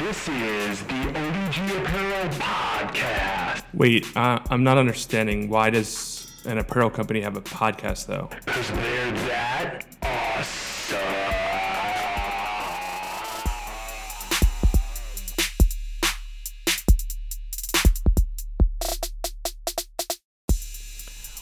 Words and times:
This 0.00 0.28
is 0.30 0.80
the 0.84 0.94
ODG 0.94 1.78
Apparel 1.78 2.30
Podcast. 2.30 3.62
Wait, 3.74 4.06
uh, 4.16 4.38
I'm 4.48 4.64
not 4.64 4.78
understanding. 4.78 5.50
Why 5.50 5.68
does 5.68 6.32
an 6.46 6.56
apparel 6.56 6.88
company 6.88 7.20
have 7.20 7.36
a 7.36 7.42
podcast, 7.42 8.06
though? 8.06 8.30
Because 8.46 8.70
they're 8.70 9.12
that 9.28 9.84
awesome. 10.02 10.96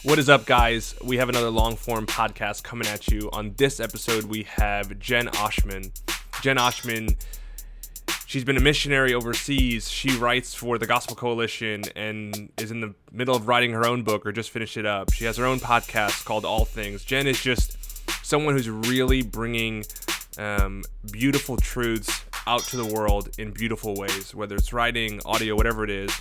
What 0.03 0.19
is 0.19 0.27
up, 0.27 0.45
guys? 0.45 0.95
We 1.01 1.15
have 1.15 1.29
another 1.29 1.49
long 1.49 1.77
form 1.77 2.05
podcast 2.05 2.63
coming 2.63 2.89
at 2.89 3.07
you. 3.07 3.29
On 3.31 3.53
this 3.55 3.79
episode, 3.79 4.25
we 4.25 4.43
have 4.43 4.99
Jen 4.99 5.27
Oshman. 5.27 5.97
Jen 6.41 6.57
Oshman, 6.57 7.15
she's 8.29 8.43
been 8.43 8.57
a 8.57 8.61
missionary 8.61 9.11
overseas. 9.15 9.89
She 9.89 10.15
writes 10.15 10.53
for 10.53 10.77
the 10.77 10.85
Gospel 10.85 11.15
Coalition 11.15 11.83
and 11.95 12.49
is 12.59 12.69
in 12.69 12.79
the 12.79 12.93
middle 13.11 13.35
of 13.35 13.47
writing 13.47 13.71
her 13.71 13.87
own 13.87 14.03
book 14.03 14.23
or 14.23 14.31
just 14.31 14.51
finished 14.51 14.77
it 14.77 14.85
up. 14.85 15.11
She 15.11 15.25
has 15.25 15.35
her 15.37 15.45
own 15.45 15.59
podcast 15.59 16.25
called 16.25 16.45
All 16.45 16.63
Things. 16.63 17.03
Jen 17.03 17.25
is 17.25 17.41
just 17.41 17.75
someone 18.23 18.53
who's 18.53 18.69
really 18.69 19.23
bringing 19.23 19.83
um, 20.37 20.83
beautiful 21.11 21.57
truths 21.57 22.23
out 22.45 22.61
to 22.65 22.77
the 22.77 22.85
world 22.85 23.29
in 23.39 23.49
beautiful 23.49 23.95
ways, 23.95 24.35
whether 24.35 24.55
it's 24.55 24.71
writing, 24.73 25.19
audio, 25.25 25.55
whatever 25.55 25.83
it 25.83 25.89
is 25.89 26.11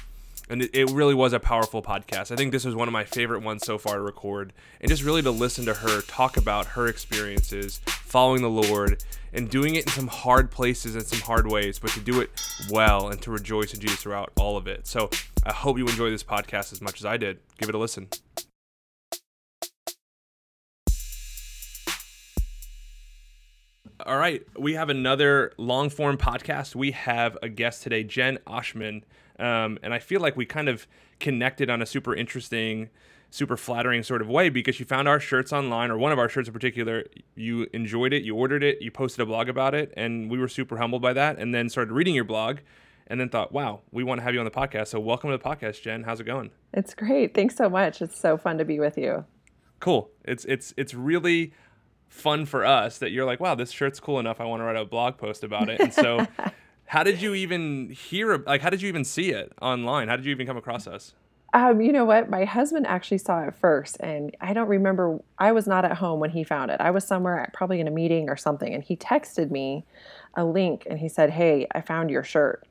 and 0.48 0.62
it, 0.62 0.70
it 0.72 0.90
really 0.90 1.14
was 1.14 1.32
a 1.32 1.40
powerful 1.40 1.82
podcast. 1.82 2.30
I 2.30 2.36
think 2.36 2.52
this 2.52 2.64
was 2.64 2.74
one 2.74 2.88
of 2.88 2.92
my 2.92 3.04
favorite 3.04 3.42
ones 3.42 3.64
so 3.64 3.78
far 3.78 3.96
to 3.96 4.00
record, 4.00 4.52
and 4.80 4.88
just 4.88 5.02
really 5.02 5.22
to 5.22 5.30
listen 5.30 5.64
to 5.66 5.74
her 5.74 6.02
talk 6.02 6.36
about 6.36 6.66
her 6.66 6.86
experiences 6.86 7.80
following 7.86 8.42
the 8.42 8.50
Lord 8.50 9.02
and 9.32 9.50
doing 9.50 9.74
it 9.74 9.84
in 9.84 9.92
some 9.92 10.06
hard 10.06 10.50
places 10.50 10.94
and 10.94 11.04
some 11.04 11.20
hard 11.20 11.50
ways, 11.50 11.78
but 11.78 11.90
to 11.90 12.00
do 12.00 12.20
it 12.20 12.30
well 12.70 13.08
and 13.08 13.20
to 13.22 13.30
rejoice 13.30 13.74
in 13.74 13.80
Jesus 13.80 14.00
throughout 14.00 14.32
all 14.38 14.56
of 14.56 14.66
it. 14.66 14.86
So 14.86 15.10
I 15.44 15.52
hope 15.52 15.78
you 15.78 15.86
enjoy 15.86 16.10
this 16.10 16.24
podcast 16.24 16.72
as 16.72 16.80
much 16.80 17.00
as 17.00 17.04
I 17.04 17.16
did. 17.16 17.38
Give 17.58 17.68
it 17.68 17.74
a 17.74 17.78
listen. 17.78 18.08
All 24.06 24.16
right, 24.16 24.42
we 24.56 24.74
have 24.74 24.90
another 24.90 25.52
long 25.58 25.90
form 25.90 26.16
podcast. 26.16 26.74
We 26.74 26.92
have 26.92 27.36
a 27.42 27.48
guest 27.48 27.82
today, 27.82 28.04
Jen 28.04 28.38
Oshman. 28.46 29.02
Um, 29.38 29.78
and 29.82 29.94
I 29.94 29.98
feel 29.98 30.20
like 30.20 30.36
we 30.36 30.46
kind 30.46 30.68
of 30.68 30.86
connected 31.20 31.70
on 31.70 31.80
a 31.82 31.86
super 31.86 32.14
interesting, 32.14 32.90
super 33.30 33.56
flattering 33.56 34.02
sort 34.02 34.20
of 34.20 34.28
way 34.28 34.48
because 34.48 34.80
you 34.80 34.86
found 34.86 35.08
our 35.08 35.20
shirts 35.20 35.52
online, 35.52 35.90
or 35.90 35.98
one 35.98 36.12
of 36.12 36.18
our 36.18 36.28
shirts 36.28 36.48
in 36.48 36.54
particular. 36.54 37.04
You 37.34 37.66
enjoyed 37.72 38.12
it, 38.12 38.22
you 38.22 38.34
ordered 38.34 38.62
it, 38.62 38.80
you 38.80 38.90
posted 38.90 39.20
a 39.20 39.26
blog 39.26 39.48
about 39.48 39.74
it, 39.74 39.92
and 39.96 40.30
we 40.30 40.38
were 40.38 40.48
super 40.48 40.78
humbled 40.78 41.02
by 41.02 41.12
that. 41.12 41.38
And 41.38 41.54
then 41.54 41.68
started 41.68 41.92
reading 41.92 42.14
your 42.14 42.24
blog 42.24 42.58
and 43.06 43.18
then 43.18 43.28
thought, 43.28 43.52
wow, 43.52 43.80
we 43.90 44.04
want 44.04 44.20
to 44.20 44.22
have 44.22 44.34
you 44.34 44.40
on 44.40 44.44
the 44.44 44.50
podcast. 44.50 44.88
So 44.88 45.00
welcome 45.00 45.30
to 45.30 45.38
the 45.38 45.42
podcast, 45.42 45.82
Jen. 45.82 46.04
How's 46.04 46.20
it 46.20 46.24
going? 46.24 46.50
It's 46.74 46.94
great. 46.94 47.34
Thanks 47.34 47.56
so 47.56 47.68
much. 47.68 48.02
It's 48.02 48.20
so 48.20 48.36
fun 48.36 48.58
to 48.58 48.64
be 48.64 48.78
with 48.78 48.98
you. 48.98 49.24
Cool. 49.80 50.10
It's 50.24 50.44
it's 50.44 50.74
it's 50.76 50.92
really 50.92 51.52
fun 52.08 52.46
for 52.46 52.64
us 52.64 52.98
that 52.98 53.10
you're 53.10 53.24
like, 53.24 53.40
wow, 53.40 53.54
this 53.54 53.70
shirt's 53.70 54.00
cool 54.00 54.18
enough. 54.18 54.40
I 54.40 54.44
want 54.44 54.60
to 54.60 54.64
write 54.64 54.76
a 54.76 54.84
blog 54.84 55.16
post 55.18 55.44
about 55.44 55.68
it. 55.68 55.80
And 55.80 55.92
so 55.92 56.26
How 56.88 57.02
did 57.02 57.20
you 57.20 57.34
even 57.34 57.90
hear? 57.90 58.38
Like, 58.38 58.62
how 58.62 58.70
did 58.70 58.80
you 58.80 58.88
even 58.88 59.04
see 59.04 59.30
it 59.30 59.52
online? 59.60 60.08
How 60.08 60.16
did 60.16 60.24
you 60.24 60.30
even 60.30 60.46
come 60.46 60.56
across 60.56 60.86
us? 60.86 61.14
Um, 61.52 61.80
you 61.80 61.92
know 61.92 62.04
what? 62.04 62.28
My 62.28 62.44
husband 62.44 62.86
actually 62.86 63.18
saw 63.18 63.42
it 63.42 63.54
first, 63.54 63.98
and 64.00 64.34
I 64.40 64.52
don't 64.52 64.68
remember. 64.68 65.18
I 65.38 65.52
was 65.52 65.66
not 65.66 65.84
at 65.84 65.98
home 65.98 66.20
when 66.20 66.30
he 66.30 66.44
found 66.44 66.70
it. 66.70 66.80
I 66.80 66.90
was 66.90 67.06
somewhere, 67.06 67.50
probably 67.54 67.80
in 67.80 67.88
a 67.88 67.90
meeting 67.90 68.28
or 68.28 68.36
something, 68.36 68.74
and 68.74 68.82
he 68.82 68.96
texted 68.96 69.50
me 69.50 69.84
a 70.34 70.44
link 70.44 70.86
and 70.88 70.98
he 70.98 71.08
said, 71.08 71.30
"Hey, 71.30 71.66
I 71.74 71.80
found 71.80 72.10
your 72.10 72.22
shirt." 72.22 72.66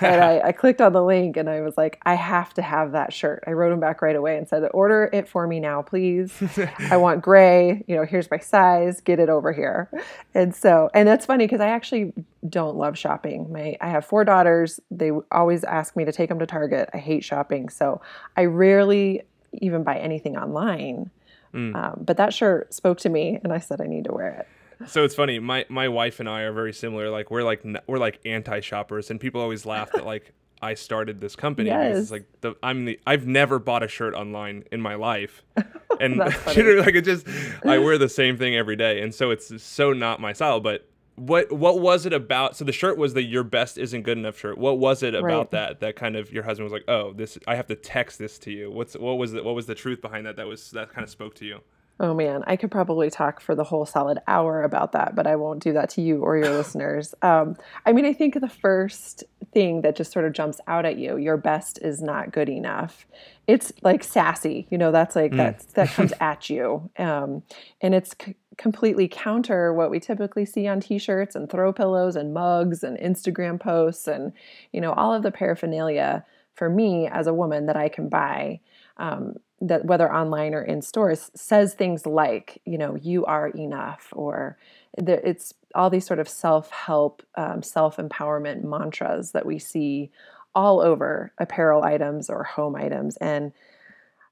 And 0.00 0.22
I, 0.22 0.40
I, 0.44 0.52
clicked 0.52 0.80
on 0.80 0.92
the 0.92 1.02
link 1.02 1.36
and 1.36 1.48
I 1.48 1.60
was 1.60 1.76
like, 1.76 2.00
I 2.04 2.14
have 2.14 2.54
to 2.54 2.62
have 2.62 2.92
that 2.92 3.12
shirt. 3.12 3.44
I 3.46 3.52
wrote 3.52 3.72
him 3.72 3.80
back 3.80 4.02
right 4.02 4.16
away 4.16 4.36
and 4.36 4.48
said, 4.48 4.62
Order 4.72 5.10
it 5.12 5.28
for 5.28 5.46
me 5.46 5.60
now, 5.60 5.82
please. 5.82 6.32
I 6.78 6.96
want 6.96 7.22
gray. 7.22 7.84
You 7.86 7.96
know, 7.96 8.04
here's 8.04 8.30
my 8.30 8.38
size. 8.38 9.00
Get 9.00 9.18
it 9.18 9.28
over 9.28 9.52
here. 9.52 9.88
And 10.34 10.54
so, 10.54 10.90
and 10.94 11.08
that's 11.08 11.26
funny 11.26 11.44
because 11.44 11.60
I 11.60 11.68
actually 11.68 12.12
don't 12.48 12.76
love 12.76 12.98
shopping. 12.98 13.52
My 13.52 13.76
I 13.80 13.88
have 13.88 14.04
four 14.04 14.24
daughters. 14.24 14.80
They 14.90 15.10
always 15.30 15.64
ask 15.64 15.96
me 15.96 16.04
to 16.04 16.12
take 16.12 16.28
them 16.28 16.38
to 16.38 16.46
Target. 16.46 16.90
I 16.92 16.98
hate 16.98 17.24
shopping, 17.24 17.68
so 17.68 18.00
I 18.36 18.46
rarely 18.46 19.22
even 19.52 19.84
buy 19.84 19.98
anything 19.98 20.36
online. 20.36 21.10
Mm. 21.54 21.74
Um, 21.76 22.02
but 22.04 22.16
that 22.16 22.34
shirt 22.34 22.74
spoke 22.74 22.98
to 22.98 23.08
me, 23.08 23.38
and 23.42 23.52
I 23.52 23.58
said 23.58 23.80
I 23.80 23.86
need 23.86 24.04
to 24.04 24.12
wear 24.12 24.30
it 24.30 24.48
so 24.86 25.04
it's 25.04 25.14
funny. 25.14 25.38
My 25.38 25.66
my 25.68 25.88
wife 25.88 26.20
and 26.20 26.28
I 26.28 26.42
are 26.42 26.52
very 26.52 26.72
similar. 26.72 27.10
Like 27.10 27.30
we're 27.30 27.42
like 27.42 27.64
we're 27.86 27.98
like 27.98 28.20
anti 28.24 28.60
shoppers, 28.60 29.10
and 29.10 29.20
people 29.20 29.40
always 29.40 29.66
laugh 29.66 29.90
that 29.92 30.06
like 30.06 30.32
I 30.62 30.74
started 30.74 31.20
this 31.20 31.36
company 31.36 31.68
yes. 31.68 31.98
it's 31.98 32.10
like 32.10 32.26
the 32.40 32.54
I'm 32.62 32.86
the 32.86 32.98
I've 33.06 33.26
never 33.26 33.58
bought 33.58 33.82
a 33.82 33.88
shirt 33.88 34.14
online 34.14 34.64
in 34.72 34.80
my 34.80 34.94
life, 34.94 35.42
and 36.00 36.16
like 36.46 36.56
it 36.56 37.04
just 37.04 37.26
I 37.64 37.78
wear 37.78 37.98
the 37.98 38.08
same 38.08 38.38
thing 38.38 38.56
every 38.56 38.76
day, 38.76 39.02
and 39.02 39.14
so 39.14 39.30
it's 39.30 39.62
so 39.62 39.92
not 39.92 40.20
my 40.20 40.32
style. 40.32 40.60
But 40.60 40.88
what 41.16 41.52
what 41.52 41.80
was 41.80 42.06
it 42.06 42.12
about? 42.12 42.56
So 42.56 42.64
the 42.64 42.72
shirt 42.72 42.96
was 42.96 43.14
the 43.14 43.22
your 43.22 43.44
best 43.44 43.78
isn't 43.78 44.02
good 44.02 44.18
enough 44.18 44.38
shirt. 44.38 44.58
What 44.58 44.78
was 44.78 45.02
it 45.02 45.14
about 45.14 45.24
right. 45.24 45.50
that 45.50 45.80
that 45.80 45.96
kind 45.96 46.16
of 46.16 46.32
your 46.32 46.42
husband 46.44 46.64
was 46.64 46.72
like, 46.72 46.88
oh, 46.88 47.12
this 47.12 47.38
I 47.46 47.56
have 47.56 47.66
to 47.68 47.76
text 47.76 48.18
this 48.18 48.38
to 48.40 48.50
you. 48.50 48.70
What's 48.70 48.96
what 48.96 49.18
was 49.18 49.32
the, 49.32 49.42
what 49.42 49.54
was 49.54 49.66
the 49.66 49.74
truth 49.74 50.00
behind 50.00 50.26
that? 50.26 50.36
That 50.36 50.46
was 50.46 50.70
that 50.70 50.92
kind 50.92 51.04
of 51.04 51.10
spoke 51.10 51.34
to 51.36 51.44
you. 51.44 51.60
Oh 52.00 52.12
man, 52.12 52.42
I 52.46 52.56
could 52.56 52.72
probably 52.72 53.08
talk 53.08 53.40
for 53.40 53.54
the 53.54 53.62
whole 53.62 53.86
solid 53.86 54.18
hour 54.26 54.64
about 54.64 54.92
that, 54.92 55.14
but 55.14 55.28
I 55.28 55.36
won't 55.36 55.62
do 55.62 55.72
that 55.74 55.90
to 55.90 56.02
you 56.02 56.22
or 56.22 56.36
your 56.36 56.50
listeners. 56.56 57.14
Um, 57.22 57.56
I 57.86 57.92
mean, 57.92 58.04
I 58.04 58.12
think 58.12 58.40
the 58.40 58.48
first 58.48 59.22
thing 59.52 59.82
that 59.82 59.94
just 59.94 60.10
sort 60.10 60.24
of 60.24 60.32
jumps 60.32 60.60
out 60.66 60.84
at 60.84 60.98
you, 60.98 61.16
your 61.16 61.36
best 61.36 61.78
is 61.82 62.02
not 62.02 62.32
good 62.32 62.48
enough. 62.48 63.06
It's 63.46 63.72
like 63.82 64.02
sassy, 64.02 64.66
you 64.70 64.78
know. 64.78 64.90
That's 64.90 65.14
like 65.14 65.32
mm. 65.32 65.36
that 65.36 65.60
that 65.74 65.88
comes 65.90 66.12
at 66.20 66.50
you, 66.50 66.90
um, 66.98 67.44
and 67.80 67.94
it's 67.94 68.16
c- 68.20 68.34
completely 68.58 69.06
counter 69.06 69.72
what 69.72 69.90
we 69.90 70.00
typically 70.00 70.44
see 70.46 70.66
on 70.66 70.80
T-shirts 70.80 71.36
and 71.36 71.48
throw 71.48 71.72
pillows 71.72 72.16
and 72.16 72.34
mugs 72.34 72.82
and 72.82 72.98
Instagram 72.98 73.60
posts 73.60 74.08
and 74.08 74.32
you 74.72 74.80
know 74.80 74.92
all 74.94 75.14
of 75.14 75.22
the 75.22 75.30
paraphernalia 75.30 76.24
for 76.54 76.68
me 76.68 77.06
as 77.06 77.26
a 77.26 77.34
woman 77.34 77.66
that 77.66 77.76
I 77.76 77.88
can 77.88 78.08
buy. 78.08 78.60
Um, 78.96 79.36
that 79.60 79.84
whether 79.84 80.12
online 80.12 80.54
or 80.54 80.62
in 80.62 80.82
stores 80.82 81.30
says 81.34 81.74
things 81.74 82.06
like 82.06 82.60
you 82.64 82.76
know 82.76 82.96
you 82.96 83.24
are 83.24 83.48
enough 83.48 84.08
or 84.12 84.58
the, 84.98 85.26
it's 85.26 85.54
all 85.74 85.90
these 85.90 86.06
sort 86.06 86.18
of 86.18 86.28
self-help 86.28 87.22
um, 87.36 87.62
self-empowerment 87.62 88.62
mantras 88.62 89.32
that 89.32 89.46
we 89.46 89.58
see 89.58 90.10
all 90.54 90.80
over 90.80 91.32
apparel 91.38 91.82
items 91.82 92.28
or 92.30 92.44
home 92.44 92.76
items 92.76 93.16
and 93.18 93.52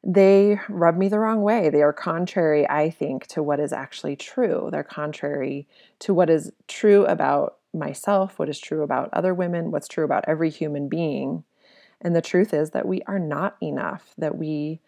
they 0.04 0.58
rub 0.68 0.96
me 0.96 1.08
the 1.08 1.18
wrong 1.20 1.42
way. 1.42 1.70
They 1.70 1.82
are 1.82 1.92
contrary 1.92 2.68
i 2.68 2.90
think 2.90 3.26
to 3.28 3.42
what 3.42 3.60
is 3.60 3.72
actually 3.72 4.16
true. 4.16 4.68
They're 4.70 4.82
contrary 4.82 5.68
to 6.00 6.12
what 6.12 6.28
is 6.28 6.52
true 6.68 7.06
about 7.06 7.58
myself 7.74 8.38
what 8.38 8.50
is 8.50 8.60
true 8.60 8.82
about 8.82 9.08
other 9.14 9.32
women 9.32 9.70
what's 9.70 9.88
true 9.88 10.04
about 10.04 10.24
every 10.28 10.50
human 10.50 10.88
being 10.90 11.42
and 12.02 12.14
the 12.14 12.20
truth 12.20 12.52
is 12.52 12.70
that 12.70 12.86
we 12.86 13.00
are 13.06 13.18
not 13.18 13.56
enough 13.62 14.12
that 14.18 14.36
we 14.36 14.80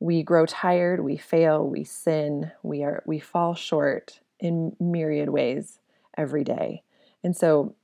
we 0.00 0.22
grow 0.22 0.46
tired, 0.46 1.00
we 1.02 1.16
fail, 1.16 1.66
we 1.66 1.82
sin, 1.82 2.52
we 2.62 2.84
are 2.84 3.02
we 3.04 3.18
fall 3.18 3.54
short 3.54 4.20
in 4.38 4.76
myriad 4.78 5.28
ways 5.28 5.80
every 6.16 6.44
day. 6.44 6.82
And 7.24 7.36
so 7.36 7.74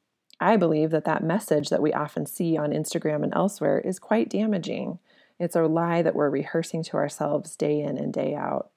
I 0.40 0.56
believe 0.56 0.90
that 0.90 1.04
that 1.04 1.24
message 1.24 1.70
that 1.70 1.82
we 1.82 1.92
often 1.92 2.26
see 2.26 2.56
on 2.56 2.70
Instagram 2.70 3.24
and 3.24 3.34
elsewhere 3.34 3.78
is 3.80 3.98
quite 3.98 4.30
damaging. 4.30 4.98
It's 5.38 5.56
a 5.56 5.62
lie 5.62 6.02
that 6.02 6.14
we're 6.14 6.30
rehearsing 6.30 6.84
to 6.84 6.96
ourselves 6.96 7.56
day 7.56 7.80
in 7.80 7.98
and 7.98 8.12
day 8.12 8.34
out. 8.34 8.70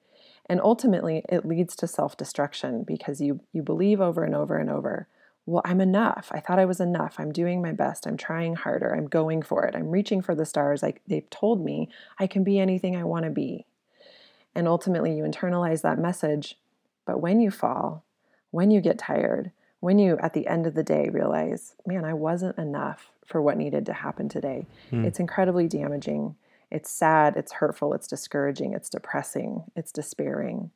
And 0.46 0.60
ultimately, 0.60 1.24
it 1.28 1.44
leads 1.44 1.76
to 1.76 1.86
self 1.86 2.16
destruction 2.16 2.82
because 2.82 3.20
you, 3.20 3.40
you 3.52 3.62
believe 3.62 4.00
over 4.00 4.24
and 4.24 4.34
over 4.34 4.56
and 4.56 4.70
over 4.70 5.06
well, 5.48 5.62
I'm 5.64 5.80
enough. 5.80 6.28
I 6.30 6.40
thought 6.40 6.58
I 6.58 6.66
was 6.66 6.78
enough. 6.78 7.14
I'm 7.16 7.32
doing 7.32 7.62
my 7.62 7.72
best. 7.72 8.06
I'm 8.06 8.18
trying 8.18 8.54
harder. 8.54 8.94
I'm 8.94 9.06
going 9.06 9.40
for 9.40 9.64
it. 9.64 9.74
I'm 9.74 9.88
reaching 9.88 10.20
for 10.20 10.34
the 10.34 10.44
stars. 10.44 10.82
Like 10.82 11.00
they've 11.06 11.28
told 11.30 11.64
me 11.64 11.88
I 12.18 12.26
can 12.26 12.44
be 12.44 12.58
anything 12.58 12.94
I 12.94 13.04
want 13.04 13.24
to 13.24 13.30
be. 13.30 13.64
And 14.54 14.68
ultimately, 14.68 15.16
you 15.16 15.24
internalize 15.24 15.80
that 15.80 15.98
message. 15.98 16.58
But 17.06 17.22
when 17.22 17.40
you 17.40 17.50
fall, 17.50 18.04
when 18.50 18.70
you 18.70 18.82
get 18.82 18.98
tired, 18.98 19.50
when 19.80 19.98
you 19.98 20.18
at 20.20 20.34
the 20.34 20.46
end 20.46 20.66
of 20.66 20.74
the 20.74 20.82
day 20.82 21.08
realize, 21.08 21.74
man, 21.86 22.04
I 22.04 22.12
wasn't 22.12 22.58
enough 22.58 23.10
for 23.24 23.40
what 23.40 23.56
needed 23.56 23.86
to 23.86 23.94
happen 23.94 24.28
today, 24.28 24.66
hmm. 24.90 25.04
it's 25.06 25.18
incredibly 25.18 25.66
damaging. 25.66 26.36
It's 26.70 26.90
sad, 26.90 27.38
it's 27.38 27.52
hurtful, 27.52 27.94
it's 27.94 28.06
discouraging, 28.06 28.74
it's 28.74 28.90
depressing, 28.90 29.64
it's 29.74 29.92
despairing. 29.92 30.72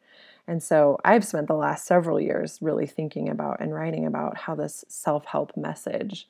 And 0.46 0.62
so 0.62 0.98
I've 1.04 1.24
spent 1.24 1.46
the 1.46 1.54
last 1.54 1.86
several 1.86 2.20
years 2.20 2.58
really 2.60 2.86
thinking 2.86 3.28
about 3.28 3.60
and 3.60 3.74
writing 3.74 4.06
about 4.06 4.36
how 4.36 4.54
this 4.54 4.84
self 4.88 5.24
help 5.24 5.56
message 5.56 6.28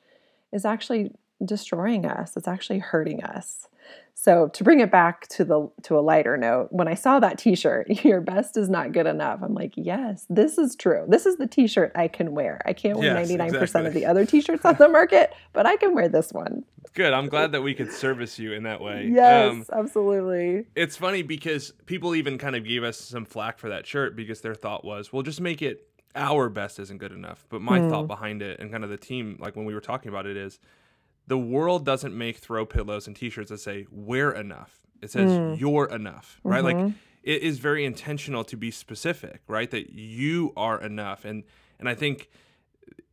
is 0.51 0.65
actually 0.65 1.11
destroying 1.43 2.05
us, 2.05 2.37
it's 2.37 2.47
actually 2.47 2.79
hurting 2.79 3.23
us. 3.23 3.67
So 4.15 4.47
to 4.49 4.63
bring 4.63 4.79
it 4.79 4.91
back 4.91 5.27
to 5.29 5.43
the 5.43 5.69
to 5.83 5.97
a 5.97 6.01
lighter 6.01 6.37
note, 6.37 6.67
when 6.71 6.87
I 6.87 6.93
saw 6.93 7.19
that 7.19 7.37
t-shirt, 7.37 7.89
your 8.05 8.21
best 8.21 8.55
is 8.57 8.69
not 8.69 8.91
good 8.93 9.07
enough. 9.07 9.39
I'm 9.41 9.53
like, 9.53 9.73
yes, 9.75 10.25
this 10.29 10.57
is 10.57 10.75
true. 10.75 11.05
This 11.07 11.25
is 11.25 11.37
the 11.37 11.47
t-shirt 11.47 11.91
I 11.95 12.07
can 12.07 12.33
wear. 12.33 12.61
I 12.65 12.73
can't 12.73 12.97
wear 12.99 13.19
Yes, 13.19 13.29
99% 13.29 13.61
exactly. 13.61 13.87
of 13.87 13.93
the 13.93 14.05
other 14.05 14.25
t-shirts 14.25 14.63
on 14.65 14.75
the 14.75 14.87
market, 14.99 15.33
but 15.51 15.65
I 15.65 15.75
can 15.77 15.93
wear 15.93 16.07
this 16.07 16.31
one. 16.31 16.63
Good. 16.93 17.11
I'm 17.11 17.27
glad 17.27 17.51
that 17.53 17.63
we 17.63 17.73
could 17.73 17.91
service 17.91 18.37
you 18.37 18.53
in 18.53 18.63
that 18.63 18.79
way. 18.79 19.09
Yes, 19.11 19.51
Um, 19.51 19.65
absolutely. 19.73 20.67
it's 20.75 20.95
funny 20.95 21.23
because 21.23 21.73
people 21.87 22.13
even 22.15 22.37
kind 22.37 22.55
of 22.55 22.63
gave 22.63 22.83
us 22.83 22.97
some 22.99 23.25
flack 23.25 23.57
for 23.57 23.69
that 23.69 23.87
shirt 23.87 24.15
because 24.15 24.41
their 24.41 24.55
thought 24.55 24.85
was, 24.85 25.11
well, 25.11 25.23
just 25.23 25.41
make 25.41 25.61
it 25.61 25.87
our 26.15 26.49
best 26.49 26.77
isn't 26.79 26.99
good 26.99 27.11
enough. 27.11 27.45
But 27.49 27.61
my 27.63 27.79
Hmm. 27.81 27.89
thought 27.89 28.07
behind 28.07 28.43
it 28.43 28.59
and 28.59 28.71
kind 28.71 28.83
of 28.83 28.91
the 28.91 28.97
team, 28.97 29.37
like 29.39 29.55
when 29.55 29.65
we 29.65 29.73
were 29.73 29.81
talking 29.81 30.09
about 30.09 30.27
it, 30.27 30.37
is 30.37 30.59
the 31.27 31.37
world 31.37 31.85
doesn't 31.85 32.17
make 32.17 32.37
throw 32.37 32.65
pillows 32.65 33.07
and 33.07 33.15
t-shirts 33.15 33.49
that 33.49 33.59
say 33.59 33.85
we're 33.91 34.31
enough. 34.31 34.79
It 35.01 35.11
says 35.11 35.31
Hmm. 35.31 35.53
you're 35.59 35.87
enough, 35.89 36.39
right? 36.43 36.63
Mm-hmm. 36.63 36.85
Like 36.85 36.93
it 37.23 37.41
is 37.41 37.59
very 37.59 37.85
intentional 37.85 38.43
to 38.45 38.57
be 38.57 38.71
specific, 38.71 39.41
right? 39.47 39.69
That 39.71 39.91
you 39.91 40.53
are 40.57 40.81
enough, 40.81 41.25
and 41.25 41.43
and 41.79 41.87
I 41.89 41.95
think 41.95 42.29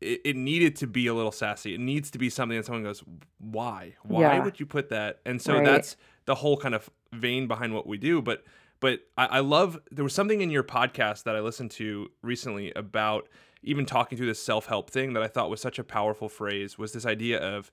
it, 0.01 0.21
it 0.25 0.37
needed 0.37 0.77
to 0.77 0.87
be 0.87 1.07
a 1.07 1.15
little 1.15 1.33
sassy. 1.33 1.75
It 1.75 1.81
needs 1.81 2.11
to 2.13 2.19
be 2.19 2.31
something 2.31 2.57
that 2.57 2.67
someone 2.67 2.83
goes, 2.83 3.03
why? 3.39 3.95
Why 4.03 4.21
Yeah. 4.37 4.45
would 4.45 4.59
you 4.59 4.67
put 4.67 4.89
that? 4.91 5.21
And 5.27 5.41
so 5.41 5.55
Right. 5.55 5.65
that's 5.65 5.97
the 6.27 6.37
whole 6.37 6.57
kind 6.57 6.75
of 6.75 6.89
vein 7.13 7.47
behind 7.47 7.75
what 7.75 7.87
we 7.87 7.99
do. 7.99 8.21
But 8.23 8.45
but 8.81 9.01
I, 9.19 9.27
I 9.27 9.41
love 9.41 9.79
there 9.91 10.03
was 10.05 10.15
something 10.15 10.41
in 10.41 10.51
your 10.51 10.63
podcast 10.65 11.25
that 11.25 11.37
I 11.37 11.41
listened 11.41 11.71
to 11.73 12.11
recently 12.23 12.73
about 12.75 13.29
even 13.63 13.85
talking 13.85 14.17
through 14.17 14.27
this 14.29 14.43
self 14.43 14.67
help 14.67 14.89
thing 14.91 15.13
that 15.13 15.23
I 15.23 15.29
thought 15.29 15.51
was 15.51 15.61
such 15.61 15.79
a 15.79 15.85
powerful 15.85 16.29
phrase 16.31 16.79
was 16.79 16.93
this 16.93 17.05
idea 17.05 17.39
of 17.39 17.71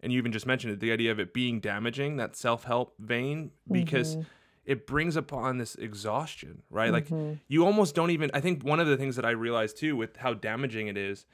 and 0.00 0.12
you 0.12 0.18
even 0.18 0.32
just 0.32 0.46
mentioned 0.46 0.72
it, 0.72 0.80
the 0.80 0.92
idea 0.92 1.10
of 1.10 1.18
it 1.18 1.34
being 1.34 1.60
damaging, 1.60 2.16
that 2.16 2.36
self 2.36 2.64
help 2.64 2.94
vein, 2.98 3.50
because 3.70 4.16
mm-hmm. 4.16 4.26
it 4.64 4.86
brings 4.86 5.16
upon 5.16 5.58
this 5.58 5.74
exhaustion, 5.74 6.62
right? 6.70 6.92
Like 6.92 7.08
mm-hmm. 7.08 7.34
you 7.48 7.64
almost 7.64 7.94
don't 7.94 8.10
even 8.10 8.30
I 8.34 8.40
think 8.40 8.62
one 8.62 8.80
of 8.80 8.86
the 8.86 8.96
things 8.96 9.16
that 9.16 9.24
I 9.24 9.30
realized 9.30 9.76
too 9.76 9.96
with 9.96 10.16
how 10.16 10.34
damaging 10.34 10.88
it 10.88 10.96
is, 10.96 11.26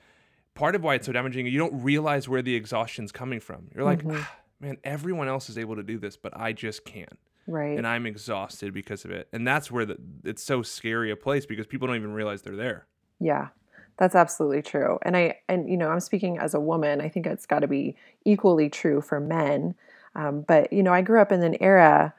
part 0.54 0.74
of 0.74 0.82
why 0.82 0.94
it's 0.94 1.06
so 1.06 1.12
damaging, 1.12 1.46
you 1.46 1.58
don't 1.58 1.82
realize 1.82 2.28
where 2.28 2.42
the 2.42 2.54
exhaustion's 2.54 3.12
coming 3.12 3.40
from. 3.40 3.68
You're 3.74 3.84
like, 3.84 4.00
mm-hmm. 4.00 4.18
"Ah, 4.20 4.36
man, 4.60 4.78
everyone 4.84 5.28
else 5.28 5.48
is 5.50 5.58
able 5.58 5.76
to 5.76 5.82
do 5.82 5.98
this, 5.98 6.16
but 6.16 6.36
I 6.36 6.52
just 6.52 6.84
can't. 6.84 7.18
Right. 7.46 7.76
And 7.76 7.86
I'm 7.86 8.06
exhausted 8.06 8.72
because 8.72 9.04
of 9.04 9.10
it. 9.10 9.28
And 9.32 9.46
that's 9.46 9.70
where 9.70 9.84
the, 9.84 9.98
it's 10.24 10.42
so 10.42 10.62
scary 10.62 11.10
a 11.10 11.16
place 11.16 11.44
because 11.44 11.66
people 11.66 11.86
don't 11.86 11.96
even 11.96 12.14
realize 12.14 12.42
they're 12.42 12.56
there. 12.56 12.86
Yeah, 13.20 13.48
that's 13.96 14.14
absolutely 14.14 14.62
true. 14.62 14.98
And 15.02 15.16
I 15.16 15.38
and 15.48 15.68
you 15.68 15.76
know 15.76 15.88
I'm 15.88 16.00
speaking 16.00 16.38
as 16.38 16.54
a 16.54 16.60
woman. 16.60 17.00
I 17.00 17.08
think 17.08 17.26
it's 17.26 17.46
got 17.46 17.60
to 17.60 17.68
be 17.68 17.96
equally 18.24 18.68
true 18.68 19.00
for 19.00 19.20
men. 19.20 19.74
Um, 20.14 20.42
but 20.46 20.72
you 20.72 20.82
know 20.82 20.92
I 20.92 21.02
grew 21.02 21.20
up 21.20 21.32
in 21.32 21.42
an 21.42 21.56
era 21.60 22.14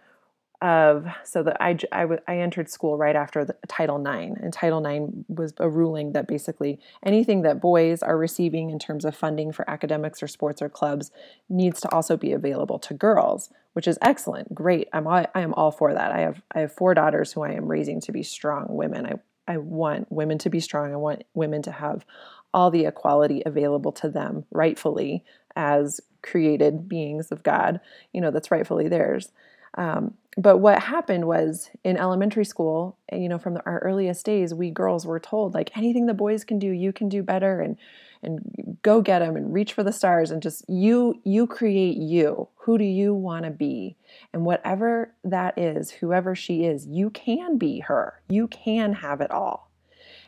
of 0.61 1.05
so 1.23 1.43
that 1.43 1.57
I, 1.61 1.77
I 1.91 2.39
entered 2.39 2.69
school 2.69 2.97
right 2.97 3.15
after 3.15 3.45
the, 3.45 3.55
Title 3.67 3.99
IX, 3.99 4.39
and 4.41 4.53
Title 4.53 4.85
IX 4.85 5.13
was 5.27 5.53
a 5.57 5.69
ruling 5.69 6.13
that 6.13 6.27
basically 6.27 6.79
anything 7.03 7.41
that 7.41 7.61
boys 7.61 8.01
are 8.01 8.17
receiving 8.17 8.69
in 8.69 8.79
terms 8.79 9.05
of 9.05 9.15
funding 9.15 9.51
for 9.51 9.69
academics 9.69 10.23
or 10.23 10.27
sports 10.27 10.61
or 10.61 10.69
clubs 10.69 11.11
needs 11.49 11.81
to 11.81 11.93
also 11.93 12.15
be 12.17 12.31
available 12.31 12.79
to 12.79 12.93
girls, 12.93 13.49
which 13.73 13.87
is 13.87 13.97
excellent, 14.01 14.55
great. 14.55 14.87
I'm 14.93 15.07
all, 15.07 15.25
I 15.35 15.41
am 15.41 15.53
all 15.53 15.71
for 15.71 15.93
that. 15.93 16.11
I 16.11 16.21
have 16.21 16.41
I 16.53 16.59
have 16.61 16.71
four 16.71 16.93
daughters 16.93 17.33
who 17.33 17.43
I 17.43 17.51
am 17.51 17.67
raising 17.67 17.99
to 18.01 18.11
be 18.11 18.23
strong 18.23 18.65
women. 18.69 19.05
I 19.05 19.19
I 19.47 19.57
want 19.57 20.11
women 20.11 20.37
to 20.39 20.49
be 20.49 20.59
strong. 20.59 20.93
I 20.93 20.97
want 20.97 21.23
women 21.33 21.61
to 21.63 21.71
have 21.71 22.05
all 22.53 22.71
the 22.71 22.85
equality 22.85 23.43
available 23.45 23.91
to 23.91 24.09
them 24.09 24.45
rightfully 24.51 25.23
as 25.55 26.01
created 26.21 26.89
beings 26.89 27.31
of 27.31 27.43
God. 27.43 27.79
You 28.13 28.21
know 28.21 28.31
that's 28.31 28.51
rightfully 28.51 28.87
theirs. 28.87 29.31
Um, 29.75 30.15
but 30.37 30.57
what 30.57 30.81
happened 30.81 31.25
was 31.25 31.69
in 31.83 31.97
elementary 31.97 32.43
school, 32.45 32.97
you 33.11 33.29
know, 33.29 33.37
from 33.37 33.53
the, 33.53 33.65
our 33.65 33.79
earliest 33.79 34.25
days, 34.25 34.53
we 34.53 34.69
girls 34.69 35.05
were 35.05 35.19
told 35.19 35.53
like 35.53 35.75
anything 35.77 36.07
the 36.07 36.13
boys 36.13 36.43
can 36.43 36.59
do, 36.59 36.67
you 36.67 36.91
can 36.91 37.07
do 37.07 37.23
better, 37.23 37.61
and 37.61 37.77
and 38.21 38.77
go 38.81 39.01
get 39.01 39.19
them 39.19 39.35
and 39.35 39.53
reach 39.53 39.73
for 39.73 39.83
the 39.83 39.91
stars 39.91 40.31
and 40.31 40.41
just 40.41 40.67
you 40.67 41.21
you 41.23 41.47
create 41.47 41.97
you. 41.97 42.47
Who 42.57 42.77
do 42.77 42.83
you 42.83 43.13
want 43.13 43.45
to 43.45 43.51
be? 43.51 43.95
And 44.33 44.45
whatever 44.45 45.13
that 45.23 45.57
is, 45.57 45.91
whoever 45.91 46.35
she 46.35 46.65
is, 46.65 46.87
you 46.87 47.11
can 47.11 47.57
be 47.57 47.81
her. 47.81 48.21
You 48.27 48.47
can 48.47 48.93
have 48.93 49.21
it 49.21 49.31
all. 49.31 49.71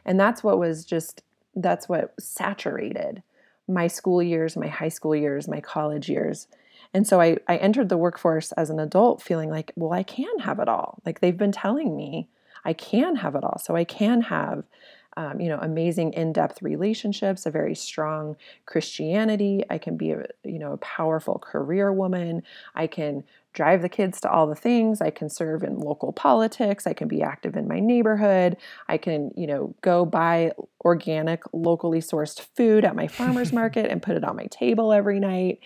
And 0.05 0.19
that's 0.19 0.43
what 0.43 0.59
was 0.59 0.85
just 0.85 1.23
that's 1.55 1.89
what 1.89 2.13
saturated 2.19 3.23
my 3.67 3.87
school 3.87 4.21
years, 4.23 4.55
my 4.55 4.67
high 4.67 4.89
school 4.89 5.15
years, 5.15 5.47
my 5.47 5.59
college 5.59 6.07
years. 6.07 6.47
And 6.97 7.05
so 7.05 7.21
I, 7.21 7.37
I 7.47 7.57
entered 7.57 7.89
the 7.89 7.97
workforce 7.97 8.51
as 8.53 8.71
an 8.71 8.79
adult 8.79 9.21
feeling 9.21 9.51
like, 9.51 9.71
well, 9.75 9.93
I 9.93 10.01
can 10.01 10.39
have 10.39 10.57
it 10.57 10.67
all. 10.67 10.97
Like 11.05 11.19
they've 11.19 11.37
been 11.37 11.51
telling 11.51 11.95
me 11.95 12.27
I 12.65 12.73
can 12.73 13.17
have 13.17 13.35
it 13.35 13.43
all. 13.43 13.59
So 13.63 13.75
I 13.75 13.83
can 13.83 14.21
have, 14.21 14.63
um, 15.15 15.39
you 15.39 15.47
know, 15.47 15.59
amazing 15.61 16.13
in-depth 16.13 16.63
relationships, 16.63 17.45
a 17.45 17.51
very 17.51 17.75
strong 17.75 18.35
Christianity. 18.65 19.63
I 19.69 19.77
can 19.77 19.95
be 19.95 20.09
a, 20.09 20.25
you 20.43 20.57
know, 20.57 20.71
a 20.71 20.77
powerful 20.77 21.37
career 21.37 21.93
woman. 21.93 22.41
I 22.73 22.87
can 22.87 23.23
drive 23.53 23.83
the 23.83 23.89
kids 23.89 24.19
to 24.21 24.31
all 24.31 24.47
the 24.47 24.55
things. 24.55 24.99
I 24.99 25.11
can 25.11 25.29
serve 25.29 25.61
in 25.61 25.77
local 25.77 26.11
politics. 26.11 26.87
I 26.87 26.93
can 26.93 27.07
be 27.07 27.21
active 27.21 27.55
in 27.55 27.67
my 27.67 27.79
neighborhood. 27.79 28.57
I 28.87 28.97
can, 28.97 29.29
you 29.37 29.45
know, 29.45 29.75
go 29.81 30.03
buy 30.03 30.51
organic, 30.83 31.43
locally 31.53 31.99
sourced 31.99 32.41
food 32.55 32.83
at 32.83 32.95
my 32.95 33.05
farmer's 33.07 33.53
market 33.61 33.91
and 33.91 34.01
put 34.01 34.17
it 34.17 34.23
on 34.23 34.35
my 34.35 34.47
table 34.47 34.91
every 34.91 35.19
night. 35.19 35.59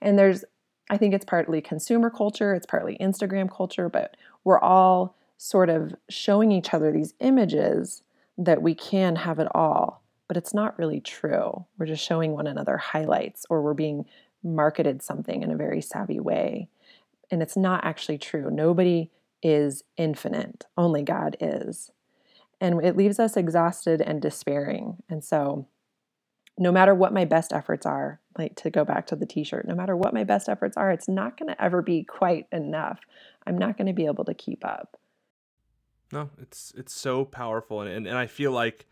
And 0.00 0.18
there's, 0.18 0.44
I 0.90 0.96
think 0.96 1.14
it's 1.14 1.24
partly 1.24 1.60
consumer 1.60 2.10
culture, 2.10 2.54
it's 2.54 2.66
partly 2.66 2.96
Instagram 3.00 3.50
culture, 3.50 3.88
but 3.88 4.16
we're 4.44 4.60
all 4.60 5.16
sort 5.38 5.70
of 5.70 5.94
showing 6.08 6.52
each 6.52 6.74
other 6.74 6.92
these 6.92 7.14
images 7.20 8.02
that 8.38 8.62
we 8.62 8.74
can 8.74 9.16
have 9.16 9.38
it 9.38 9.48
all. 9.54 10.02
But 10.28 10.36
it's 10.36 10.54
not 10.54 10.78
really 10.78 11.00
true. 11.00 11.66
We're 11.78 11.86
just 11.86 12.04
showing 12.04 12.32
one 12.32 12.46
another 12.46 12.76
highlights 12.76 13.44
or 13.50 13.62
we're 13.62 13.74
being 13.74 14.06
marketed 14.42 15.02
something 15.02 15.42
in 15.42 15.50
a 15.50 15.56
very 15.56 15.80
savvy 15.80 16.20
way 16.20 16.68
and 17.32 17.42
it's 17.42 17.56
not 17.56 17.84
actually 17.84 18.18
true. 18.18 18.50
Nobody 18.50 19.10
is 19.42 19.82
infinite, 19.96 20.66
only 20.76 21.02
God 21.02 21.36
is. 21.40 21.90
And 22.60 22.84
it 22.84 22.96
leaves 22.96 23.18
us 23.18 23.36
exhausted 23.36 24.00
and 24.00 24.22
despairing. 24.22 24.98
And 25.08 25.24
so, 25.24 25.66
no 26.58 26.70
matter 26.70 26.94
what 26.94 27.14
my 27.14 27.24
best 27.24 27.52
efforts 27.52 27.86
are, 27.86 28.20
like 28.38 28.56
to 28.56 28.70
go 28.70 28.84
back 28.84 29.06
to 29.08 29.16
the 29.16 29.26
t 29.26 29.44
shirt, 29.44 29.66
no 29.66 29.74
matter 29.74 29.96
what 29.96 30.14
my 30.14 30.24
best 30.24 30.48
efforts 30.48 30.76
are, 30.76 30.90
it's 30.90 31.08
not 31.08 31.38
going 31.38 31.48
to 31.48 31.62
ever 31.62 31.82
be 31.82 32.04
quite 32.04 32.46
enough. 32.52 33.00
I'm 33.46 33.58
not 33.58 33.76
going 33.76 33.86
to 33.86 33.92
be 33.92 34.06
able 34.06 34.24
to 34.24 34.34
keep 34.34 34.64
up. 34.64 34.98
No, 36.12 36.30
it's 36.40 36.72
it's 36.76 36.94
so 36.94 37.24
powerful 37.24 37.80
and, 37.80 37.90
and 37.90 38.06
and 38.06 38.18
I 38.18 38.26
feel 38.26 38.52
like 38.52 38.86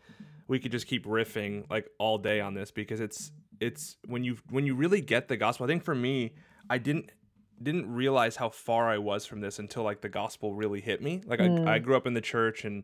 we 0.47 0.59
could 0.59 0.71
just 0.71 0.87
keep 0.87 1.05
riffing 1.05 1.69
like 1.69 1.87
all 1.97 2.17
day 2.17 2.41
on 2.41 2.55
this 2.55 2.71
because 2.71 2.99
it's 2.99 3.31
it's 3.59 3.97
when 4.07 4.23
you 4.23 4.37
when 4.49 4.65
you 4.65 4.75
really 4.75 5.01
get 5.01 5.27
the 5.27 5.37
gospel. 5.37 5.65
I 5.65 5.67
think 5.67 5.83
for 5.83 5.95
me, 5.95 6.33
I 6.69 6.77
didn't 6.77 7.11
didn't 7.61 7.93
realize 7.93 8.35
how 8.35 8.49
far 8.49 8.89
I 8.89 8.97
was 8.97 9.25
from 9.25 9.41
this 9.41 9.59
until 9.59 9.83
like 9.83 10.01
the 10.01 10.09
gospel 10.09 10.53
really 10.53 10.81
hit 10.81 11.01
me. 11.01 11.21
Like 11.25 11.39
I, 11.39 11.75
I 11.75 11.79
grew 11.79 11.95
up 11.95 12.07
in 12.07 12.15
the 12.15 12.21
church 12.21 12.65
and 12.65 12.83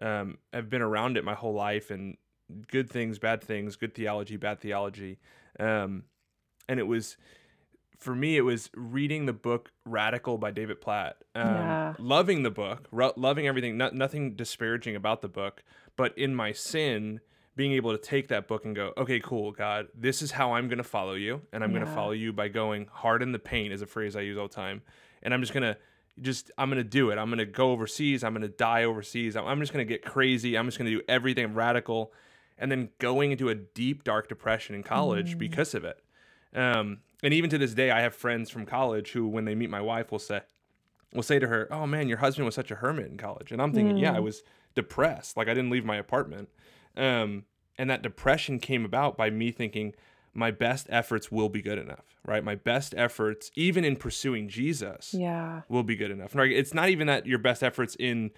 um, 0.00 0.38
I've 0.52 0.70
been 0.70 0.82
around 0.82 1.16
it 1.16 1.24
my 1.24 1.34
whole 1.34 1.52
life 1.52 1.90
and 1.90 2.16
good 2.68 2.88
things, 2.88 3.18
bad 3.18 3.42
things, 3.42 3.76
good 3.76 3.94
theology, 3.94 4.36
bad 4.36 4.60
theology. 4.60 5.18
Um, 5.58 6.04
and 6.68 6.80
it 6.80 6.86
was 6.86 7.16
for 7.98 8.14
me, 8.14 8.36
it 8.36 8.42
was 8.42 8.70
reading 8.74 9.26
the 9.26 9.32
book 9.32 9.72
Radical 9.84 10.38
by 10.38 10.50
David 10.50 10.80
Platt. 10.80 11.16
Um, 11.34 11.46
Yeah. 11.46 11.94
Loving 11.98 12.42
the 12.42 12.50
book, 12.50 12.86
ro- 12.90 13.14
loving 13.16 13.46
everything, 13.46 13.76
not, 13.76 13.94
nothing 13.94 14.34
disparaging 14.36 14.96
about 14.96 15.22
the 15.22 15.28
book, 15.28 15.62
but 15.96 16.16
in 16.18 16.34
my 16.34 16.52
sin, 16.52 17.20
being 17.56 17.72
able 17.72 17.92
to 17.96 17.98
take 17.98 18.28
that 18.28 18.46
book 18.46 18.66
and 18.66 18.76
go, 18.76 18.92
okay, 18.98 19.18
cool, 19.18 19.50
God, 19.50 19.88
this 19.94 20.20
is 20.20 20.30
how 20.30 20.52
I'm 20.52 20.68
going 20.68 20.76
to 20.78 20.84
follow 20.84 21.14
you. 21.14 21.40
And 21.54 21.64
I'm 21.64 21.70
going 21.70 21.84
to 21.86 21.90
follow 21.90 22.10
you 22.12 22.34
by 22.34 22.48
going 22.48 22.86
hard 22.92 23.22
in 23.22 23.32
the 23.32 23.38
paint, 23.38 23.72
is 23.72 23.80
a 23.80 23.86
phrase 23.86 24.14
I 24.14 24.20
use 24.20 24.36
all 24.36 24.46
the 24.48 24.54
time. 24.54 24.82
And 25.22 25.32
I'm 25.32 25.40
just 25.40 25.54
going 25.54 25.62
to 25.62 25.78
just, 26.20 26.50
I'm 26.58 26.68
going 26.68 26.82
to 26.82 26.88
do 26.88 27.10
it. 27.10 27.18
I'm 27.18 27.28
going 27.28 27.38
to 27.38 27.46
go 27.46 27.70
overseas. 27.72 28.24
I'm 28.24 28.32
going 28.34 28.42
to 28.42 28.48
die 28.48 28.84
overseas. 28.84 29.36
I'm, 29.36 29.46
I'm 29.46 29.60
just 29.60 29.72
going 29.72 29.86
to 29.86 29.88
get 29.88 30.04
crazy. 30.04 30.56
I'm 30.56 30.66
just 30.66 30.78
going 30.78 30.90
to 30.90 30.96
do 30.98 31.02
everything 31.08 31.54
radical. 31.54 32.12
And 32.58 32.70
then 32.72 32.88
going 32.98 33.32
into 33.32 33.48
a 33.48 33.54
deep, 33.54 34.02
dark 34.04 34.28
depression 34.28 34.74
in 34.74 34.82
college 34.82 35.36
because 35.38 35.74
of 35.74 35.84
it. 35.84 36.02
Um, 36.54 36.98
and 37.22 37.34
even 37.34 37.50
to 37.50 37.58
this 37.58 37.74
day, 37.74 37.90
I 37.90 38.00
have 38.00 38.14
friends 38.14 38.48
from 38.50 38.64
college 38.64 39.12
who, 39.12 39.26
when 39.28 39.44
they 39.44 39.54
meet 39.54 39.68
my 39.70 39.80
wife, 39.80 40.10
will 40.10 40.18
say, 40.18 40.40
will 41.12 41.22
say 41.22 41.38
to 41.38 41.46
her, 41.48 41.68
"Oh 41.70 41.86
man, 41.86 42.08
your 42.08 42.18
husband 42.18 42.46
was 42.46 42.54
such 42.54 42.70
a 42.70 42.76
hermit 42.76 43.10
in 43.10 43.18
college." 43.18 43.52
And 43.52 43.60
I'm 43.60 43.72
thinking, 43.72 43.98
yeah, 43.98 44.14
I 44.14 44.20
was 44.20 44.42
depressed. 44.74 45.36
Like 45.36 45.48
I 45.48 45.54
didn't 45.54 45.70
leave 45.70 45.84
my 45.84 45.96
apartment. 45.96 46.48
Um, 46.96 47.44
and 47.78 47.90
that 47.90 48.02
depression 48.02 48.58
came 48.58 48.84
about 48.84 49.16
by 49.18 49.28
me 49.30 49.50
thinking 49.50 49.94
my 50.32 50.50
best 50.50 50.86
efforts 50.90 51.30
will 51.32 51.48
be 51.48 51.60
good 51.62 51.78
enough, 51.78 52.04
right? 52.26 52.44
My 52.44 52.54
best 52.54 52.94
efforts, 52.96 53.50
even 53.54 53.84
in 53.84 53.96
pursuing 53.96 54.48
Jesus, 54.48 55.14
Yeah. 55.14 55.62
will 55.68 55.82
be 55.82 55.96
good 55.96 56.10
enough. 56.10 56.34
Right? 56.34 56.52
It's 56.52 56.74
not 56.74 56.88
even 56.90 57.06
that 57.06 57.26
your 57.26 57.38
best 57.38 57.62
efforts 57.62 57.96
in 57.98 58.30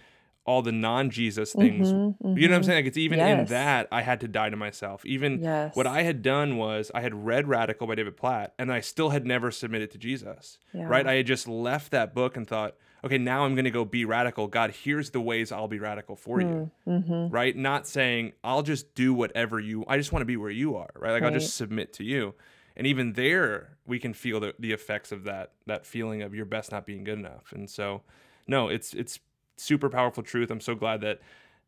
all 0.48 0.62
the 0.62 0.72
non-Jesus 0.72 1.52
things. 1.52 1.92
Mhm, 1.92 2.14
You 2.38 2.48
know 2.48 2.54
what 2.54 2.56
I'm 2.56 2.62
saying? 2.64 2.78
Like 2.78 2.86
it's 2.86 2.96
even 2.96 3.20
in 3.20 3.44
that 3.46 3.86
I 3.92 4.00
had 4.00 4.20
to 4.20 4.28
die 4.28 4.48
to 4.48 4.56
myself. 4.56 5.04
Even 5.04 5.42
Yes. 5.42 5.76
what 5.76 5.86
I 5.86 6.02
had 6.02 6.22
done 6.22 6.56
was 6.56 6.90
I 6.94 7.02
had 7.02 7.14
read 7.26 7.46
Radical 7.48 7.86
by 7.86 7.94
David 7.96 8.16
Platt 8.16 8.54
and 8.58 8.72
I 8.72 8.80
still 8.80 9.10
had 9.10 9.26
never 9.26 9.50
submitted 9.50 9.90
to 9.90 9.98
Jesus. 9.98 10.58
Yeah. 10.72 10.84
Right? 10.86 11.06
I 11.06 11.14
had 11.16 11.26
just 11.26 11.46
left 11.46 11.90
that 11.90 12.14
book 12.14 12.34
and 12.36 12.46
thought, 12.46 12.76
okay, 13.04 13.18
now 13.18 13.44
I'm 13.44 13.54
going 13.54 13.66
to 13.66 13.70
go 13.70 13.84
be 13.84 14.06
radical. 14.06 14.46
God, 14.48 14.72
here's 14.82 15.10
the 15.10 15.20
ways 15.20 15.52
I'll 15.52 15.68
be 15.68 15.78
radical 15.78 16.16
for 16.16 16.40
you. 16.40 16.70
Mm-hmm. 16.86 17.28
Right? 17.28 17.54
Not 17.54 17.86
saying 17.86 18.32
I'll 18.42 18.62
just 18.62 18.94
do 18.94 19.12
whatever 19.12 19.60
you 19.60 19.84
I 19.86 19.98
just 19.98 20.12
want 20.12 20.22
to 20.22 20.26
be 20.26 20.38
where 20.38 20.50
you 20.50 20.76
are, 20.76 20.88
right? 20.96 21.12
Like 21.12 21.22
I'll 21.24 21.30
just 21.30 21.56
submit 21.56 21.92
to 21.94 22.04
you. 22.04 22.34
And 22.74 22.86
even 22.86 23.12
there 23.12 23.76
we 23.86 23.98
can 23.98 24.14
feel 24.14 24.40
the, 24.40 24.54
the 24.58 24.72
effects 24.72 25.12
of 25.12 25.24
that 25.24 25.52
that 25.66 25.84
feeling 25.84 26.22
of 26.22 26.34
your 26.34 26.46
best 26.46 26.72
not 26.72 26.86
being 26.86 27.04
good 27.04 27.18
enough. 27.18 27.52
And 27.52 27.68
so 27.68 28.00
no, 28.46 28.68
it's 28.68 28.94
it's 28.94 29.20
super 29.60 29.88
powerful 29.88 30.22
truth. 30.22 30.50
I'm 30.50 30.60
so 30.60 30.74
glad 30.74 31.00
that 31.02 31.20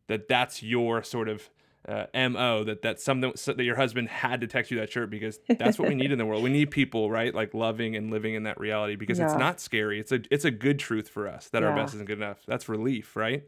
that 0.09 0.29
that's 0.29 0.63
your 0.63 1.03
sort 1.03 1.29
of 1.29 1.49
uh, 1.89 2.07
mo 2.15 2.63
that 2.65 2.83
that's 2.83 3.03
something 3.03 3.33
so 3.37 3.53
that 3.53 3.65
your 3.65 3.77
husband 3.77 4.09
had 4.09 4.41
to 4.43 4.47
text 4.47 4.71
you 4.71 4.79
that 4.79 4.93
shirt 4.93 5.11
because 5.11 5.41
that's 5.59 5.79
what 5.79 5.89
we 5.89 5.95
need 5.95 6.13
in 6.13 6.19
the 6.19 6.27
world. 6.27 6.43
We 6.43 6.51
need 6.51 6.71
people, 6.71 7.11
right? 7.11 7.35
Like 7.35 7.55
loving 7.55 7.97
and 7.97 8.11
living 8.11 8.35
in 8.35 8.43
that 8.43 8.61
reality 8.61 8.97
because 8.97 9.19
it's 9.19 9.35
not 9.37 9.61
scary. 9.61 9.99
It's 9.99 10.13
a 10.13 10.21
it's 10.31 10.45
a 10.45 10.51
good 10.51 10.79
truth 10.79 11.09
for 11.09 11.27
us 11.27 11.49
that 11.49 11.63
our 11.63 11.75
best 11.75 11.95
isn't 11.95 12.07
good 12.07 12.19
enough. 12.19 12.39
That's 12.47 12.69
relief, 12.69 13.17
right? 13.17 13.45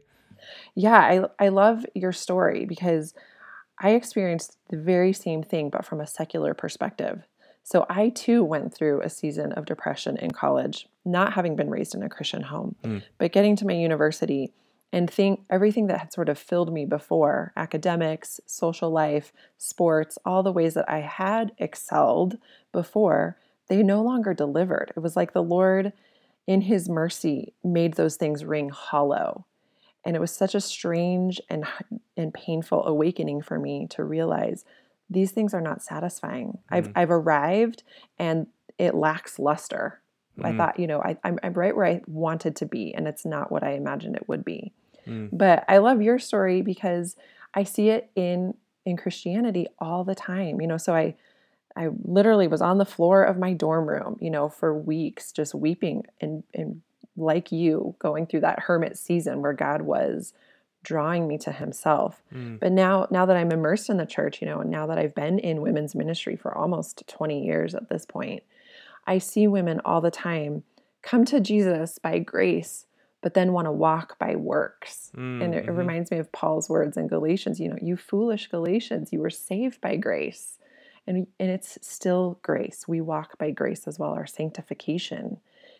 Yeah, 0.75 0.97
I 0.97 1.45
I 1.45 1.49
love 1.49 1.85
your 1.93 2.11
story 2.11 2.65
because 2.65 3.13
I 3.79 3.91
experienced 3.91 4.57
the 4.69 4.77
very 4.77 5.13
same 5.13 5.43
thing 5.43 5.69
but 5.69 5.85
from 5.85 6.01
a 6.01 6.07
secular 6.07 6.53
perspective. 6.53 7.23
So 7.63 7.85
I 7.89 8.09
too 8.09 8.43
went 8.43 8.73
through 8.73 9.01
a 9.01 9.09
season 9.09 9.53
of 9.53 9.65
depression 9.65 10.17
in 10.17 10.31
college, 10.31 10.87
not 11.05 11.33
having 11.33 11.55
been 11.55 11.69
raised 11.69 11.95
in 11.95 12.03
a 12.03 12.09
Christian 12.09 12.43
home, 12.43 12.75
Mm. 12.83 13.03
but 13.17 13.31
getting 13.31 13.55
to 13.57 13.67
my 13.67 13.73
university 13.73 14.53
and 14.91 15.09
think 15.09 15.43
everything 15.49 15.87
that 15.87 15.99
had 15.99 16.13
sort 16.13 16.29
of 16.29 16.37
filled 16.37 16.71
me 16.71 16.85
before, 16.85 17.51
academics, 17.57 18.39
social 18.45 18.91
life, 18.91 19.33
sports, 19.57 20.17
all 20.25 20.43
the 20.43 20.51
ways 20.51 20.75
that 20.75 20.89
I 20.89 20.99
had 20.99 21.51
excelled 21.57 22.37
before, 22.71 23.37
they 23.67 23.81
no 23.81 24.01
longer 24.01 24.33
delivered. 24.33 24.93
It 24.95 24.99
was 24.99 25.15
like 25.15 25.33
the 25.33 25.43
Lord 25.43 25.93
in 26.45 26.61
his 26.61 26.89
mercy 26.89 27.53
made 27.63 27.93
those 27.95 28.17
things 28.17 28.45
ring 28.45 28.69
hollow 28.69 29.45
and 30.05 30.15
it 30.15 30.19
was 30.19 30.31
such 30.31 30.53
a 30.55 30.61
strange 30.61 31.41
and 31.49 31.65
and 32.17 32.33
painful 32.33 32.85
awakening 32.85 33.41
for 33.41 33.57
me 33.59 33.87
to 33.89 34.03
realize 34.03 34.65
these 35.09 35.31
things 35.31 35.53
are 35.53 35.61
not 35.61 35.81
satisfying. 35.81 36.57
I've 36.69 36.91
I've 36.95 37.11
arrived 37.11 37.83
and 38.17 38.47
it 38.77 38.95
lacks 38.95 39.39
luster. 39.39 40.01
I 40.41 40.51
Mm. 40.51 40.57
thought, 40.57 40.79
you 40.79 40.87
know, 40.87 40.99
I, 41.01 41.17
I'm, 41.23 41.37
I'm 41.43 41.53
right 41.53 41.75
where 41.75 41.85
I 41.85 42.01
wanted 42.07 42.55
to 42.57 42.65
be, 42.65 42.93
and 42.93 43.07
it's 43.07 43.25
not 43.25 43.51
what 43.51 43.63
I 43.63 43.71
imagined 43.73 44.15
it 44.15 44.27
would 44.27 44.43
be. 44.43 44.73
Mm. 45.07 45.29
But 45.31 45.63
I 45.67 45.77
love 45.77 46.01
your 46.01 46.17
story 46.19 46.61
because 46.61 47.15
I 47.53 47.63
see 47.63 47.89
it 47.89 48.09
in 48.15 48.55
in 48.85 48.97
Christianity 48.97 49.67
all 49.79 50.03
the 50.03 50.15
time. 50.15 50.59
You 50.61 50.67
know, 50.67 50.77
so 50.77 50.93
I 50.95 51.15
I 51.75 51.89
literally 52.03 52.47
was 52.47 52.61
on 52.61 52.77
the 52.77 52.85
floor 52.85 53.23
of 53.23 53.37
my 53.37 53.53
dorm 53.53 53.87
room, 53.87 54.17
you 54.21 54.29
know, 54.29 54.49
for 54.49 54.73
weeks, 54.77 55.31
just 55.31 55.53
weeping 55.53 56.05
and 56.21 56.43
and 56.53 56.81
like 57.15 57.51
you 57.51 57.95
going 57.99 58.25
through 58.25 58.39
that 58.41 58.61
hermit 58.61 58.97
season 58.97 59.41
where 59.41 59.53
God 59.53 59.83
was 59.83 60.33
drawing 60.83 61.27
me 61.27 61.37
to 61.37 61.51
himself. 61.51 62.21
Mm. 62.33 62.59
But 62.59 62.71
now 62.71 63.07
now 63.11 63.25
that 63.25 63.37
I'm 63.37 63.51
immersed 63.51 63.89
in 63.89 63.97
the 63.97 64.05
church, 64.05 64.41
you 64.41 64.47
know, 64.47 64.59
and 64.61 64.71
now 64.71 64.87
that 64.87 64.97
I've 64.97 65.15
been 65.15 65.37
in 65.39 65.61
women's 65.61 65.95
ministry 65.95 66.35
for 66.35 66.57
almost 66.57 67.03
20 67.07 67.45
years 67.45 67.75
at 67.75 67.89
this 67.89 68.05
point, 68.05 68.43
I 69.05 69.17
see 69.17 69.47
women 69.47 69.81
all 69.83 70.01
the 70.01 70.11
time 70.11 70.63
come 71.01 71.25
to 71.25 71.39
Jesus 71.39 71.99
by 71.99 72.19
grace, 72.19 72.85
but 73.21 73.33
then 73.33 73.53
want 73.53 73.65
to 73.65 73.71
walk 73.71 74.17
by 74.19 74.35
works. 74.35 75.11
And 75.13 75.53
it, 75.53 75.65
it 75.65 75.67
Mhm. 75.67 75.77
reminds 75.77 76.11
me 76.11 76.17
of 76.17 76.31
Paul's 76.31 76.69
words 76.69 76.95
in 76.97 77.07
Galatians, 77.07 77.59
you 77.59 77.69
know, 77.69 77.77
you 77.81 77.97
foolish 77.97 78.47
Galatians, 78.47 79.11
you 79.11 79.19
were 79.19 79.29
saved 79.29 79.81
by 79.81 79.95
grace. 79.97 80.57
And, 81.05 81.27
and 81.37 81.49
it's 81.49 81.77
still 81.81 82.39
grace. 82.41 82.87
We 82.87 83.01
walk 83.01 83.37
by 83.37 83.51
grace 83.51 83.87
as 83.87 83.99
well. 83.99 84.11
Our 84.11 84.25
sanctification 84.25 85.39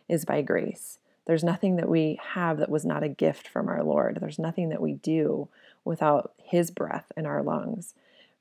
is 0.10 0.26
by 0.26 0.42
grace. 0.42 1.00
There's 1.26 1.46
nothing 1.46 1.78
that 1.78 1.88
we 1.88 2.20
have 2.34 2.58
that 2.58 2.70
was 2.70 2.84
not 2.86 3.04
a 3.04 3.08
gift 3.08 3.48
from 3.48 3.70
our 3.70 3.82
Lord. 3.84 4.18
There's 4.20 4.40
nothing 4.40 4.68
that 4.70 4.82
we 4.82 4.96
do 4.96 5.48
without 5.86 6.34
His 6.38 6.72
breath 6.72 7.10
in 7.16 7.26
our 7.26 7.42
lungs. 7.42 7.94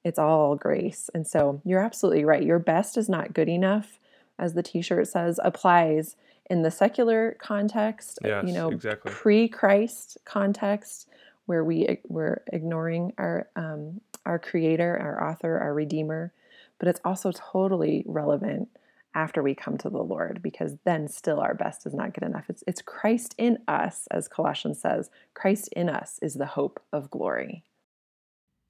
It's 0.05 0.19
all 0.19 0.57
grace. 0.57 1.09
And 1.15 1.25
so 1.25 1.61
you're 1.65 1.79
absolutely 1.79 2.25
right. 2.25 2.43
Your 2.43 2.59
best 2.59 2.97
is 2.97 3.09
not 3.09 3.33
good 3.33 3.49
enough, 3.49 4.01
as 4.39 4.55
the 4.55 4.63
t 4.63 4.83
shirt 4.83 5.09
says, 5.09 5.39
applies 5.43 6.17
in 6.47 6.63
the 6.63 6.71
secular 6.71 7.37
context, 7.41 8.19
Yes, 8.25 8.45
you 8.47 8.53
know, 8.53 8.71
exactly. 8.71 9.13
pre 9.13 9.49
Christ 9.49 10.19
context, 10.25 11.09
where 11.47 11.65
we, 11.65 11.99
we're 12.09 12.43
ignoring 12.53 13.13
our, 13.19 13.49
um, 13.57 14.01
our 14.27 14.39
creator, 14.39 14.99
our 14.99 15.31
author, 15.31 15.59
our 15.59 15.75
redeemer. 15.75 16.33
But 16.79 16.89
it's 16.89 17.01
also 17.05 17.33
totally 17.33 18.05
relevant 18.07 18.69
after 19.15 19.43
we 19.43 19.55
come 19.55 19.77
to 19.79 19.91
the 19.91 20.03
Lord 20.03 20.41
because 20.43 20.77
then 20.85 21.07
still 21.09 21.39
our 21.39 21.55
best 21.55 21.87
is 21.87 21.95
not 21.95 22.15
good 22.15 22.25
enough. 22.25 22.47
It's, 22.49 22.65
it's 22.67 22.83
Christ 22.83 23.35
in 23.39 23.59
us, 23.69 24.09
as 24.11 24.27
Colossians 24.27 24.81
says, 24.81 25.11
Christ 25.35 25.69
in 25.77 25.89
us 25.89 26.19
is 26.23 26.35
the 26.35 26.47
hope 26.47 26.83
of 26.93 27.11
glory. 27.11 27.63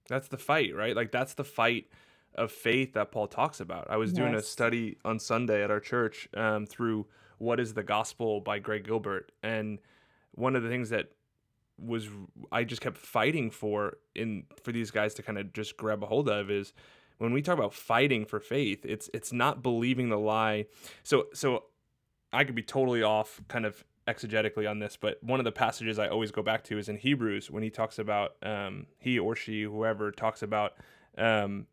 That's 0.09 0.29
the 0.29 0.39
fight, 0.39 0.75
right? 0.75 0.97
Like 0.97 1.13
that's 1.13 1.35
the 1.35 1.45
fight 1.45 1.87
of 2.35 2.51
faith 2.51 2.95
that 2.95 3.13
Paul 3.13 3.27
talks 3.27 3.61
about. 3.61 3.91
I 3.91 3.97
was 3.97 4.13
doing 4.13 4.35
a 4.35 4.43
study 4.43 4.97
on 5.05 5.19
Sunday 5.19 5.63
at 5.63 5.71
our 5.71 5.81
church 5.81 6.29
um, 6.35 6.67
through 6.67 7.07
"What 7.39 7.61
Is 7.61 7.75
the 7.75 7.83
Gospel" 7.83 8.41
by 8.41 8.59
Greg 8.59 8.85
Gilbert, 8.85 9.33
and 9.43 9.79
one 10.33 10.57
of 10.57 10.63
the 10.63 10.69
things 10.69 10.91
that 10.91 11.11
was 11.79 12.09
I 12.51 12.65
just 12.65 12.81
kept 12.81 12.97
fighting 12.97 13.51
for 13.51 13.99
in 14.15 14.45
for 14.63 14.73
these 14.73 14.91
guys 14.91 15.15
to 15.15 15.23
kind 15.23 15.39
of 15.39 15.53
just 15.53 15.77
grab 15.77 16.03
a 16.03 16.07
hold 16.07 16.29
of 16.29 16.51
is 16.51 16.73
when 17.19 17.33
we 17.33 17.43
talk 17.43 17.57
about 17.57 17.75
fighting 17.75 18.25
for 18.25 18.41
faith, 18.41 18.85
it's 18.85 19.09
it's 19.15 19.33
not 19.33 19.63
believing 19.63 20.09
the 20.09 20.19
lie. 20.19 20.67
So 21.03 21.27
so 21.33 21.65
I 22.33 22.45
could 22.45 22.55
be 22.55 22.63
totally 22.63 23.03
off 23.03 23.41
kind 23.49 23.67
of 23.67 23.85
exegetically 24.09 24.69
on 24.69 24.79
this, 24.79 24.97
but 24.97 25.23
one 25.23 25.39
of 25.39 25.45
the 25.45 25.53
passages 25.53 25.99
I 25.99 26.09
always 26.09 26.31
go 26.31 26.43
back 26.43 26.65
to 26.65 26.79
is 26.79 26.89
in 26.89 26.97
Hebrews 26.97 27.51
when 27.51 27.63
he 27.63 27.71
talks 27.71 27.99
about 27.99 28.37
um, 28.43 28.87
he 28.99 29.19
or 29.19 29.37
she, 29.37 29.63
whoever 29.63 30.11
talks 30.11 30.43
about 30.43 30.73
um, 31.17 31.67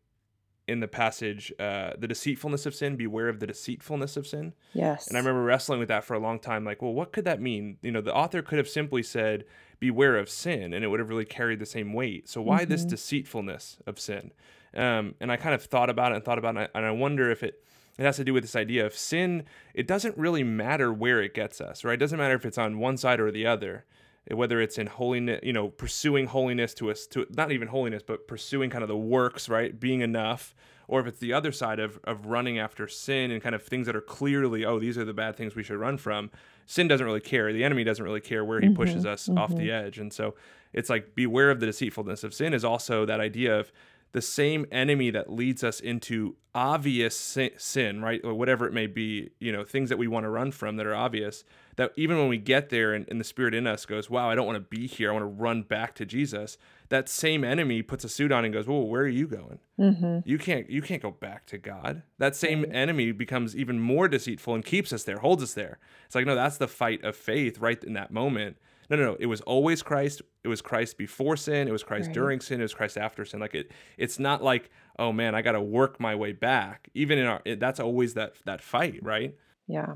in 0.70 0.80
the 0.80 0.88
passage 0.88 1.52
uh, 1.58 1.90
the 1.98 2.08
deceitfulness 2.08 2.64
of 2.64 2.74
sin. 2.74 2.96
Beware 2.96 3.28
of 3.28 3.40
the 3.40 3.46
deceitfulness 3.46 4.16
of 4.16 4.26
sin. 4.26 4.54
Yes. 4.72 5.08
And 5.08 5.16
I 5.16 5.20
remember 5.20 5.42
wrestling 5.42 5.80
with 5.80 5.88
that 5.88 6.04
for 6.04 6.14
a 6.14 6.18
long 6.18 6.38
time. 6.38 6.64
Like, 6.64 6.80
well, 6.80 6.94
what 6.94 7.12
could 7.12 7.24
that 7.24 7.40
mean? 7.40 7.78
You 7.82 7.92
know, 7.92 8.00
the 8.00 8.14
author 8.14 8.40
could 8.40 8.58
have 8.58 8.68
simply 8.68 9.02
said, 9.02 9.44
beware 9.80 10.16
of 10.16 10.30
sin, 10.30 10.72
and 10.72 10.84
it 10.84 10.88
would 10.88 11.00
have 11.00 11.08
really 11.08 11.24
carried 11.24 11.58
the 11.58 11.66
same 11.66 11.92
weight. 11.92 12.28
So 12.28 12.40
why 12.40 12.64
this 12.64 12.84
deceitfulness 12.84 13.78
of 13.86 13.98
sin? 13.98 14.32
Um, 14.74 15.14
and 15.20 15.32
I 15.32 15.36
kind 15.36 15.54
of 15.54 15.64
thought 15.64 15.90
about 15.90 16.12
it 16.12 16.16
and 16.16 16.24
thought 16.24 16.38
about 16.38 16.56
it, 16.56 16.70
and 16.74 16.84
I 16.84 16.90
wonder 16.92 17.30
if 17.30 17.42
it 17.42 17.64
it 17.98 18.04
has 18.04 18.16
to 18.16 18.24
do 18.24 18.32
with 18.32 18.44
this 18.44 18.56
idea 18.56 18.86
of 18.86 18.94
sin. 18.94 19.44
It 19.74 19.86
doesn't 19.86 20.16
really 20.16 20.42
matter 20.42 20.90
where 20.90 21.20
it 21.20 21.34
gets 21.34 21.60
us, 21.60 21.84
right? 21.84 21.94
It 21.94 21.98
doesn't 21.98 22.18
matter 22.18 22.34
if 22.34 22.46
it's 22.46 22.56
on 22.56 22.78
one 22.78 22.96
side 22.96 23.20
or 23.20 23.30
the 23.30 23.46
other, 23.46 23.84
whether 24.32 24.60
it's 24.60 24.78
in 24.78 24.86
holiness, 24.86 25.40
you 25.42 25.52
know, 25.52 25.68
pursuing 25.68 26.26
holiness 26.26 26.74
to 26.74 26.90
us, 26.90 27.06
to 27.08 27.26
not 27.30 27.52
even 27.52 27.68
holiness, 27.68 28.02
but 28.02 28.28
pursuing 28.28 28.70
kind 28.70 28.82
of 28.82 28.88
the 28.88 28.96
works, 28.96 29.48
right? 29.48 29.78
Being 29.78 30.00
enough, 30.00 30.54
or 30.88 31.00
if 31.00 31.06
it's 31.06 31.18
the 31.20 31.32
other 31.32 31.52
side 31.52 31.78
of, 31.78 31.98
of 32.04 32.26
running 32.26 32.58
after 32.58 32.88
sin 32.88 33.30
and 33.30 33.42
kind 33.42 33.54
of 33.54 33.62
things 33.62 33.86
that 33.86 33.96
are 33.96 34.00
clearly, 34.00 34.64
oh, 34.64 34.78
these 34.78 34.98
are 34.98 35.04
the 35.04 35.14
bad 35.14 35.36
things 35.36 35.54
we 35.54 35.62
should 35.62 35.78
run 35.78 35.96
from. 35.96 36.30
Sin 36.66 36.88
doesn't 36.88 37.06
really 37.06 37.20
care. 37.20 37.52
The 37.52 37.64
enemy 37.64 37.84
doesn't 37.84 38.04
really 38.04 38.20
care 38.20 38.44
where 38.44 38.60
he 38.60 38.66
mm-hmm, 38.66 38.76
pushes 38.76 39.06
us 39.06 39.28
off 39.28 39.50
the 39.50 39.68
mm-hmm. 39.68 39.86
edge. 39.86 39.98
And 39.98 40.12
so 40.12 40.34
it's 40.72 40.90
like 40.90 41.14
beware 41.14 41.50
of 41.50 41.60
the 41.60 41.66
deceitfulness 41.66 42.24
of 42.24 42.32
sin 42.32 42.54
is 42.54 42.64
also 42.64 43.04
that 43.06 43.20
idea 43.20 43.58
of 43.58 43.72
the 44.12 44.22
same 44.22 44.66
enemy 44.72 45.10
that 45.10 45.32
leads 45.32 45.62
us 45.62 45.80
into 45.80 46.36
obvious 46.52 47.38
sin, 47.58 48.02
right? 48.02 48.20
Or 48.24 48.34
whatever 48.34 48.66
it 48.66 48.72
may 48.72 48.88
be, 48.88 49.30
you 49.38 49.52
know, 49.52 49.64
things 49.64 49.88
that 49.88 49.98
we 49.98 50.08
want 50.08 50.24
to 50.24 50.30
run 50.30 50.50
from 50.50 50.76
that 50.76 50.86
are 50.86 50.94
obvious, 50.94 51.44
that 51.76 51.92
even 51.96 52.18
when 52.18 52.28
we 52.28 52.38
get 52.38 52.70
there 52.70 52.92
and, 52.92 53.06
and 53.08 53.20
the 53.20 53.24
spirit 53.24 53.54
in 53.54 53.68
us 53.68 53.86
goes, 53.86 54.10
wow, 54.10 54.28
I 54.28 54.34
don't 54.34 54.46
want 54.46 54.56
to 54.56 54.76
be 54.76 54.88
here. 54.88 55.10
I 55.10 55.12
want 55.12 55.22
to 55.22 55.42
run 55.42 55.62
back 55.62 55.94
to 55.96 56.04
Jesus. 56.04 56.58
That 56.88 57.08
same 57.08 57.44
enemy 57.44 57.82
puts 57.82 58.02
a 58.02 58.08
suit 58.08 58.32
on 58.32 58.44
and 58.44 58.52
goes, 58.52 58.66
whoa, 58.66 58.80
where 58.80 59.02
are 59.02 59.08
you 59.08 59.28
going? 59.28 59.60
Mm-hmm. 59.78 60.28
You 60.28 60.38
can't 60.38 60.68
you 60.68 60.82
can't 60.82 61.00
go 61.00 61.12
back 61.12 61.46
to 61.46 61.58
God. 61.58 62.02
That 62.18 62.34
same 62.34 62.66
enemy 62.70 63.12
becomes 63.12 63.54
even 63.54 63.78
more 63.78 64.08
deceitful 64.08 64.54
and 64.54 64.64
keeps 64.64 64.92
us 64.92 65.04
there, 65.04 65.18
holds 65.18 65.42
us 65.42 65.54
there. 65.54 65.78
It's 66.06 66.14
like 66.14 66.26
no, 66.26 66.34
that's 66.34 66.58
the 66.58 66.68
fight 66.68 67.04
of 67.04 67.14
faith 67.14 67.58
right 67.58 67.82
in 67.82 67.92
that 67.92 68.10
moment. 68.12 68.56
No, 68.90 68.96
no, 68.96 69.04
no. 69.04 69.16
It 69.20 69.26
was 69.26 69.40
always 69.42 69.82
Christ. 69.82 70.20
It 70.42 70.48
was 70.48 70.60
Christ 70.60 70.98
before 70.98 71.36
sin. 71.36 71.68
It 71.68 71.72
was 71.72 71.84
Christ 71.84 72.08
Right. 72.08 72.14
during 72.14 72.40
sin. 72.40 72.60
It 72.60 72.64
was 72.64 72.74
Christ 72.74 72.98
after 72.98 73.24
sin. 73.24 73.38
Like 73.40 73.54
it, 73.54 73.70
it's 73.96 74.18
not 74.18 74.42
like 74.42 74.70
oh 74.98 75.12
man, 75.12 75.34
I 75.34 75.40
got 75.40 75.52
to 75.52 75.62
work 75.62 75.98
my 75.98 76.14
way 76.14 76.32
back. 76.32 76.88
Even 76.92 77.18
in 77.18 77.24
our, 77.26 77.40
it, 77.46 77.58
that's 77.58 77.80
always 77.80 78.14
that 78.14 78.34
that 78.44 78.60
fight, 78.60 79.02
right? 79.02 79.34
Yeah. 79.66 79.94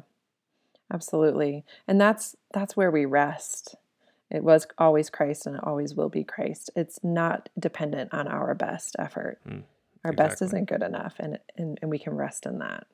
Absolutely. 0.92 1.64
And 1.88 2.00
that's 2.00 2.36
that's 2.52 2.76
where 2.76 2.90
we 2.90 3.04
rest. 3.04 3.74
It 4.30 4.42
was 4.42 4.66
always 4.78 5.10
Christ 5.10 5.46
and 5.46 5.56
it 5.56 5.64
always 5.64 5.94
will 5.94 6.08
be 6.08 6.24
Christ. 6.24 6.70
It's 6.74 6.98
not 7.02 7.48
dependent 7.58 8.14
on 8.14 8.26
our 8.28 8.54
best 8.54 8.96
effort. 8.98 9.38
Mm, 9.48 9.62
our 10.04 10.12
best 10.12 10.40
isn't 10.42 10.68
good 10.68 10.82
enough 10.82 11.16
and, 11.18 11.38
and 11.56 11.78
and 11.82 11.90
we 11.90 11.98
can 11.98 12.14
rest 12.14 12.46
in 12.46 12.58
that. 12.60 12.86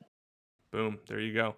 Boom. 0.71 0.99
There 1.07 1.19
you 1.19 1.33
go. 1.33 1.55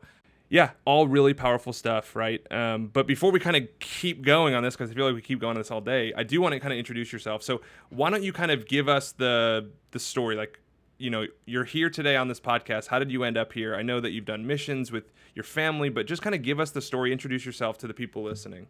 Yeah, 0.50 0.72
all 0.86 1.08
really 1.08 1.34
powerful 1.34 1.74
stuff, 1.74 2.16
right? 2.16 2.46
Um, 2.52 2.88
but 2.88 3.08
before 3.08 3.32
we 3.32 3.40
kind 3.40 3.56
of 3.56 3.64
keep 3.80 4.22
going 4.22 4.54
on 4.54 4.64
this, 4.64 4.76
because 4.76 4.92
I 4.92 4.94
feel 4.94 5.06
like 5.06 5.16
we 5.16 5.22
keep 5.22 5.40
going 5.40 5.56
on 5.56 5.62
this 5.62 5.72
all 5.72 5.82
day, 5.82 6.14
I 6.16 6.24
do 6.24 6.42
want 6.42 6.54
to 6.54 6.60
kind 6.60 6.72
of 6.72 6.80
introduce 6.80 7.12
yourself. 7.12 7.44
So 7.44 7.62
why 7.90 8.10
don't 8.10 8.24
you 8.24 8.34
kind 8.34 8.52
of 8.52 8.68
give 8.68 8.88
us 8.88 9.12
the 9.12 9.70
the 9.92 10.00
story, 10.00 10.36
like 10.36 10.60
you 11.00 11.10
know, 11.10 11.26
you're 11.46 11.64
here 11.64 11.90
today 11.90 12.16
on 12.16 12.28
this 12.28 12.40
podcast. 12.40 12.88
How 12.88 13.00
did 13.00 13.12
you 13.12 13.24
end 13.24 13.38
up 13.38 13.52
here? 13.52 13.76
I 13.76 13.82
know 13.82 14.00
that 14.00 14.12
you've 14.12 14.26
done 14.26 14.46
missions 14.48 14.92
with 14.92 15.12
your 15.36 15.44
family, 15.44 15.90
but 15.90 16.06
just 16.06 16.22
kind 16.22 16.36
of 16.36 16.44
give 16.44 16.60
us 16.60 16.72
the 16.72 16.82
story. 16.82 17.12
Introduce 17.12 17.46
yourself 17.46 17.78
to 17.80 17.88
the 17.88 17.94
people 17.94 18.24
listening. 18.24 18.68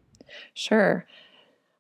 Sure. 0.53 1.05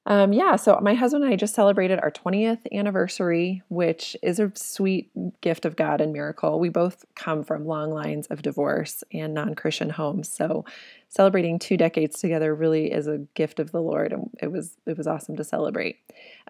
Um, 0.05 0.33
yeah, 0.33 0.57
so 0.57 0.77
my 0.81 0.95
husband 0.95 1.23
and 1.23 1.31
I 1.31 1.37
just 1.37 1.55
celebrated 1.55 1.99
our 1.99 2.11
20th 2.11 2.59
anniversary, 2.73 3.61
which 3.69 4.17
is 4.21 4.37
a 4.37 4.51
sweet 4.53 5.09
gift 5.39 5.63
of 5.63 5.77
God 5.77 6.01
and 6.01 6.11
miracle. 6.11 6.59
We 6.59 6.67
both 6.67 7.05
come 7.15 7.43
from 7.43 7.65
long 7.65 7.91
lines 7.91 8.27
of 8.27 8.41
divorce 8.41 9.03
and 9.13 9.33
non 9.33 9.55
Christian 9.55 9.89
homes. 9.89 10.27
So 10.27 10.65
celebrating 11.07 11.57
two 11.57 11.77
decades 11.77 12.19
together 12.19 12.53
really 12.53 12.91
is 12.91 13.07
a 13.07 13.19
gift 13.33 13.59
of 13.59 13.71
the 13.71 13.81
Lord, 13.81 14.11
and 14.11 14.29
it 14.41 14.51
was 14.51 14.75
it 14.85 14.97
was 14.97 15.07
awesome 15.07 15.37
to 15.37 15.43
celebrate. 15.43 15.99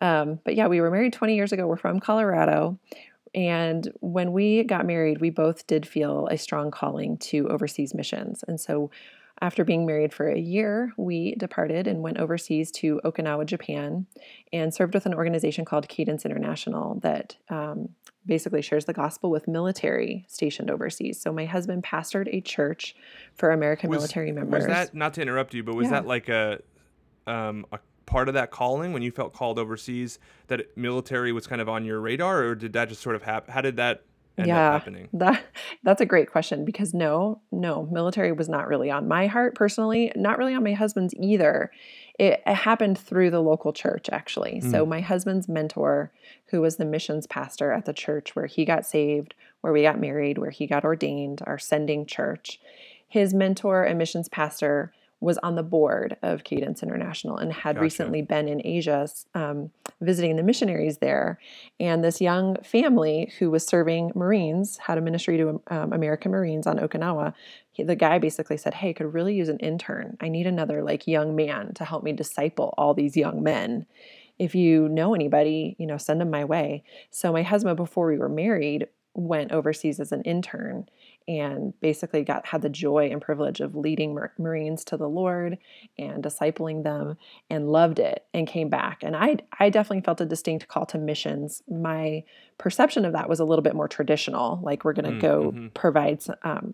Um, 0.01 0.39
but 0.43 0.55
yeah, 0.55 0.67
we 0.67 0.81
were 0.81 0.89
married 0.89 1.13
20 1.13 1.35
years 1.35 1.51
ago. 1.51 1.67
We're 1.67 1.77
from 1.77 1.99
Colorado. 1.99 2.79
And 3.35 3.91
when 3.99 4.31
we 4.31 4.63
got 4.63 4.85
married, 4.85 5.19
we 5.19 5.31
both 5.31 5.65
did 5.65 5.87
feel 5.87 6.27
a 6.27 6.37
strong 6.37 6.69
calling 6.69 7.17
to 7.17 7.49
overseas 7.49 7.93
missions. 7.93 8.43
And 8.47 8.59
so 8.59 8.91
after 9.43 9.65
being 9.65 9.85
married 9.85 10.13
for 10.13 10.29
a 10.29 10.39
year, 10.39 10.93
we 10.95 11.35
departed 11.35 11.85
and 11.85 12.01
went 12.01 12.17
overseas 12.17 12.71
to 12.71 13.01
Okinawa, 13.03 13.45
Japan, 13.45 14.05
and 14.53 14.73
served 14.73 14.93
with 14.93 15.05
an 15.05 15.13
organization 15.13 15.65
called 15.65 15.89
Cadence 15.89 16.23
International 16.23 16.97
that 17.01 17.35
um, 17.49 17.89
basically 18.25 18.61
shares 18.61 18.85
the 18.85 18.93
gospel 18.93 19.29
with 19.29 19.45
military 19.45 20.23
stationed 20.29 20.71
overseas. 20.71 21.19
So 21.19 21.33
my 21.33 21.43
husband 21.43 21.83
pastored 21.83 22.33
a 22.33 22.39
church 22.39 22.95
for 23.35 23.51
American 23.51 23.89
Was- 23.89 23.97
military 23.99 24.31
members. 24.31 24.59
Was 24.59 24.67
that 24.67 24.95
not 24.95 25.13
to 25.15 25.21
interrupt 25.21 25.53
you, 25.53 25.61
but 25.61 25.75
was 25.75 25.87
Yeah. 25.87 25.91
that 25.99 26.07
like 26.07 26.29
a 26.29 26.61
um, 27.27 27.65
a 27.73 27.79
part 28.05 28.29
of 28.29 28.33
that 28.35 28.49
calling 28.49 28.93
when 28.93 29.01
you 29.01 29.11
felt 29.11 29.33
called 29.33 29.59
overseas 29.59 30.19
that 30.47 30.77
military 30.77 31.33
was 31.33 31.47
kind 31.47 31.61
of 31.61 31.67
on 31.67 31.83
your 31.83 31.99
radar, 31.99 32.43
or 32.43 32.55
did 32.55 32.71
that 32.73 32.87
just 32.87 33.01
sort 33.01 33.15
of 33.17 33.23
happen? 33.23 33.53
How 33.53 33.61
did 33.61 33.75
that 33.75 34.03
yeah? 34.37 34.73
That 35.13 35.43
that's 35.83 36.01
a 36.01 36.05
great 36.05 36.31
question 36.31 36.65
because 36.65 36.93
no, 36.93 37.41
no, 37.51 37.87
military 37.91 38.31
was 38.31 38.49
not 38.49 38.67
really 38.67 38.89
on 38.89 39.07
my 39.07 39.27
heart 39.27 39.55
personally, 39.55 40.11
not 40.15 40.37
really 40.37 40.55
on 40.55 40.63
my 40.63 40.73
husband's 40.73 41.13
either. 41.15 41.71
It, 42.19 42.41
it 42.45 42.55
happened 42.55 42.97
through 42.97 43.31
the 43.31 43.41
local 43.41 43.73
church 43.73 44.09
actually. 44.11 44.61
So 44.61 44.85
my 44.85 45.01
husband's 45.01 45.47
mentor, 45.47 46.11
who 46.47 46.61
was 46.61 46.77
the 46.77 46.85
missions 46.85 47.27
pastor 47.27 47.71
at 47.71 47.85
the 47.85 47.93
church 47.93 48.35
where 48.35 48.45
he 48.45 48.65
got 48.65 48.85
saved, 48.85 49.33
where 49.61 49.73
we 49.73 49.81
got 49.81 49.99
married, 49.99 50.37
where 50.37 50.51
he 50.51 50.67
got 50.67 50.83
ordained, 50.83 51.41
our 51.45 51.57
sending 51.57 52.05
church, 52.05 52.59
his 53.07 53.33
mentor 53.33 53.83
and 53.83 53.97
missions 53.97 54.29
pastor 54.29 54.93
was 55.23 55.37
on 55.37 55.55
the 55.55 55.63
board 55.63 56.17
of 56.21 56.43
Cadence 56.43 56.83
International 56.83 57.37
and 57.37 57.53
had 57.53 57.75
Gotcha. 57.75 57.81
recently 57.83 58.21
been 58.21 58.49
in 58.49 58.61
Asia 58.65 59.07
um, 59.33 59.71
visiting 60.01 60.35
the 60.35 60.43
missionaries 60.43 60.97
there. 60.97 61.39
And 61.79 62.03
this 62.03 62.19
young 62.19 62.57
family 62.61 63.31
who 63.39 63.49
was 63.49 63.65
serving 63.65 64.11
Marines 64.15 64.77
had 64.77 64.97
a 64.97 65.01
ministry 65.01 65.37
to 65.37 65.61
um, 65.67 65.93
American 65.93 66.31
Marines 66.31 66.67
on 66.67 66.77
Okinawa. 66.77 67.33
He, 67.71 67.83
the 67.83 67.95
guy 67.95 68.19
basically 68.19 68.57
said, 68.57 68.73
Hey, 68.73 68.89
I 68.89 68.93
could 68.93 69.13
really 69.13 69.33
use 69.33 69.47
an 69.47 69.59
intern. 69.59 70.17
I 70.19 70.27
need 70.27 70.45
another 70.45 70.83
like 70.83 71.07
young 71.07 71.35
man 71.35 71.73
to 71.75 71.85
help 71.85 72.03
me 72.03 72.11
disciple 72.11 72.73
all 72.77 72.93
these 72.93 73.15
young 73.15 73.41
men. 73.41 73.85
If 74.37 74.55
you 74.55 74.89
know 74.89 75.15
anybody, 75.15 75.77
you 75.79 75.87
know, 75.87 75.97
send 75.97 76.19
them 76.19 76.31
my 76.31 76.43
way. 76.43 76.83
So 77.11 77.31
my 77.31 77.43
husband, 77.43 77.77
before 77.77 78.07
we 78.07 78.17
were 78.17 78.27
married, 78.27 78.87
went 79.13 79.51
overseas 79.51 79.99
as 79.99 80.11
an 80.11 80.23
intern 80.23 80.89
and 81.27 81.79
basically 81.81 82.23
got 82.23 82.45
had 82.45 82.61
the 82.61 82.69
joy 82.69 83.09
and 83.09 83.21
privilege 83.21 83.59
of 83.61 83.75
leading 83.75 84.13
Mar- 84.13 84.33
Marines 84.37 84.83
to 84.85 84.97
the 84.97 85.07
Lord 85.09 85.57
and 85.97 86.23
discipling 86.23 86.83
them 86.83 87.17
and 87.49 87.71
loved 87.71 87.99
it 87.99 88.25
and 88.33 88.47
came 88.47 88.69
back. 88.69 89.03
And 89.03 89.15
I 89.15 89.37
I 89.59 89.69
definitely 89.69 90.01
felt 90.01 90.21
a 90.21 90.25
distinct 90.25 90.67
call 90.67 90.85
to 90.87 90.97
missions. 90.97 91.63
My 91.69 92.23
perception 92.57 93.05
of 93.05 93.13
that 93.13 93.29
was 93.29 93.39
a 93.39 93.45
little 93.45 93.63
bit 93.63 93.75
more 93.75 93.87
traditional, 93.87 94.59
like 94.63 94.83
we're 94.85 94.93
going 94.93 95.05
to 95.05 95.11
Mm, 95.11 95.21
go 95.21 95.51
mhm. 95.51 95.73
provide 95.73 96.23
um, 96.43 96.73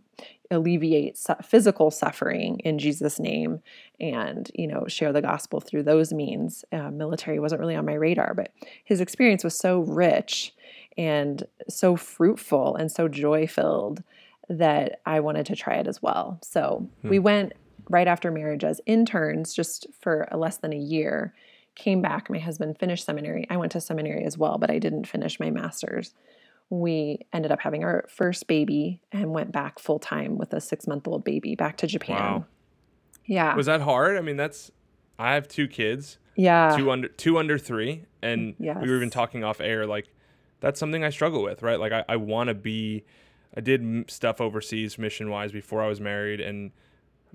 alleviate 0.52 1.18
su- 1.18 1.36
physical 1.44 1.92
suffering 1.92 2.60
in 2.60 2.80
Jesus' 2.80 3.20
name 3.20 3.62
and 4.00 4.50
you 4.56 4.68
know 4.68 4.86
share 4.88 5.14
the 5.14 5.22
gospel 5.22 5.60
through 5.60 5.84
those 5.84 6.12
means. 6.12 6.66
Uh, 6.72 6.90
military 6.92 7.40
wasn't 7.40 7.60
really 7.62 7.76
on 7.76 7.86
my 7.86 7.94
radar, 7.94 8.34
but 8.34 8.52
his 8.84 9.00
experience 9.02 9.44
was 9.44 9.56
so 9.56 9.82
rich 9.82 10.54
and 10.98 11.46
so 11.70 11.96
fruitful 11.96 12.76
and 12.76 12.92
so 12.92 13.08
joy 13.08 13.48
filled 13.48 14.04
that 14.50 15.02
I 15.06 15.20
wanted 15.20 15.46
to 15.48 15.56
try 15.56 15.76
it 15.76 15.88
as 15.88 16.02
well. 16.02 16.40
So 16.44 16.88
we 17.04 17.18
hmm. 17.18 17.24
went 17.24 17.54
right 17.90 18.08
after 18.08 18.32
marriage 18.32 18.64
as 18.64 18.82
interns 18.86 19.54
just 19.54 19.88
for 20.00 20.28
less 20.34 20.58
than 20.58 20.74
a 20.74 20.78
year. 20.78 21.34
Came 21.76 22.02
back, 22.02 22.30
my 22.30 22.40
husband 22.40 22.78
finished 22.78 23.06
seminary. 23.06 23.46
I 23.50 23.58
went 23.58 23.72
to 23.74 23.82
seminary 23.82 24.24
as 24.26 24.38
well, 24.38 24.58
but 24.58 24.70
I 24.70 24.80
didn't 24.80 25.08
finish 25.08 25.40
my 25.40 25.50
master's. 25.50 26.14
We 26.70 27.26
ended 27.34 27.52
up 27.52 27.60
having 27.62 27.84
our 27.84 28.06
first 28.10 28.48
baby 28.48 29.02
and 29.12 29.32
went 29.32 29.52
back 29.52 29.80
full 29.80 29.98
time 29.98 30.38
with 30.38 30.54
a 30.54 30.62
six 30.62 30.88
month 30.88 31.08
old 31.08 31.24
baby 31.24 31.56
back 31.56 31.78
to 31.78 31.88
Japan. 31.88 32.18
Wow. 32.18 32.46
Yeah. 33.26 33.56
Was 33.56 33.68
that 33.68 33.82
hard? 33.82 34.18
I 34.18 34.22
mean, 34.22 34.38
that's 34.38 34.72
I 35.18 35.34
have 35.34 35.48
two 35.48 35.68
kids, 35.68 36.18
yeah. 36.36 36.76
two 36.78 36.92
under 36.92 37.08
two 37.08 37.38
under 37.38 37.58
three, 37.58 38.06
and 38.22 38.56
we 38.58 38.68
were 38.68 38.96
even 38.96 39.10
talking 39.10 39.44
off 39.44 39.62
air. 39.62 39.86
Like 39.86 40.08
that's 40.60 40.80
something 40.80 41.04
I 41.04 41.10
struggle 41.10 41.44
with, 41.44 41.62
right? 41.62 41.80
Like 41.80 41.92
I, 41.92 42.04
I 42.08 42.16
want 42.16 42.48
to 42.48 42.54
be. 42.54 43.04
I 43.56 43.62
did 43.62 44.10
stuff 44.10 44.40
overseas 44.42 44.98
mission 44.98 45.30
wise 45.30 45.52
before 45.52 45.82
I 45.82 45.88
was 45.88 46.00
married, 46.00 46.40
and 46.40 46.72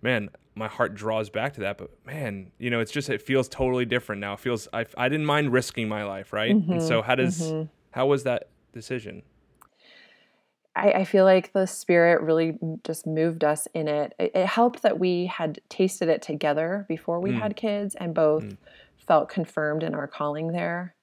man, 0.00 0.30
my 0.54 0.68
heart 0.68 0.94
draws 0.94 1.28
back 1.30 1.54
to 1.54 1.60
that. 1.62 1.78
But 1.78 1.90
man, 2.06 2.52
you 2.58 2.70
know, 2.70 2.80
it's 2.80 2.92
just 2.92 3.10
it 3.10 3.20
feels 3.22 3.48
totally 3.48 3.84
different 3.84 4.20
now. 4.20 4.34
It 4.34 4.40
feels 4.40 4.68
I 4.72 4.86
I 4.96 5.08
didn't 5.08 5.26
mind 5.26 5.52
risking 5.52 5.88
my 5.88 6.04
life, 6.04 6.32
right? 6.32 6.54
And 6.54 6.82
so 6.82 7.02
how 7.02 7.14
does 7.16 7.52
how 7.90 8.06
was 8.06 8.22
that 8.24 8.48
decision? 8.72 9.22
I, 10.76 10.90
I 10.92 11.04
feel 11.04 11.24
like 11.24 11.52
the 11.52 11.66
spirit 11.66 12.20
really 12.22 12.58
just 12.84 13.06
moved 13.06 13.44
us 13.44 13.68
in 13.74 13.86
it. 13.86 14.12
it. 14.18 14.32
It 14.34 14.46
helped 14.46 14.82
that 14.82 14.98
we 14.98 15.26
had 15.26 15.60
tasted 15.68 16.08
it 16.08 16.20
together 16.20 16.84
before 16.88 17.20
we 17.20 17.30
Mm. 17.30 17.38
had 17.38 17.56
kids 17.56 17.94
and 17.94 18.12
both 18.12 18.42
Mm. 18.44 18.56
felt 18.96 19.28
confirmed 19.28 19.84
in 19.84 19.94
our 19.94 20.08
calling 20.08 20.48
there. 20.48 20.93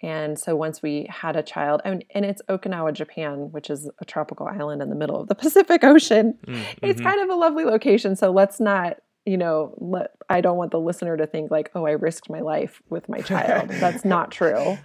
And 0.00 0.38
so 0.38 0.54
once 0.54 0.80
we 0.82 1.06
had 1.10 1.34
a 1.36 1.42
child, 1.42 1.80
and, 1.84 2.04
and 2.14 2.24
it's 2.24 2.40
Okinawa, 2.48 2.92
Japan, 2.92 3.50
which 3.50 3.68
is 3.68 3.90
a 3.98 4.04
tropical 4.04 4.46
island 4.46 4.80
in 4.80 4.90
the 4.90 4.94
middle 4.94 5.20
of 5.20 5.28
the 5.28 5.34
Pacific 5.44 5.82
Ocean. 5.82 6.38
Mm, 6.46 6.62
It's 6.82 7.00
kind 7.00 7.20
of 7.20 7.28
a 7.30 7.34
lovely 7.34 7.64
location. 7.64 8.14
So 8.14 8.30
let's 8.30 8.60
not, 8.60 8.98
you 9.26 9.36
know, 9.36 9.74
let, 9.78 10.12
I 10.28 10.40
don't 10.40 10.56
want 10.56 10.70
the 10.70 10.78
listener 10.80 11.16
to 11.16 11.26
think 11.26 11.50
like, 11.50 11.70
oh, 11.74 11.84
I 11.84 11.92
risked 11.92 12.30
my 12.30 12.40
life 12.40 12.80
with 12.90 13.08
my 13.08 13.18
child. 13.20 13.68
That's 13.80 14.04
not 14.04 14.30
true. 14.30 14.78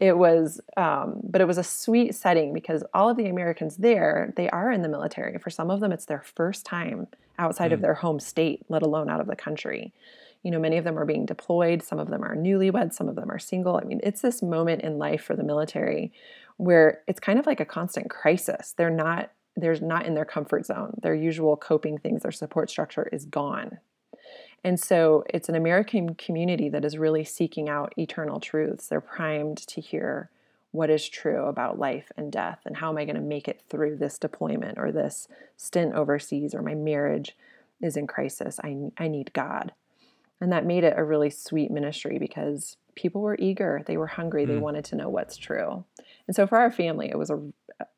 It 0.00 0.16
was, 0.16 0.60
um, 0.76 1.20
but 1.24 1.40
it 1.40 1.46
was 1.46 1.58
a 1.58 1.64
sweet 1.64 2.14
setting 2.14 2.54
because 2.54 2.82
all 2.94 3.10
of 3.10 3.16
the 3.16 3.26
Americans 3.26 3.76
there, 3.76 4.32
they 4.36 4.48
are 4.50 4.70
in 4.72 4.82
the 4.82 4.88
military. 4.88 5.36
For 5.38 5.50
some 5.50 5.70
of 5.70 5.80
them, 5.80 5.92
it's 5.92 6.06
their 6.06 6.22
first 6.22 6.64
time 6.64 7.08
outside 7.38 7.72
of 7.72 7.80
Mm. 7.80 7.82
their 7.82 7.94
home 7.94 8.20
state, 8.20 8.64
let 8.68 8.82
alone 8.82 9.10
out 9.10 9.20
of 9.20 9.26
the 9.26 9.36
country. 9.36 9.92
You 10.42 10.50
know, 10.50 10.58
many 10.58 10.78
of 10.78 10.84
them 10.84 10.98
are 10.98 11.04
being 11.04 11.26
deployed. 11.26 11.82
Some 11.82 11.98
of 11.98 12.08
them 12.08 12.22
are 12.22 12.34
newlyweds. 12.34 12.94
Some 12.94 13.08
of 13.08 13.16
them 13.16 13.30
are 13.30 13.38
single. 13.38 13.76
I 13.76 13.84
mean, 13.84 14.00
it's 14.02 14.22
this 14.22 14.42
moment 14.42 14.82
in 14.82 14.98
life 14.98 15.22
for 15.22 15.36
the 15.36 15.42
military 15.42 16.12
where 16.56 17.00
it's 17.06 17.20
kind 17.20 17.38
of 17.38 17.46
like 17.46 17.60
a 17.60 17.64
constant 17.64 18.10
crisis. 18.10 18.74
They're 18.76 18.90
not, 18.90 19.30
they're 19.56 19.78
not 19.80 20.06
in 20.06 20.14
their 20.14 20.24
comfort 20.24 20.66
zone. 20.66 20.98
Their 21.02 21.14
usual 21.14 21.56
coping 21.56 21.98
things, 21.98 22.22
their 22.22 22.32
support 22.32 22.70
structure 22.70 23.08
is 23.12 23.24
gone. 23.24 23.78
And 24.62 24.78
so 24.78 25.24
it's 25.28 25.48
an 25.48 25.54
American 25.54 26.14
community 26.14 26.68
that 26.68 26.84
is 26.84 26.98
really 26.98 27.24
seeking 27.24 27.68
out 27.68 27.94
eternal 27.96 28.40
truths. 28.40 28.88
They're 28.88 29.00
primed 29.00 29.58
to 29.68 29.80
hear 29.80 30.30
what 30.72 30.90
is 30.90 31.08
true 31.08 31.46
about 31.46 31.78
life 31.78 32.12
and 32.16 32.30
death 32.30 32.60
and 32.64 32.76
how 32.76 32.90
am 32.90 32.98
I 32.98 33.04
going 33.04 33.16
to 33.16 33.22
make 33.22 33.48
it 33.48 33.62
through 33.68 33.96
this 33.96 34.18
deployment 34.18 34.78
or 34.78 34.92
this 34.92 35.28
stint 35.56 35.94
overseas 35.94 36.54
or 36.54 36.62
my 36.62 36.74
marriage 36.74 37.36
is 37.80 37.96
in 37.96 38.06
crisis. 38.06 38.60
I, 38.62 38.90
I 38.98 39.08
need 39.08 39.32
God. 39.32 39.72
And 40.40 40.52
that 40.52 40.64
made 40.66 40.84
it 40.84 40.94
a 40.96 41.04
really 41.04 41.30
sweet 41.30 41.70
ministry 41.70 42.18
because 42.18 42.76
people 42.94 43.20
were 43.20 43.36
eager, 43.38 43.82
they 43.86 43.96
were 43.96 44.06
hungry, 44.06 44.46
they 44.46 44.54
Mm. 44.54 44.60
wanted 44.60 44.84
to 44.86 44.96
know 44.96 45.08
what's 45.08 45.36
true. 45.36 45.84
And 46.26 46.34
so 46.34 46.46
for 46.46 46.58
our 46.58 46.70
family, 46.70 47.08
it 47.10 47.18
was 47.18 47.30
a 47.30 47.40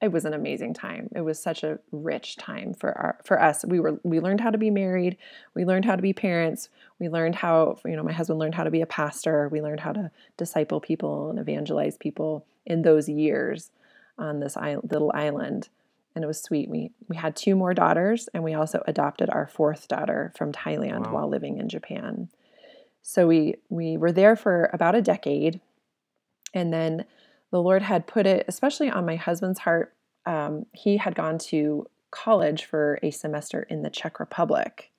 it 0.01 0.13
was 0.13 0.25
an 0.25 0.33
amazing 0.33 0.75
time. 0.75 1.09
It 1.13 1.23
was 1.23 1.43
such 1.43 1.65
a 1.65 1.81
rich 1.91 2.37
time 2.37 2.73
for 2.73 2.97
our 2.97 3.19
for 3.25 3.41
us. 3.43 3.65
We 3.65 3.81
were 3.81 3.99
we 4.05 4.21
learned 4.21 4.41
how 4.41 4.51
to 4.51 4.59
be 4.59 4.71
married, 4.71 5.17
we 5.55 5.65
learned 5.65 5.85
how 5.85 5.97
to 5.97 6.03
be 6.03 6.13
parents, 6.13 6.69
we 7.01 7.09
learned 7.09 7.35
how 7.37 7.79
you 7.85 7.97
know 7.97 8.05
my 8.05 8.13
husband 8.13 8.39
learned 8.39 8.55
how 8.55 8.65
to 8.65 8.71
be 8.71 8.81
a 8.81 8.87
pastor, 8.87 9.49
we 9.49 9.61
learned 9.61 9.81
how 9.81 9.93
to 9.93 10.11
disciple 10.37 10.81
people 10.81 11.31
and 11.31 11.39
evangelize 11.41 11.97
people 11.97 12.47
in 12.65 12.83
those 12.83 13.09
years 13.09 13.71
on 14.19 14.39
this 14.41 14.57
little 14.57 15.11
island. 15.15 15.69
And 16.15 16.25
it 16.25 16.27
was 16.27 16.43
sweet. 16.43 16.69
We 16.69 16.91
we 17.09 17.17
had 17.17 17.35
two 17.37 17.57
more 17.57 17.75
daughters 17.75 18.29
and 18.35 18.45
we 18.45 18.55
also 18.55 18.83
adopted 18.87 19.31
our 19.31 19.47
fourth 19.47 19.89
daughter 19.89 20.33
from 20.37 20.53
Thailand 20.53 21.07
Wow. 21.07 21.13
while 21.15 21.29
living 21.29 21.59
in 21.59 21.69
Japan. 21.69 22.29
So 23.03 23.27
we 23.27 23.57
we 23.71 23.97
were 23.97 24.13
there 24.13 24.37
for 24.37 24.71
about 24.73 24.95
a 24.95 25.03
decade 25.03 25.61
and 26.55 26.73
then 26.73 27.05
the 27.51 27.63
Lord 27.63 27.83
had 27.83 28.07
put 28.07 28.27
it, 28.27 28.45
especially 28.49 28.91
on 28.91 29.07
my 29.07 29.17
husband's 29.17 29.61
heart. 29.61 29.95
Um, 30.25 30.67
he 30.73 30.97
had 30.99 31.15
gone 31.15 31.39
to 31.51 31.87
college 32.11 32.65
for 32.65 32.99
a 33.03 33.11
semester 33.11 33.63
in 33.69 33.83
the 33.83 33.91
Czech 33.91 34.21
Republic 34.21 34.91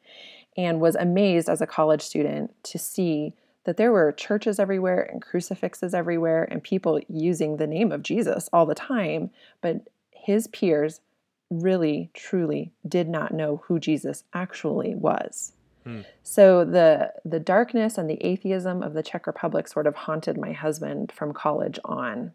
and 0.57 0.79
was 0.81 0.95
amazed 0.95 1.49
as 1.49 1.61
a 1.61 1.67
college 1.67 2.01
student 2.01 2.53
to 2.63 2.77
see 2.77 3.33
that 3.65 3.77
there 3.77 3.91
were 3.91 4.11
churches 4.11 4.59
everywhere 4.59 5.01
and 5.01 5.21
crucifixes 5.21 5.93
everywhere 5.93 6.43
and 6.51 6.61
people 6.61 6.99
using 7.07 7.57
the 7.57 7.67
name 7.67 7.91
of 7.91 8.03
Jesus 8.03 8.49
all 8.51 8.65
the 8.65 8.75
time. 8.75 9.29
But 9.61 9.87
his 10.23 10.47
peers 10.47 11.01
really, 11.49 12.09
truly 12.13 12.71
did 12.87 13.07
not 13.07 13.33
know 13.33 13.61
who 13.65 13.79
Jesus 13.79 14.23
actually 14.33 14.95
was. 14.95 15.53
Hmm. 15.83 16.01
So 16.23 16.63
the 16.63 17.11
the 17.25 17.39
darkness 17.39 17.97
and 17.97 18.09
the 18.09 18.23
atheism 18.23 18.81
of 18.81 18.93
the 18.93 19.03
Czech 19.03 19.27
Republic 19.27 19.67
sort 19.67 19.85
of 19.85 19.95
haunted 19.95 20.37
my 20.37 20.53
husband 20.53 21.11
from 21.11 21.33
college 21.33 21.77
on. 21.83 22.31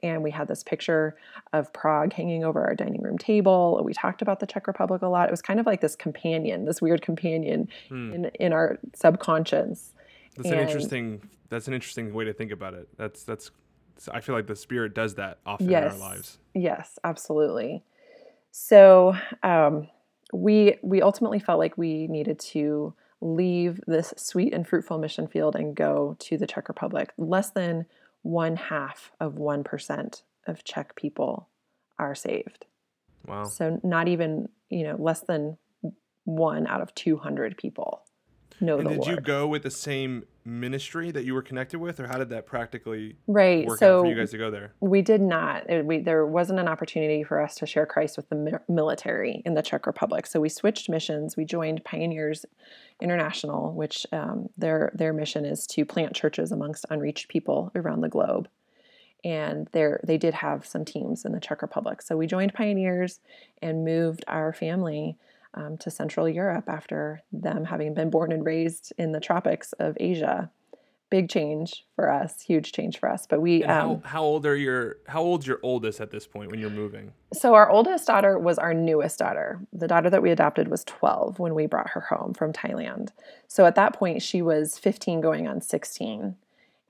And 0.00 0.22
we 0.22 0.30
had 0.30 0.46
this 0.46 0.62
picture 0.62 1.16
of 1.52 1.72
Prague 1.72 2.12
hanging 2.12 2.44
over 2.44 2.64
our 2.64 2.76
dining 2.76 3.02
room 3.02 3.18
table. 3.18 3.82
We 3.84 3.92
talked 3.92 4.22
about 4.22 4.38
the 4.38 4.46
Czech 4.46 4.68
Republic 4.68 5.02
a 5.02 5.08
lot. 5.08 5.28
It 5.28 5.32
was 5.32 5.42
kind 5.42 5.58
of 5.58 5.66
like 5.66 5.80
this 5.80 5.96
companion, 5.96 6.66
this 6.66 6.80
weird 6.80 7.02
companion 7.02 7.68
Hmm. 7.88 8.12
in, 8.14 8.24
in 8.38 8.52
our 8.52 8.78
subconscious. 8.94 9.92
That's 10.36 10.50
an 10.50 10.60
interesting. 10.60 11.28
That's 11.48 11.66
an 11.66 11.74
interesting 11.74 12.14
way 12.14 12.26
to 12.26 12.32
think 12.32 12.52
about 12.52 12.74
it. 12.74 12.88
That's 12.96 13.24
that's. 13.24 13.50
I 14.12 14.20
feel 14.20 14.34
like 14.34 14.46
the 14.46 14.56
spirit 14.56 14.94
does 14.94 15.14
that 15.16 15.38
often 15.44 15.68
in 15.68 15.74
our 15.74 15.96
lives. 15.96 16.38
Yes, 16.54 16.98
absolutely. 17.02 17.82
So 18.50 19.16
um, 19.42 19.88
we 20.32 20.76
we 20.82 21.02
ultimately 21.02 21.38
felt 21.38 21.58
like 21.58 21.76
we 21.76 22.06
needed 22.06 22.38
to 22.38 22.94
leave 23.20 23.80
this 23.86 24.14
sweet 24.16 24.54
and 24.54 24.66
fruitful 24.66 24.98
mission 24.98 25.26
field 25.26 25.56
and 25.56 25.74
go 25.74 26.16
to 26.20 26.38
the 26.38 26.46
Czech 26.46 26.68
Republic. 26.68 27.12
Less 27.16 27.50
than 27.50 27.86
one 28.22 28.56
half 28.56 29.10
of 29.20 29.34
one 29.36 29.64
percent 29.64 30.22
of 30.46 30.64
Czech 30.64 30.94
people 30.94 31.48
are 31.98 32.14
saved. 32.14 32.66
Wow. 33.26 33.44
So 33.44 33.80
not 33.82 34.08
even 34.08 34.48
you 34.70 34.84
know 34.84 34.96
less 34.98 35.20
than 35.20 35.58
one 36.24 36.66
out 36.66 36.80
of 36.80 36.94
two 36.94 37.16
hundred 37.16 37.56
people 37.56 38.02
know 38.60 38.78
And 38.78 38.86
the 38.86 38.90
did 38.90 38.98
Lord. 39.00 39.10
you 39.10 39.20
go 39.20 39.46
with 39.46 39.62
the 39.62 39.70
same 39.70 40.24
ministry 40.44 41.10
that 41.10 41.24
you 41.24 41.34
were 41.34 41.42
connected 41.42 41.78
with, 41.78 42.00
or 42.00 42.06
how 42.06 42.16
did 42.16 42.30
that 42.30 42.46
practically 42.46 43.16
right. 43.26 43.66
work 43.66 43.78
so 43.78 43.98
out 43.98 44.02
for 44.02 44.06
you 44.08 44.14
guys 44.14 44.30
to 44.30 44.38
go 44.38 44.50
there? 44.50 44.72
We 44.80 45.02
did 45.02 45.20
not. 45.20 45.68
It- 45.68 45.84
we, 45.84 45.98
there 45.98 46.24
wasn't 46.26 46.58
an 46.58 46.68
opportunity 46.68 47.22
for 47.22 47.40
us 47.40 47.54
to 47.56 47.66
share 47.66 47.84
Christ 47.86 48.16
with 48.16 48.28
the 48.30 48.36
mi- 48.36 48.52
military 48.68 49.42
in 49.44 49.54
the 49.54 49.62
Czech 49.62 49.86
Republic. 49.86 50.26
So 50.26 50.40
we 50.40 50.48
switched 50.48 50.88
missions. 50.88 51.36
We 51.36 51.44
joined 51.44 51.84
Pioneers 51.84 52.46
International, 53.00 53.72
which 53.74 54.06
um, 54.12 54.48
their 54.56 54.90
their 54.94 55.12
mission 55.12 55.44
is 55.44 55.66
to 55.68 55.84
plant 55.84 56.14
churches 56.14 56.50
amongst 56.50 56.84
unreached 56.90 57.28
people 57.28 57.70
around 57.74 58.00
the 58.00 58.08
globe. 58.08 58.48
And 59.24 59.68
there 59.72 60.00
they 60.04 60.16
did 60.18 60.34
have 60.34 60.64
some 60.64 60.84
teams 60.84 61.24
in 61.24 61.32
the 61.32 61.40
Czech 61.40 61.60
Republic. 61.62 62.02
So 62.02 62.16
we 62.16 62.26
joined 62.26 62.54
Pioneers 62.54 63.20
and 63.60 63.84
moved 63.84 64.24
our 64.28 64.52
family 64.52 65.16
um, 65.54 65.76
to 65.78 65.90
Central 65.90 66.28
Europe 66.28 66.68
after 66.68 67.22
them 67.32 67.64
having 67.64 67.94
been 67.94 68.10
born 68.10 68.32
and 68.32 68.44
raised 68.44 68.92
in 68.98 69.12
the 69.12 69.20
tropics 69.20 69.72
of 69.74 69.96
Asia. 70.00 70.50
Big 71.10 71.30
change 71.30 71.86
for 71.96 72.12
us, 72.12 72.42
huge 72.42 72.72
change 72.72 72.98
for 72.98 73.08
us. 73.08 73.26
But 73.26 73.40
we 73.40 73.64
um, 73.64 74.02
how, 74.02 74.08
how 74.08 74.22
old 74.22 74.44
are 74.44 74.54
your 74.54 74.98
how 75.06 75.22
old's 75.22 75.46
your 75.46 75.58
oldest 75.62 76.02
at 76.02 76.10
this 76.10 76.26
point 76.26 76.50
when 76.50 76.60
you're 76.60 76.68
moving? 76.68 77.12
So 77.32 77.54
our 77.54 77.70
oldest 77.70 78.06
daughter 78.06 78.38
was 78.38 78.58
our 78.58 78.74
newest 78.74 79.18
daughter. 79.18 79.58
The 79.72 79.88
daughter 79.88 80.10
that 80.10 80.20
we 80.20 80.30
adopted 80.30 80.68
was 80.68 80.84
12 80.84 81.38
when 81.38 81.54
we 81.54 81.64
brought 81.64 81.88
her 81.90 82.02
home 82.02 82.34
from 82.34 82.52
Thailand. 82.52 83.08
So 83.46 83.64
at 83.64 83.74
that 83.76 83.94
point 83.94 84.20
she 84.20 84.42
was 84.42 84.76
15 84.78 85.22
going 85.22 85.48
on 85.48 85.62
16 85.62 86.36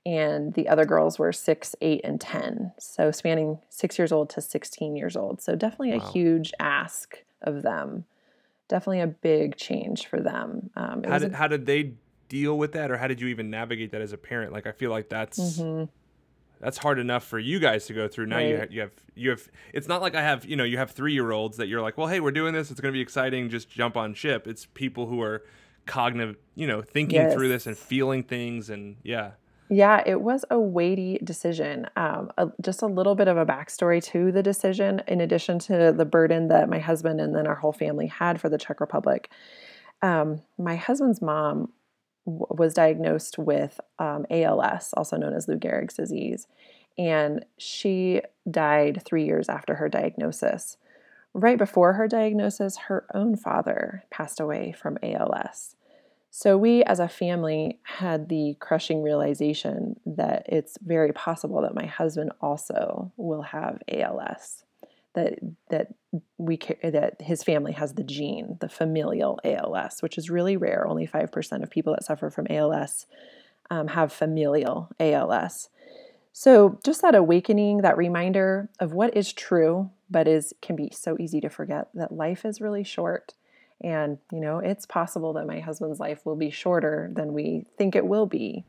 and 0.05 0.53
the 0.53 0.67
other 0.67 0.83
girls 0.85 1.17
were 1.17 1.31
6, 1.31 1.75
8 1.79 2.01
and 2.03 2.19
10. 2.19 2.73
So 2.77 3.11
spanning 3.11 3.59
6 3.69 3.97
years 3.97 4.11
old 4.11 4.29
to 4.31 4.41
16 4.41 4.97
years 4.97 5.15
old. 5.15 5.41
So 5.41 5.55
definitely 5.55 5.91
a 5.93 5.99
Wow. 5.99 6.11
huge 6.11 6.51
ask 6.59 7.23
of 7.41 7.61
them. 7.61 8.03
Definitely 8.69 9.01
a 9.01 9.07
big 9.07 9.57
change 9.57 10.07
for 10.07 10.21
them. 10.21 10.69
Um, 10.77 11.03
How 11.03 11.17
did 11.19 11.33
how 11.33 11.47
did 11.47 11.65
they 11.65 11.93
deal 12.29 12.57
with 12.57 12.71
that, 12.73 12.91
or 12.91 12.97
how 12.97 13.07
did 13.07 13.19
you 13.19 13.27
even 13.27 13.49
navigate 13.49 13.91
that 13.91 14.01
as 14.01 14.13
a 14.13 14.17
parent? 14.17 14.53
Like 14.53 14.65
I 14.67 14.71
feel 14.71 14.91
like 14.91 15.09
that's 15.09 15.59
Mhm. 15.59 15.89
that's 16.61 16.77
hard 16.77 16.99
enough 16.99 17.23
for 17.23 17.39
you 17.39 17.59
guys 17.59 17.87
to 17.87 17.93
go 17.93 18.07
through. 18.07 18.27
Now 18.27 18.37
you 18.37 18.55
Right. 18.55 18.59
ha- 18.69 18.73
you 18.73 18.81
have 18.81 18.91
you 19.15 19.29
have. 19.31 19.49
It's 19.73 19.87
not 19.87 20.01
like 20.01 20.13
I 20.15 20.21
have 20.21 20.45
you 20.45 20.55
know 20.55 20.63
you 20.63 20.77
have 20.77 20.91
three 20.91 21.13
year 21.13 21.31
olds 21.31 21.57
that 21.57 21.67
you're 21.67 21.81
like, 21.81 21.97
well, 21.97 22.07
hey, 22.07 22.19
we're 22.19 22.31
doing 22.31 22.53
this. 22.53 22.69
It's 22.71 22.79
going 22.79 22.93
to 22.93 22.95
be 22.97 23.01
exciting. 23.01 23.49
Just 23.49 23.69
jump 23.69 23.97
on 23.97 24.13
ship. 24.13 24.47
It's 24.47 24.65
people 24.67 25.07
who 25.07 25.21
are 25.21 25.43
cognitive, 25.87 26.37
you 26.55 26.67
know, 26.67 26.81
thinking 26.83 27.31
through 27.31 27.47
this 27.49 27.65
and 27.65 27.75
feeling 27.75 28.21
things, 28.23 28.69
and 28.69 28.97
yeah. 29.03 29.31
Yeah, 29.71 30.01
it 30.05 30.21
was 30.21 30.45
a 30.49 30.59
weighty 30.59 31.19
decision. 31.23 31.87
Um, 31.95 32.31
a, 32.37 32.49
just 32.59 32.81
a 32.81 32.87
little 32.87 33.13
bit 33.13 33.27
of 33.27 33.37
a 33.37 33.45
backstory 33.45 34.03
to 34.05 34.31
the 34.31 34.41
decision, 34.41 35.03
in 35.07 35.21
addition 35.21 35.59
to 35.59 35.93
the 35.95 36.05
burden 36.05 36.47
that 36.47 36.69
my 36.69 36.79
husband 36.79 37.21
and 37.21 37.35
then 37.35 37.45
our 37.45 37.55
whole 37.55 37.71
family 37.71 38.07
had 38.07 38.41
for 38.41 38.49
the 38.49 38.57
Czech 38.57 38.81
Republic. 38.81 39.29
Um, 40.01 40.41
my 40.57 40.75
husband's 40.75 41.21
mom 41.21 41.71
w- 42.25 42.47
was 42.49 42.73
diagnosed 42.73 43.37
with 43.37 43.79
um, 43.99 44.25
ALS, 44.31 44.91
also 44.97 45.17
known 45.17 45.33
as 45.33 45.47
Lou 45.47 45.57
Gehrig's 45.57 45.93
disease, 45.95 46.47
and 46.97 47.45
she 47.59 48.21
died 48.49 49.03
three 49.05 49.25
years 49.25 49.49
after 49.49 49.75
her 49.75 49.87
diagnosis. 49.87 50.77
Right 51.35 51.59
before 51.59 51.93
her 51.93 52.07
diagnosis, 52.07 52.77
her 52.87 53.05
own 53.13 53.35
father 53.35 54.03
passed 54.09 54.39
away 54.39 54.71
from 54.71 54.97
ALS. 55.03 55.75
So, 56.31 56.57
we 56.57 56.83
as 56.83 56.99
a 56.99 57.07
family 57.07 57.79
had 57.83 58.29
the 58.29 58.55
crushing 58.59 59.01
realization 59.01 59.99
that 60.05 60.43
it's 60.47 60.77
very 60.81 61.11
possible 61.11 61.61
that 61.61 61.73
my 61.73 61.87
husband 61.87 62.31
also 62.39 63.11
will 63.17 63.41
have 63.41 63.81
ALS. 63.87 64.63
That 65.15 65.39
that 65.69 65.87
we 66.37 66.59
that 66.83 67.21
his 67.21 67.43
family 67.43 67.71
has 67.73 67.93
the 67.93 68.03
gene, 68.03 68.57
the 68.61 68.69
familial 68.69 69.39
ALS, 69.43 70.01
which 70.01 70.19
is 70.19 70.29
really 70.29 70.55
rare. 70.55 70.87
Only 70.87 71.07
five 71.07 71.31
percent 71.31 71.63
of 71.63 71.71
people 71.71 71.93
that 71.93 72.03
suffer 72.03 72.29
from 72.29 72.47
ALS 72.49 73.07
um, 73.71 73.87
have 73.87 74.13
familial 74.13 74.89
ALS. 74.99 75.69
So, 76.31 76.79
just 76.85 77.01
that 77.01 77.15
awakening, 77.15 77.79
that 77.79 77.97
reminder 77.97 78.69
of 78.79 78.93
what 78.93 79.17
is 79.17 79.33
true, 79.33 79.89
but 80.09 80.27
is 80.27 80.53
can 80.61 80.75
be 80.75 80.91
so 80.93 81.17
easy 81.19 81.41
to 81.41 81.49
forget 81.49 81.87
that 81.95 82.11
life 82.11 82.45
is 82.45 82.61
really 82.61 82.83
short 82.83 83.33
and, 83.81 84.17
you 84.31 84.39
know, 84.39 84.59
it's 84.59 84.85
possible 84.85 85.33
that 85.33 85.47
my 85.47 85.59
husband's 85.59 85.99
life 85.99 86.25
will 86.25 86.35
be 86.35 86.49
shorter 86.49 87.09
than 87.13 87.33
we 87.33 87.65
think 87.77 87.95
it 87.95 88.05
will 88.05 88.25
be. 88.25 88.65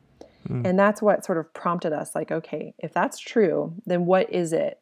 Mm. 0.47 0.65
And 0.65 0.79
that's 0.79 1.01
what 1.01 1.25
sort 1.25 1.37
of 1.37 1.53
prompted 1.53 1.93
us 1.93 2.15
like, 2.15 2.31
okay, 2.31 2.73
if 2.79 2.93
that's 2.93 3.19
true, 3.19 3.73
then 3.85 4.05
what 4.05 4.31
is 4.31 4.53
it 4.53 4.79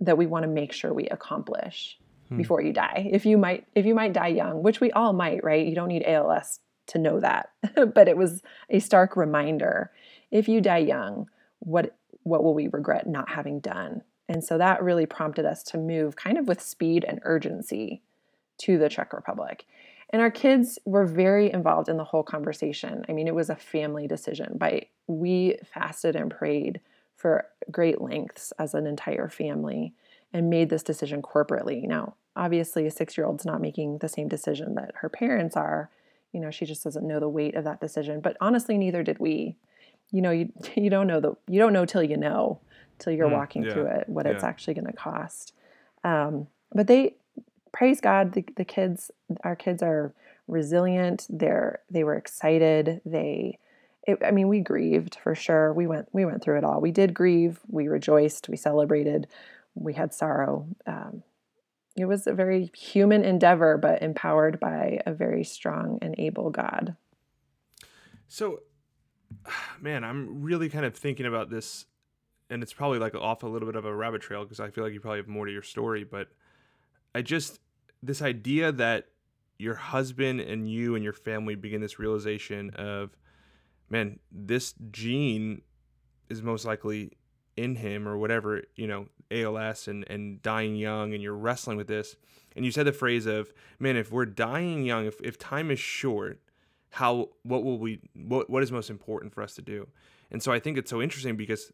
that 0.00 0.18
we 0.18 0.26
want 0.26 0.42
to 0.42 0.48
make 0.48 0.72
sure 0.72 0.92
we 0.92 1.06
accomplish 1.08 1.98
Hmm. 2.28 2.38
before 2.38 2.60
you 2.60 2.72
die? 2.72 3.08
If 3.12 3.24
you 3.24 3.38
might 3.38 3.66
if 3.74 3.86
you 3.86 3.94
might 3.94 4.12
die 4.12 4.28
young, 4.28 4.62
which 4.62 4.80
we 4.80 4.90
all 4.92 5.12
might, 5.12 5.44
right? 5.44 5.66
You 5.66 5.74
don't 5.74 5.88
need 5.88 6.04
ALS 6.04 6.60
to 6.88 6.98
know 6.98 7.20
that. 7.20 7.50
but 7.94 8.08
it 8.08 8.16
was 8.16 8.42
a 8.68 8.78
stark 8.80 9.16
reminder. 9.16 9.92
If 10.30 10.48
you 10.48 10.60
die 10.60 10.78
young, 10.78 11.28
what 11.60 11.96
what 12.22 12.42
will 12.42 12.54
we 12.54 12.68
regret 12.68 13.06
not 13.06 13.30
having 13.30 13.60
done? 13.60 14.02
And 14.28 14.42
so 14.42 14.58
that 14.58 14.82
really 14.82 15.06
prompted 15.06 15.44
us 15.44 15.62
to 15.64 15.78
move 15.78 16.16
kind 16.16 16.36
of 16.36 16.48
with 16.48 16.60
speed 16.60 17.04
and 17.06 17.20
urgency 17.22 18.02
to 18.58 18.78
the 18.78 18.88
Czech 18.88 19.12
Republic. 19.12 19.66
And 20.10 20.22
our 20.22 20.30
kids 20.30 20.78
were 20.84 21.04
very 21.04 21.52
involved 21.52 21.88
in 21.88 21.96
the 21.96 22.04
whole 22.04 22.22
conversation. 22.22 23.04
I 23.08 23.12
mean, 23.12 23.26
it 23.26 23.34
was 23.34 23.50
a 23.50 23.56
family 23.56 24.06
decision. 24.06 24.56
By 24.56 24.86
we 25.08 25.58
fasted 25.64 26.14
and 26.14 26.30
prayed 26.30 26.80
for 27.16 27.46
great 27.70 28.00
lengths 28.00 28.52
as 28.58 28.74
an 28.74 28.86
entire 28.86 29.28
family 29.28 29.94
and 30.32 30.50
made 30.50 30.70
this 30.70 30.82
decision 30.82 31.22
corporately. 31.22 31.82
Now, 31.86 32.14
obviously, 32.36 32.86
a 32.86 32.90
6-year-old's 32.90 33.44
not 33.46 33.60
making 33.60 33.98
the 33.98 34.08
same 34.08 34.28
decision 34.28 34.74
that 34.74 34.92
her 34.96 35.08
parents 35.08 35.56
are. 35.56 35.90
You 36.32 36.40
know, 36.40 36.50
she 36.50 36.66
just 36.66 36.84
doesn't 36.84 37.06
know 37.06 37.18
the 37.20 37.28
weight 37.28 37.54
of 37.54 37.64
that 37.64 37.80
decision, 37.80 38.20
but 38.20 38.36
honestly 38.40 38.78
neither 38.78 39.02
did 39.02 39.18
we. 39.18 39.56
You 40.10 40.22
know, 40.22 40.30
you 40.30 40.52
you 40.76 40.90
don't 40.90 41.06
know 41.06 41.20
the 41.20 41.34
you 41.48 41.58
don't 41.58 41.72
know 41.72 41.84
till 41.84 42.02
you 42.02 42.16
know 42.16 42.60
till 42.98 43.12
you're 43.12 43.28
Mm, 43.28 43.32
walking 43.32 43.62
yeah, 43.64 43.72
through 43.72 43.86
it 43.86 44.08
what 44.08 44.26
it's 44.26 44.44
actually 44.44 44.74
going 44.74 44.86
to 44.86 44.92
cost. 44.92 45.52
Um, 46.04 46.46
but 46.72 46.86
they 46.86 47.16
praise 47.76 48.00
God, 48.00 48.32
the, 48.32 48.44
the 48.56 48.64
kids, 48.64 49.10
our 49.44 49.54
kids 49.54 49.82
are 49.82 50.14
resilient. 50.48 51.26
They're 51.28 51.80
they 51.90 52.04
were 52.04 52.16
excited. 52.16 53.02
They, 53.04 53.58
it, 54.06 54.18
I 54.24 54.30
mean, 54.30 54.48
we 54.48 54.60
grieved 54.60 55.18
for 55.22 55.34
sure. 55.34 55.72
We 55.72 55.86
went 55.86 56.08
we 56.12 56.24
went 56.24 56.42
through 56.42 56.58
it 56.58 56.64
all. 56.64 56.80
We 56.80 56.90
did 56.90 57.12
grieve. 57.12 57.60
We 57.68 57.88
rejoiced. 57.88 58.48
We 58.48 58.56
celebrated. 58.56 59.26
We 59.74 59.92
had 59.92 60.14
sorrow. 60.14 60.66
Um, 60.86 61.22
it 61.96 62.06
was 62.06 62.26
a 62.26 62.32
very 62.32 62.70
human 62.76 63.24
endeavor, 63.24 63.76
but 63.76 64.02
empowered 64.02 64.58
by 64.58 65.00
a 65.06 65.12
very 65.12 65.44
strong 65.44 65.98
and 66.00 66.14
able 66.18 66.50
God. 66.50 66.96
So, 68.28 68.60
man, 69.80 70.02
I'm 70.02 70.42
really 70.42 70.70
kind 70.70 70.84
of 70.84 70.94
thinking 70.94 71.26
about 71.26 71.50
this, 71.50 71.84
and 72.48 72.62
it's 72.62 72.72
probably 72.72 72.98
like 72.98 73.14
off 73.14 73.42
a 73.42 73.46
little 73.46 73.66
bit 73.66 73.76
of 73.76 73.84
a 73.84 73.94
rabbit 73.94 74.22
trail 74.22 74.44
because 74.44 74.60
I 74.60 74.70
feel 74.70 74.84
like 74.84 74.94
you 74.94 75.00
probably 75.00 75.18
have 75.18 75.28
more 75.28 75.46
to 75.46 75.52
your 75.52 75.62
story. 75.62 76.04
But 76.04 76.28
I 77.14 77.22
just, 77.22 77.60
this 78.06 78.22
idea 78.22 78.72
that 78.72 79.08
your 79.58 79.74
husband 79.74 80.40
and 80.40 80.70
you 80.70 80.94
and 80.94 81.02
your 81.02 81.12
family 81.12 81.54
begin 81.54 81.80
this 81.80 81.98
realization 81.98 82.70
of, 82.70 83.16
man, 83.88 84.18
this 84.30 84.74
gene 84.90 85.62
is 86.28 86.42
most 86.42 86.64
likely 86.64 87.12
in 87.56 87.76
him 87.76 88.06
or 88.06 88.18
whatever, 88.18 88.62
you 88.76 88.86
know, 88.86 89.06
ALS 89.30 89.88
and 89.88 90.04
and 90.08 90.40
dying 90.42 90.76
young, 90.76 91.14
and 91.14 91.22
you're 91.22 91.34
wrestling 91.34 91.76
with 91.76 91.88
this, 91.88 92.16
and 92.54 92.64
you 92.64 92.70
said 92.70 92.86
the 92.86 92.92
phrase 92.92 93.26
of, 93.26 93.52
"Man, 93.78 93.96
if 93.96 94.12
we're 94.12 94.26
dying 94.26 94.84
young, 94.84 95.06
if 95.06 95.20
if 95.22 95.38
time 95.38 95.70
is 95.70 95.80
short, 95.80 96.40
how 96.90 97.30
what 97.42 97.64
will 97.64 97.78
we 97.78 98.00
what 98.14 98.48
what 98.48 98.62
is 98.62 98.70
most 98.70 98.90
important 98.90 99.32
for 99.32 99.42
us 99.42 99.54
to 99.54 99.62
do?" 99.62 99.88
And 100.30 100.42
so 100.42 100.52
I 100.52 100.60
think 100.60 100.78
it's 100.78 100.90
so 100.90 101.02
interesting 101.02 101.36
because 101.36 101.72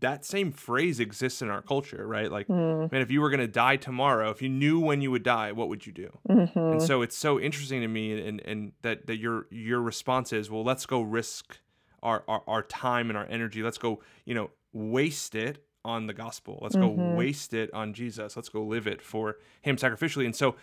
that 0.00 0.24
same 0.24 0.52
phrase 0.52 1.00
exists 1.00 1.42
in 1.42 1.48
our 1.48 1.62
culture, 1.62 2.06
right? 2.06 2.30
Like, 2.30 2.48
Mm. 2.48 2.90
man, 2.92 3.00
if 3.02 3.10
you 3.10 3.20
were 3.20 3.30
going 3.30 3.40
to 3.40 3.46
die 3.48 3.76
tomorrow, 3.76 4.30
if 4.30 4.40
you 4.42 4.48
knew 4.48 4.78
when 4.80 5.00
you 5.00 5.10
would 5.10 5.22
die, 5.22 5.52
what 5.52 5.68
would 5.68 5.86
you 5.86 5.92
do? 5.92 6.10
Mm-hmm. 6.28 6.58
And 6.58 6.82
so 6.82 7.02
it's 7.02 7.16
so 7.16 7.38
interesting 7.40 7.80
to 7.80 7.88
me, 7.88 8.20
and 8.26 8.40
and 8.40 8.72
that 8.82 9.06
that 9.06 9.16
your 9.18 9.46
your 9.50 9.80
response 9.80 10.32
is, 10.32 10.50
well, 10.50 10.64
let's 10.64 10.86
go 10.86 11.00
risk 11.02 11.58
our 12.02 12.22
our, 12.28 12.42
our 12.46 12.62
time 12.62 13.08
and 13.10 13.16
our 13.16 13.26
energy. 13.28 13.62
Let's 13.62 13.78
go, 13.78 14.00
you 14.24 14.34
know, 14.34 14.50
waste 14.72 15.34
it 15.34 15.64
on 15.84 16.06
the 16.06 16.14
gospel. 16.14 16.58
Let's 16.62 16.76
go 16.76 16.88
waste 16.88 17.54
it 17.54 17.72
on 17.74 17.92
Jesus. 17.92 18.36
Let's 18.36 18.48
go 18.48 18.62
live 18.62 18.86
it 18.86 19.02
for 19.02 19.36
Him 19.62 19.76
sacrificially. 19.76 20.24
And 20.24 20.36
so, 20.36 20.54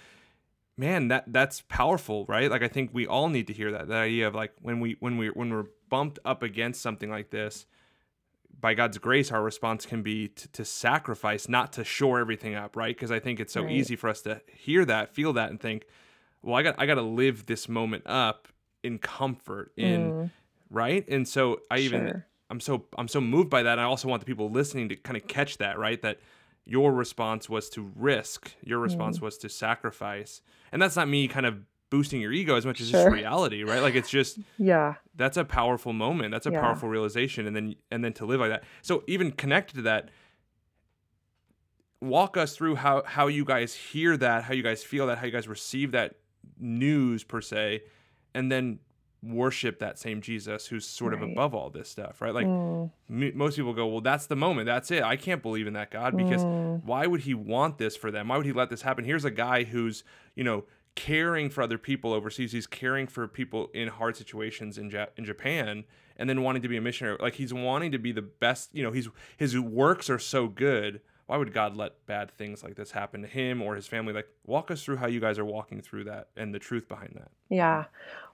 man, 0.77 1.09
that 1.09 1.25
that's 1.27 1.61
powerful, 1.67 2.25
right? 2.27 2.49
Like 2.49 2.63
I 2.63 2.67
think 2.67 2.91
we 2.93 3.05
all 3.05 3.29
need 3.29 3.47
to 3.47 3.53
hear 3.53 3.71
that. 3.71 3.87
That 3.89 3.97
idea 4.03 4.27
of 4.27 4.35
like 4.35 4.53
when 4.61 4.79
we 4.79 4.95
when 4.99 5.17
we 5.17 5.27
when 5.29 5.51
we're 5.53 5.65
bumped 5.89 6.19
up 6.23 6.43
against 6.43 6.81
something 6.81 7.09
like 7.09 7.31
this 7.31 7.65
by 8.59 8.73
God's 8.73 8.97
grace, 8.97 9.31
our 9.31 9.41
response 9.41 9.85
can 9.85 10.01
be 10.01 10.27
to, 10.27 10.47
to 10.49 10.65
sacrifice, 10.65 11.47
not 11.47 11.73
to 11.73 11.83
shore 11.83 12.19
everything 12.19 12.55
up, 12.55 12.75
right? 12.75 12.95
Because 12.95 13.11
I 13.11 13.19
think 13.19 13.39
it's 13.39 13.53
so 13.53 13.63
Right. 13.63 13.71
easy 13.71 13.95
for 13.95 14.09
us 14.09 14.21
to 14.23 14.41
hear 14.47 14.85
that, 14.85 15.13
feel 15.13 15.33
that, 15.33 15.49
and 15.49 15.59
think, 15.59 15.85
well, 16.41 16.55
I 16.55 16.63
got 16.63 16.75
I 16.77 16.85
got 16.85 16.95
to 16.95 17.01
live 17.01 17.45
this 17.45 17.69
moment 17.69 18.03
up 18.05 18.47
in 18.83 18.97
comfort, 18.97 19.71
in 19.77 20.11
mm-hmm. 20.11 20.25
right. 20.69 21.07
And 21.07 21.27
so 21.27 21.61
I 21.69 21.79
even 21.79 22.07
Sure. 22.07 22.25
I'm 22.49 22.59
so 22.59 22.85
I'm 22.97 23.07
so 23.07 23.21
moved 23.21 23.49
by 23.49 23.63
that. 23.63 23.73
And 23.73 23.81
I 23.81 23.85
also 23.85 24.07
want 24.07 24.21
the 24.21 24.25
people 24.25 24.49
listening 24.49 24.89
to 24.89 24.95
kind 24.95 25.17
of 25.17 25.27
catch 25.27 25.57
that, 25.57 25.77
right? 25.77 26.01
That 26.01 26.19
your 26.65 26.91
response 26.93 27.49
was 27.49 27.69
to 27.71 27.91
risk, 27.95 28.53
your 28.63 28.79
response 28.79 29.17
mm-hmm. 29.17 29.25
was 29.25 29.37
to 29.39 29.49
sacrifice, 29.49 30.41
and 30.71 30.81
that's 30.81 30.95
not 30.95 31.07
me 31.07 31.27
kind 31.27 31.45
of 31.45 31.59
boosting 31.89 32.21
your 32.21 32.31
ego 32.31 32.55
as 32.55 32.65
much 32.65 32.79
as 32.81 32.89
Sure. 32.89 33.03
just 33.05 33.13
reality, 33.13 33.63
right? 33.63 33.81
Like 33.81 33.95
it's 33.95 34.09
just 34.09 34.37
Yeah. 34.57 34.95
that's 35.15 35.37
a 35.37 35.43
powerful 35.45 35.91
moment 35.93 36.31
that's 36.31 36.45
a 36.45 36.51
Yeah. 36.51 36.61
powerful 36.61 36.87
realization 36.89 37.47
and 37.47 37.55
then 37.55 37.75
and 37.91 38.03
then 38.03 38.13
to 38.13 38.25
live 38.25 38.39
like 38.39 38.49
that 38.51 38.63
so 38.81 39.03
even 39.07 39.31
connected 39.31 39.75
to 39.75 39.81
that 39.83 40.09
walk 42.01 42.37
us 42.37 42.55
through 42.55 42.75
how 42.75 43.03
how 43.05 43.27
you 43.27 43.43
guys 43.43 43.73
hear 43.73 44.15
that 44.15 44.43
how 44.43 44.53
you 44.53 44.63
guys 44.63 44.83
feel 44.83 45.07
that 45.07 45.17
how 45.17 45.25
you 45.25 45.31
guys 45.31 45.47
receive 45.47 45.91
that 45.91 46.15
news 46.57 47.23
per 47.23 47.41
se 47.41 47.81
and 48.33 48.49
then 48.51 48.79
worship 49.21 49.79
that 49.79 49.99
same 49.99 50.21
jesus 50.21 50.65
who's 50.67 50.87
sort 50.87 51.13
of 51.13 51.21
above 51.21 51.53
all 51.53 51.69
this 51.69 51.89
stuff 51.89 52.21
right 52.21 52.33
like 52.33 52.47
Mm. 52.47 52.89
m- 53.09 53.31
most 53.37 53.57
people 53.57 53.73
go 53.73 53.85
well 53.87 53.99
that's 53.99 54.27
the 54.27 54.35
moment 54.37 54.65
that's 54.65 54.91
it 54.91 55.03
i 55.03 55.17
can't 55.17 55.41
believe 55.41 55.67
in 55.67 55.73
that 55.73 55.91
god 55.91 56.15
because 56.15 56.45
Mm. 56.45 56.85
why 56.85 57.05
would 57.05 57.21
he 57.21 57.33
want 57.33 57.77
this 57.79 57.97
for 57.97 58.11
them 58.11 58.29
why 58.29 58.37
would 58.37 58.45
he 58.45 58.53
let 58.53 58.69
this 58.69 58.81
happen 58.83 59.03
here's 59.03 59.25
a 59.25 59.31
guy 59.31 59.65
who's 59.65 60.05
you 60.35 60.45
know 60.45 60.63
caring 60.95 61.49
for 61.49 61.61
other 61.61 61.77
people 61.77 62.13
overseas 62.13 62.51
he's 62.51 62.67
caring 62.67 63.07
for 63.07 63.27
people 63.27 63.69
in 63.73 63.87
hard 63.87 64.15
situations 64.15 64.77
in, 64.77 64.89
ja- 64.89 65.07
in 65.17 65.25
japan 65.25 65.83
and 66.17 66.29
then 66.29 66.41
wanting 66.41 66.61
to 66.61 66.67
be 66.67 66.77
a 66.77 66.81
missionary 66.81 67.17
like 67.19 67.35
he's 67.35 67.53
wanting 67.53 67.91
to 67.91 67.99
be 67.99 68.11
the 68.11 68.21
best 68.21 68.69
you 68.73 68.83
know 68.83 68.91
he's 68.91 69.07
his 69.37 69.57
works 69.57 70.09
are 70.09 70.19
so 70.19 70.47
good 70.47 70.99
why 71.27 71.37
would 71.37 71.53
god 71.53 71.75
let 71.77 72.05
bad 72.05 72.31
things 72.31 72.63
like 72.63 72.75
this 72.75 72.91
happen 72.91 73.21
to 73.21 73.27
him 73.27 73.61
or 73.61 73.75
his 73.75 73.87
family 73.87 74.11
like 74.13 74.27
walk 74.45 74.71
us 74.71 74.83
through 74.83 74.97
how 74.97 75.07
you 75.07 75.19
guys 75.19 75.39
are 75.39 75.45
walking 75.45 75.81
through 75.81 76.03
that 76.03 76.27
and 76.35 76.53
the 76.53 76.59
truth 76.59 76.87
behind 76.87 77.13
that 77.15 77.31
Yeah. 77.49 77.85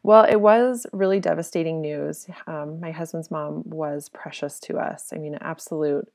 Well, 0.03 0.23
it 0.25 0.35
was 0.39 0.85
really 0.93 1.19
devastating 1.19 1.81
news. 1.81 2.27
Um, 2.45 2.79
my 2.79 2.91
husband's 2.91 3.31
mom 3.31 3.63
was 3.65 4.09
precious 4.09 4.59
to 4.61 4.77
us. 4.77 5.11
I 5.11 5.17
mean, 5.17 5.33
an 5.33 5.41
absolute 5.41 6.07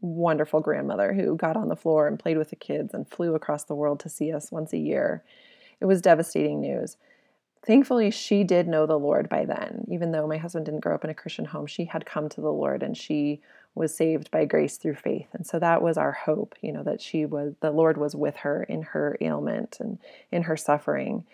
wonderful 0.00 0.60
grandmother 0.60 1.12
who 1.14 1.36
got 1.36 1.56
on 1.56 1.68
the 1.68 1.76
floor 1.76 2.06
and 2.06 2.18
played 2.18 2.36
with 2.36 2.50
the 2.50 2.56
kids 2.56 2.92
and 2.92 3.08
flew 3.08 3.34
across 3.34 3.64
the 3.64 3.74
world 3.74 4.00
to 4.00 4.08
see 4.08 4.32
us 4.32 4.52
once 4.52 4.72
a 4.72 4.78
year. 4.78 5.22
It 5.80 5.86
was 5.86 6.00
devastating 6.00 6.60
news. 6.60 6.96
Thankfully, 7.66 8.10
she 8.10 8.44
did 8.44 8.68
know 8.68 8.86
the 8.86 8.98
Lord 8.98 9.28
by 9.28 9.44
then. 9.44 9.84
Even 9.90 10.12
though 10.12 10.26
my 10.26 10.38
husband 10.38 10.64
didn't 10.64 10.80
grow 10.80 10.94
up 10.94 11.04
in 11.04 11.10
a 11.10 11.14
Christian 11.14 11.44
home, 11.44 11.66
she 11.66 11.84
had 11.84 12.06
come 12.06 12.28
to 12.28 12.40
the 12.40 12.52
Lord 12.52 12.82
and 12.82 12.96
she 12.96 13.40
was 13.74 13.94
saved 13.94 14.30
by 14.30 14.44
grace 14.44 14.76
through 14.76 14.94
faith. 14.94 15.28
And 15.32 15.46
so 15.46 15.58
that 15.58 15.82
was 15.82 15.98
our 15.98 16.12
hope, 16.12 16.54
you 16.60 16.72
know, 16.72 16.82
that 16.84 17.00
she 17.00 17.26
was, 17.26 17.54
the 17.60 17.70
Lord 17.70 17.98
was 17.98 18.14
with 18.14 18.36
her 18.36 18.64
in 18.64 18.82
her 18.82 19.16
ailment 19.20 19.78
and 19.80 19.98
in 20.32 20.42
her 20.44 20.56
suffering. 20.56 21.24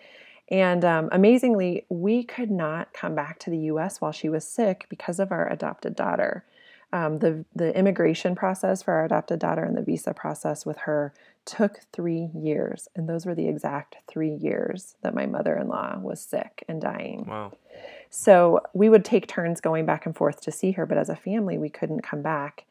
And 0.49 0.85
um, 0.85 1.09
amazingly, 1.11 1.85
we 1.89 2.23
could 2.23 2.51
not 2.51 2.93
come 2.93 3.15
back 3.15 3.39
to 3.39 3.49
the 3.49 3.57
US 3.57 3.99
while 3.99 4.11
she 4.11 4.29
was 4.29 4.47
sick 4.47 4.85
because 4.89 5.19
of 5.19 5.31
our 5.31 5.51
adopted 5.51 5.95
daughter. 5.95 6.43
Um, 6.93 7.19
the, 7.19 7.43
the 7.53 7.77
immigration 7.77 8.35
process 8.35 8.83
for 8.83 8.93
our 8.93 9.05
adopted 9.05 9.39
daughter 9.39 9.63
and 9.63 9.75
the 9.75 9.81
visa 9.81 10.13
process 10.13 10.65
with 10.65 10.77
her 10.79 11.13
took 11.43 11.81
three 11.91 12.29
years. 12.33 12.87
And 12.95 13.09
those 13.09 13.25
were 13.25 13.35
the 13.35 13.47
exact 13.47 13.97
three 14.07 14.33
years 14.33 14.95
that 15.01 15.13
my 15.13 15.25
mother 15.25 15.57
in 15.57 15.67
law 15.67 15.97
was 15.99 16.21
sick 16.21 16.63
and 16.67 16.81
dying. 16.81 17.25
wow 17.27 17.51
So 18.09 18.61
we 18.73 18.87
would 18.87 19.03
take 19.03 19.27
turns 19.27 19.59
going 19.59 19.85
back 19.85 20.05
and 20.05 20.15
forth 20.15 20.41
to 20.41 20.51
see 20.51 20.71
her, 20.71 20.85
but 20.85 20.97
as 20.97 21.09
a 21.09 21.15
family, 21.15 21.57
we 21.57 21.69
couldn't 21.69 22.01
come 22.01 22.21
back. 22.21 22.65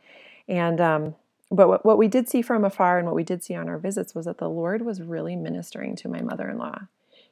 And 0.49 0.81
um, 0.81 1.15
but 1.51 1.69
what, 1.69 1.85
what 1.85 1.99
we 1.99 2.09
did 2.09 2.29
see 2.29 2.43
from 2.43 2.65
afar 2.65 2.99
and 2.99 3.07
what 3.07 3.15
we 3.15 3.25
did 3.25 3.45
see 3.45 3.55
on 3.55 3.69
our 3.69 3.79
visits 3.79 4.15
was 4.15 4.25
that 4.27 4.39
the 4.39 4.49
Lord 4.49 4.83
was 4.83 5.03
really 5.03 5.37
ministering 5.37 5.95
to 5.97 6.09
my 6.09 6.21
mother-in-law. 6.21 6.87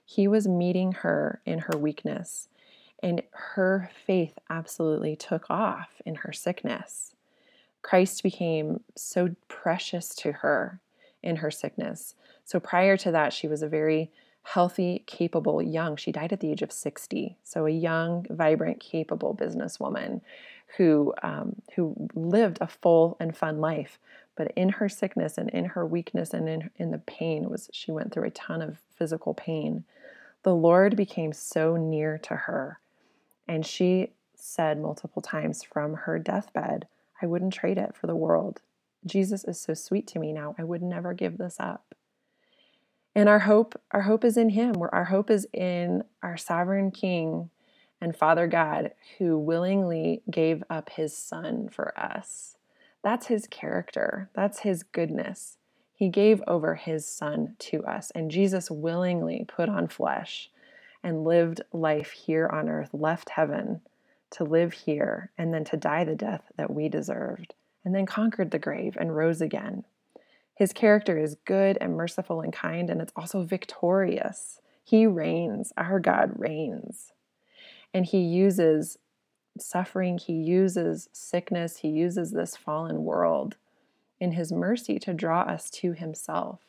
He 0.04 0.28
was 0.28 0.46
meeting 0.46 0.92
her 0.92 1.40
in 1.46 1.60
her 1.60 1.76
weakness, 1.76 2.48
and 3.02 3.22
her 3.32 3.90
faith 4.06 4.38
absolutely 4.48 5.16
took 5.16 5.50
off 5.50 6.00
in 6.06 6.16
her 6.16 6.32
sickness. 6.32 7.14
Christ 7.82 8.22
became 8.22 8.80
so 8.94 9.34
precious 9.48 10.14
to 10.16 10.32
her 10.32 10.80
in 11.22 11.36
her 11.36 11.50
sickness. 11.50 12.14
So 12.44 12.60
prior 12.60 12.96
to 12.98 13.10
that, 13.10 13.32
she 13.32 13.48
was 13.48 13.62
a 13.62 13.68
very 13.68 14.10
healthy, 14.44 15.02
capable, 15.06 15.62
young. 15.62 15.96
She 15.96 16.12
died 16.12 16.32
at 16.32 16.40
the 16.40 16.50
age 16.50 16.62
of 16.62 16.72
60. 16.72 17.36
So 17.44 17.66
a 17.66 17.70
young, 17.70 18.26
vibrant, 18.28 18.80
capable 18.80 19.34
businesswoman 19.34 20.20
who 20.76 21.14
um, 21.22 21.56
who 21.74 22.08
lived 22.14 22.58
a 22.60 22.66
full 22.66 23.16
and 23.20 23.36
fun 23.36 23.60
life. 23.60 23.98
But 24.34 24.52
in 24.56 24.70
her 24.70 24.88
sickness 24.88 25.36
and 25.36 25.50
in 25.50 25.66
her 25.66 25.86
weakness 25.86 26.32
and 26.32 26.48
in, 26.48 26.70
in 26.76 26.90
the 26.90 26.98
pain, 26.98 27.50
was 27.50 27.68
she 27.72 27.92
went 27.92 28.12
through 28.12 28.24
a 28.24 28.30
ton 28.30 28.62
of 28.62 28.78
physical 28.96 29.34
pain. 29.34 29.84
The 30.42 30.54
Lord 30.54 30.96
became 30.96 31.32
so 31.32 31.76
near 31.76 32.18
to 32.18 32.34
her. 32.34 32.78
And 33.48 33.66
she 33.66 34.12
said 34.34 34.80
multiple 34.80 35.22
times 35.22 35.62
from 35.62 35.94
her 35.94 36.18
deathbed, 36.18 36.86
I 37.20 37.26
wouldn't 37.26 37.52
trade 37.52 37.78
it 37.78 37.94
for 37.94 38.06
the 38.06 38.16
world. 38.16 38.60
Jesus 39.06 39.44
is 39.44 39.60
so 39.60 39.74
sweet 39.74 40.06
to 40.08 40.18
me 40.18 40.32
now. 40.32 40.54
I 40.58 40.64
would 40.64 40.82
never 40.82 41.14
give 41.14 41.38
this 41.38 41.56
up. 41.58 41.94
And 43.14 43.28
our 43.28 43.40
hope, 43.40 43.80
our 43.90 44.02
hope 44.02 44.24
is 44.24 44.36
in 44.36 44.50
him. 44.50 44.74
Where 44.74 44.94
our 44.94 45.04
hope 45.04 45.30
is 45.30 45.46
in 45.52 46.04
our 46.22 46.36
sovereign 46.36 46.90
king 46.90 47.50
and 48.00 48.16
Father 48.16 48.46
God 48.46 48.92
who 49.18 49.38
willingly 49.38 50.22
gave 50.30 50.64
up 50.70 50.90
his 50.90 51.16
son 51.16 51.68
for 51.68 51.96
us. 51.98 52.56
That's 53.02 53.26
his 53.26 53.46
character. 53.46 54.30
That's 54.34 54.60
his 54.60 54.82
goodness. 54.82 55.58
He 55.94 56.08
gave 56.08 56.42
over 56.48 56.74
his 56.74 57.06
son 57.06 57.54
to 57.60 57.84
us, 57.84 58.10
and 58.12 58.30
Jesus 58.30 58.70
willingly 58.70 59.44
put 59.46 59.68
on 59.68 59.86
flesh 59.86 60.50
and 61.02 61.24
lived 61.24 61.62
life 61.72 62.10
here 62.12 62.48
on 62.48 62.68
earth, 62.68 62.90
left 62.92 63.30
heaven 63.30 63.80
to 64.30 64.44
live 64.44 64.72
here, 64.72 65.30
and 65.36 65.52
then 65.52 65.64
to 65.64 65.76
die 65.76 66.04
the 66.04 66.14
death 66.14 66.44
that 66.56 66.72
we 66.72 66.88
deserved, 66.88 67.54
and 67.84 67.94
then 67.94 68.06
conquered 68.06 68.50
the 68.50 68.58
grave 68.58 68.96
and 68.98 69.16
rose 69.16 69.40
again. 69.40 69.84
His 70.54 70.72
character 70.72 71.18
is 71.18 71.36
good 71.44 71.76
and 71.80 71.96
merciful 71.96 72.40
and 72.40 72.52
kind, 72.52 72.88
and 72.88 73.00
it's 73.00 73.12
also 73.16 73.42
victorious. 73.42 74.60
He 74.84 75.06
reigns. 75.06 75.72
Our 75.76 75.98
God 76.00 76.32
reigns. 76.36 77.12
And 77.92 78.06
he 78.06 78.20
uses 78.20 78.98
suffering, 79.58 80.18
he 80.18 80.32
uses 80.32 81.08
sickness, 81.12 81.78
he 81.78 81.88
uses 81.88 82.30
this 82.30 82.56
fallen 82.56 83.04
world 83.04 83.56
in 84.18 84.32
his 84.32 84.52
mercy 84.52 84.98
to 85.00 85.12
draw 85.12 85.40
us 85.40 85.68
to 85.68 85.92
himself. 85.92 86.60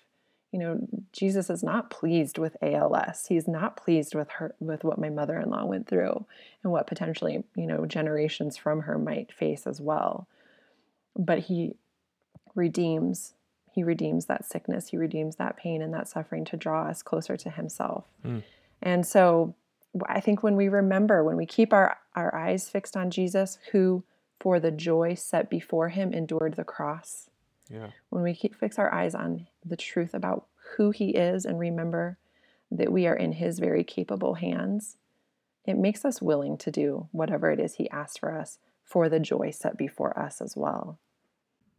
You 0.54 0.60
know, 0.60 0.88
Jesus 1.12 1.50
is 1.50 1.64
not 1.64 1.90
pleased 1.90 2.38
with 2.38 2.56
ALS. 2.62 3.26
He's 3.28 3.48
not 3.48 3.76
pleased 3.76 4.16
with 4.16 4.30
her 4.32 4.56
with 4.60 4.86
what 4.86 5.00
my 5.00 5.10
mother-in-law 5.10 5.66
went 5.66 5.88
through 5.88 6.26
and 6.64 6.72
what 6.72 6.88
potentially, 6.88 7.44
you 7.56 7.68
know, 7.68 7.86
generations 7.86 8.56
from 8.56 8.82
her 8.82 8.98
might 8.98 9.34
face 9.34 9.68
as 9.68 9.82
well. 9.82 10.28
But 11.18 11.40
he 11.40 11.76
redeems 12.56 13.34
he 13.74 13.84
redeems 13.84 14.28
that 14.28 14.46
sickness, 14.46 14.90
he 14.90 14.98
redeems 14.98 15.38
that 15.38 15.58
pain 15.58 15.82
and 15.82 15.92
that 15.96 16.08
suffering 16.08 16.46
to 16.46 16.56
draw 16.56 16.84
us 16.84 17.02
closer 17.02 17.36
to 17.36 17.50
himself. 17.50 18.06
Mm. 18.24 18.44
And 18.84 19.06
so 19.06 19.56
I 20.08 20.20
think 20.20 20.44
when 20.44 20.56
we 20.56 20.70
remember, 20.70 21.24
when 21.24 21.38
we 21.38 21.48
keep 21.48 21.74
our, 21.74 21.98
our 22.16 22.36
eyes 22.36 22.70
fixed 22.70 22.96
on 22.96 23.10
Jesus, 23.10 23.58
who 23.72 24.04
for 24.40 24.60
the 24.60 24.70
joy 24.70 25.16
set 25.16 25.50
before 25.50 25.90
him 25.90 26.14
endured 26.14 26.54
the 26.54 26.64
cross, 26.64 27.30
yeah 27.70 27.88
when 28.10 28.24
we 28.24 28.34
keep 28.34 28.56
fix 28.56 28.78
our 28.78 28.94
eyes 28.94 29.16
on 29.16 29.48
the 29.66 29.78
truth 29.78 30.14
about 30.14 30.48
who 30.78 30.92
he 30.92 31.12
is 31.12 31.46
and 31.46 31.60
remember 31.60 32.18
that 32.72 32.92
we 32.92 33.06
are 33.08 33.16
in 33.16 33.34
his 33.34 33.60
very 33.60 33.84
capable 33.84 34.34
hands, 34.36 34.98
it 35.66 35.78
makes 35.78 36.04
us 36.04 36.22
willing 36.22 36.58
to 36.58 36.72
do 36.72 37.08
whatever 37.12 37.52
it 37.52 37.60
is 37.60 37.76
he 37.76 37.90
asks 37.90 38.18
for 38.18 38.36
us 38.36 38.58
for 38.84 39.08
the 39.10 39.20
joy 39.20 39.52
set 39.52 39.78
before 39.78 40.18
us 40.20 40.42
as 40.42 40.58
well. 40.58 41.00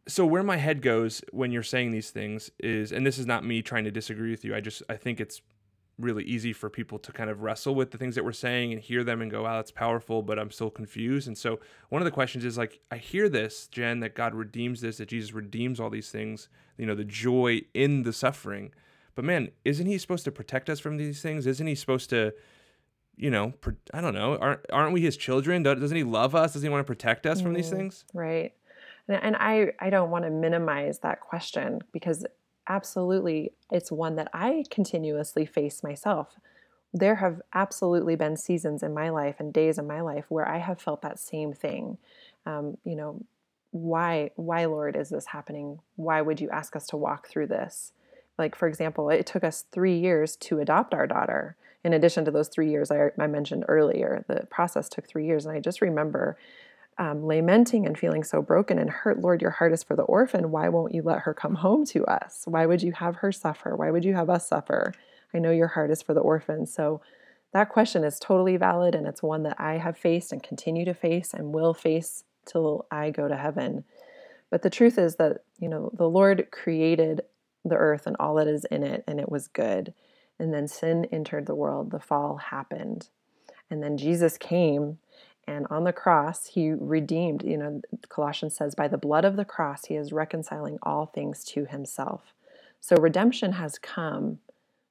so 0.07 0.25
where 0.25 0.43
my 0.43 0.57
head 0.57 0.81
goes 0.81 1.21
when 1.31 1.51
you're 1.51 1.63
saying 1.63 1.91
these 1.91 2.11
things 2.11 2.49
is 2.59 2.91
and 2.91 3.05
this 3.05 3.17
is 3.17 3.25
not 3.25 3.43
me 3.43 3.61
trying 3.61 3.83
to 3.83 3.91
disagree 3.91 4.31
with 4.31 4.45
you 4.45 4.55
i 4.55 4.61
just 4.61 4.83
i 4.89 4.95
think 4.95 5.19
it's 5.19 5.41
really 5.97 6.23
easy 6.23 6.51
for 6.51 6.69
people 6.69 6.99
to 6.99 7.11
kind 7.11 7.29
of 7.29 7.41
wrestle 7.41 7.73
with 7.73 7.91
the 7.91 7.97
things 7.97 8.15
that 8.15 8.25
we're 8.25 8.33
saying 8.33 8.73
and 8.73 8.81
hear 8.81 9.03
them 9.03 9.21
and 9.21 9.31
go 9.31 9.43
wow 9.43 9.55
that's 9.55 9.71
powerful 9.71 10.21
but 10.21 10.37
i'm 10.37 10.51
still 10.51 10.69
confused. 10.69 11.27
And 11.27 11.37
so 11.37 11.59
one 11.89 12.01
of 12.01 12.05
the 12.05 12.11
questions 12.11 12.43
is 12.43 12.57
like 12.57 12.81
i 12.91 12.97
hear 12.97 13.29
this 13.29 13.67
jen 13.67 14.01
that 14.01 14.15
god 14.15 14.35
redeems 14.35 14.81
this 14.81 14.97
that 14.97 15.07
jesus 15.07 15.33
redeems 15.33 15.79
all 15.79 15.89
these 15.89 16.09
things 16.09 16.49
you 16.77 16.85
know 16.85 16.95
the 16.95 17.05
joy 17.05 17.61
in 17.73 18.03
the 18.03 18.13
suffering. 18.13 18.73
But 19.15 19.25
man 19.25 19.51
isn't 19.63 19.85
he 19.85 19.97
supposed 19.97 20.25
to 20.25 20.31
protect 20.31 20.69
us 20.69 20.79
from 20.79 20.97
these 20.97 21.21
things? 21.21 21.47
Isn't 21.47 21.67
he 21.67 21.75
supposed 21.75 22.09
to 22.09 22.33
you 23.17 23.29
know 23.29 23.53
i 23.93 24.01
don't 24.01 24.13
know 24.13 24.35
aren't, 24.35 24.59
aren't 24.73 24.93
we 24.93 25.01
his 25.01 25.15
children? 25.15 25.63
Doesn't 25.63 25.95
he 25.95 26.03
love 26.03 26.35
us? 26.35 26.53
Doesn't 26.53 26.67
he 26.67 26.71
want 26.71 26.85
to 26.85 26.91
protect 26.91 27.25
us 27.25 27.39
from 27.39 27.53
these 27.53 27.69
mm, 27.69 27.77
things? 27.77 28.05
Right. 28.13 28.53
And, 29.07 29.23
and 29.23 29.35
I, 29.35 29.71
I 29.79 29.89
don't 29.89 30.09
want 30.09 30.25
to 30.25 30.31
minimize 30.31 30.99
that 30.99 31.21
question 31.21 31.81
because 31.91 32.25
absolutely 32.67 33.51
it's 33.71 33.91
one 33.91 34.15
that 34.15 34.29
I 34.33 34.63
continuously 34.69 35.45
face 35.45 35.83
myself. 35.83 36.35
There 36.93 37.15
have 37.15 37.41
absolutely 37.53 38.15
been 38.15 38.37
seasons 38.37 38.83
in 38.83 38.93
my 38.93 39.09
life 39.09 39.35
and 39.39 39.51
days 39.51 39.77
in 39.77 39.87
my 39.87 40.01
life 40.01 40.25
where 40.29 40.47
I 40.47 40.59
have 40.59 40.81
felt 40.81 41.01
that 41.01 41.19
same 41.19 41.53
thing. 41.53 41.97
Um, 42.45 42.77
you 42.85 42.95
know, 42.95 43.21
why, 43.71 44.31
why, 44.35 44.65
Lord, 44.65 44.95
is 44.95 45.09
this 45.09 45.25
happening? 45.25 45.79
Why 45.97 46.21
would 46.21 46.39
you 46.39 46.49
ask 46.49 46.75
us 46.75 46.87
to 46.87 46.97
walk 46.97 47.27
through 47.27 47.47
this? 47.47 47.91
Like, 48.37 48.55
for 48.55 48.67
example, 48.67 49.09
it 49.09 49.25
took 49.25 49.43
us 49.43 49.65
three 49.71 49.97
years 49.97 50.35
to 50.37 50.59
adopt 50.59 50.93
our 50.93 51.07
daughter. 51.07 51.57
In 51.83 51.93
addition 51.93 52.23
to 52.25 52.31
those 52.31 52.47
three 52.47 52.69
years 52.69 52.91
I, 52.91 53.11
I 53.19 53.27
mentioned 53.27 53.65
earlier, 53.67 54.23
the 54.27 54.47
process 54.49 54.87
took 54.87 55.07
three 55.07 55.25
years. 55.25 55.45
And 55.45 55.55
I 55.55 55.59
just 55.59 55.81
remember 55.81 56.37
um, 56.97 57.25
lamenting 57.25 57.85
and 57.85 57.97
feeling 57.97 58.23
so 58.23 58.41
broken 58.41 58.79
and 58.79 58.89
hurt. 58.89 59.19
Lord, 59.19 59.41
your 59.41 59.51
heart 59.51 59.73
is 59.73 59.83
for 59.83 59.95
the 59.95 60.03
orphan. 60.03 60.51
Why 60.51 60.69
won't 60.69 60.93
you 60.93 61.01
let 61.01 61.19
her 61.19 61.33
come 61.33 61.55
home 61.55 61.85
to 61.87 62.05
us? 62.05 62.43
Why 62.45 62.65
would 62.65 62.81
you 62.81 62.93
have 62.93 63.17
her 63.17 63.31
suffer? 63.31 63.75
Why 63.75 63.91
would 63.91 64.05
you 64.05 64.13
have 64.13 64.29
us 64.29 64.47
suffer? 64.47 64.93
I 65.33 65.39
know 65.39 65.51
your 65.51 65.67
heart 65.67 65.91
is 65.91 66.01
for 66.01 66.13
the 66.13 66.21
orphan. 66.21 66.65
So 66.65 67.01
that 67.51 67.69
question 67.69 68.03
is 68.03 68.19
totally 68.19 68.57
valid, 68.57 68.95
and 68.95 69.07
it's 69.07 69.23
one 69.23 69.43
that 69.43 69.59
I 69.59 69.77
have 69.77 69.97
faced 69.97 70.31
and 70.31 70.43
continue 70.43 70.85
to 70.85 70.93
face 70.93 71.33
and 71.33 71.53
will 71.53 71.73
face 71.73 72.23
till 72.45 72.85
I 72.91 73.11
go 73.11 73.27
to 73.27 73.35
heaven. 73.35 73.83
But 74.49 74.61
the 74.61 74.69
truth 74.69 74.97
is 74.97 75.15
that, 75.15 75.43
you 75.59 75.67
know, 75.67 75.89
the 75.93 76.09
Lord 76.09 76.47
created 76.51 77.21
the 77.63 77.75
earth 77.75 78.07
and 78.07 78.15
all 78.19 78.35
that 78.35 78.47
is 78.47 78.65
in 78.65 78.83
it, 78.83 79.03
and 79.07 79.19
it 79.19 79.29
was 79.29 79.47
good. 79.47 79.93
And 80.37 80.53
then 80.53 80.67
sin 80.67 81.07
entered 81.11 81.45
the 81.45 81.55
world, 81.55 81.91
the 81.91 81.99
fall 81.99 82.37
happened. 82.37 83.09
And 83.69 83.81
then 83.81 83.97
Jesus 83.97 84.37
came 84.37 84.99
and 85.47 85.67
on 85.69 85.83
the 85.83 85.93
cross, 85.93 86.47
he 86.47 86.71
redeemed, 86.71 87.43
you 87.43 87.57
know, 87.57 87.81
Colossians 88.09 88.55
says, 88.55 88.73
by 88.73 88.87
the 88.87 88.97
blood 88.97 89.25
of 89.25 89.35
the 89.35 89.45
cross, 89.45 89.85
he 89.85 89.95
is 89.95 90.11
reconciling 90.11 90.79
all 90.81 91.05
things 91.05 91.43
to 91.45 91.65
himself. 91.65 92.33
So 92.81 92.95
redemption 92.97 93.53
has 93.53 93.77
come, 93.77 94.39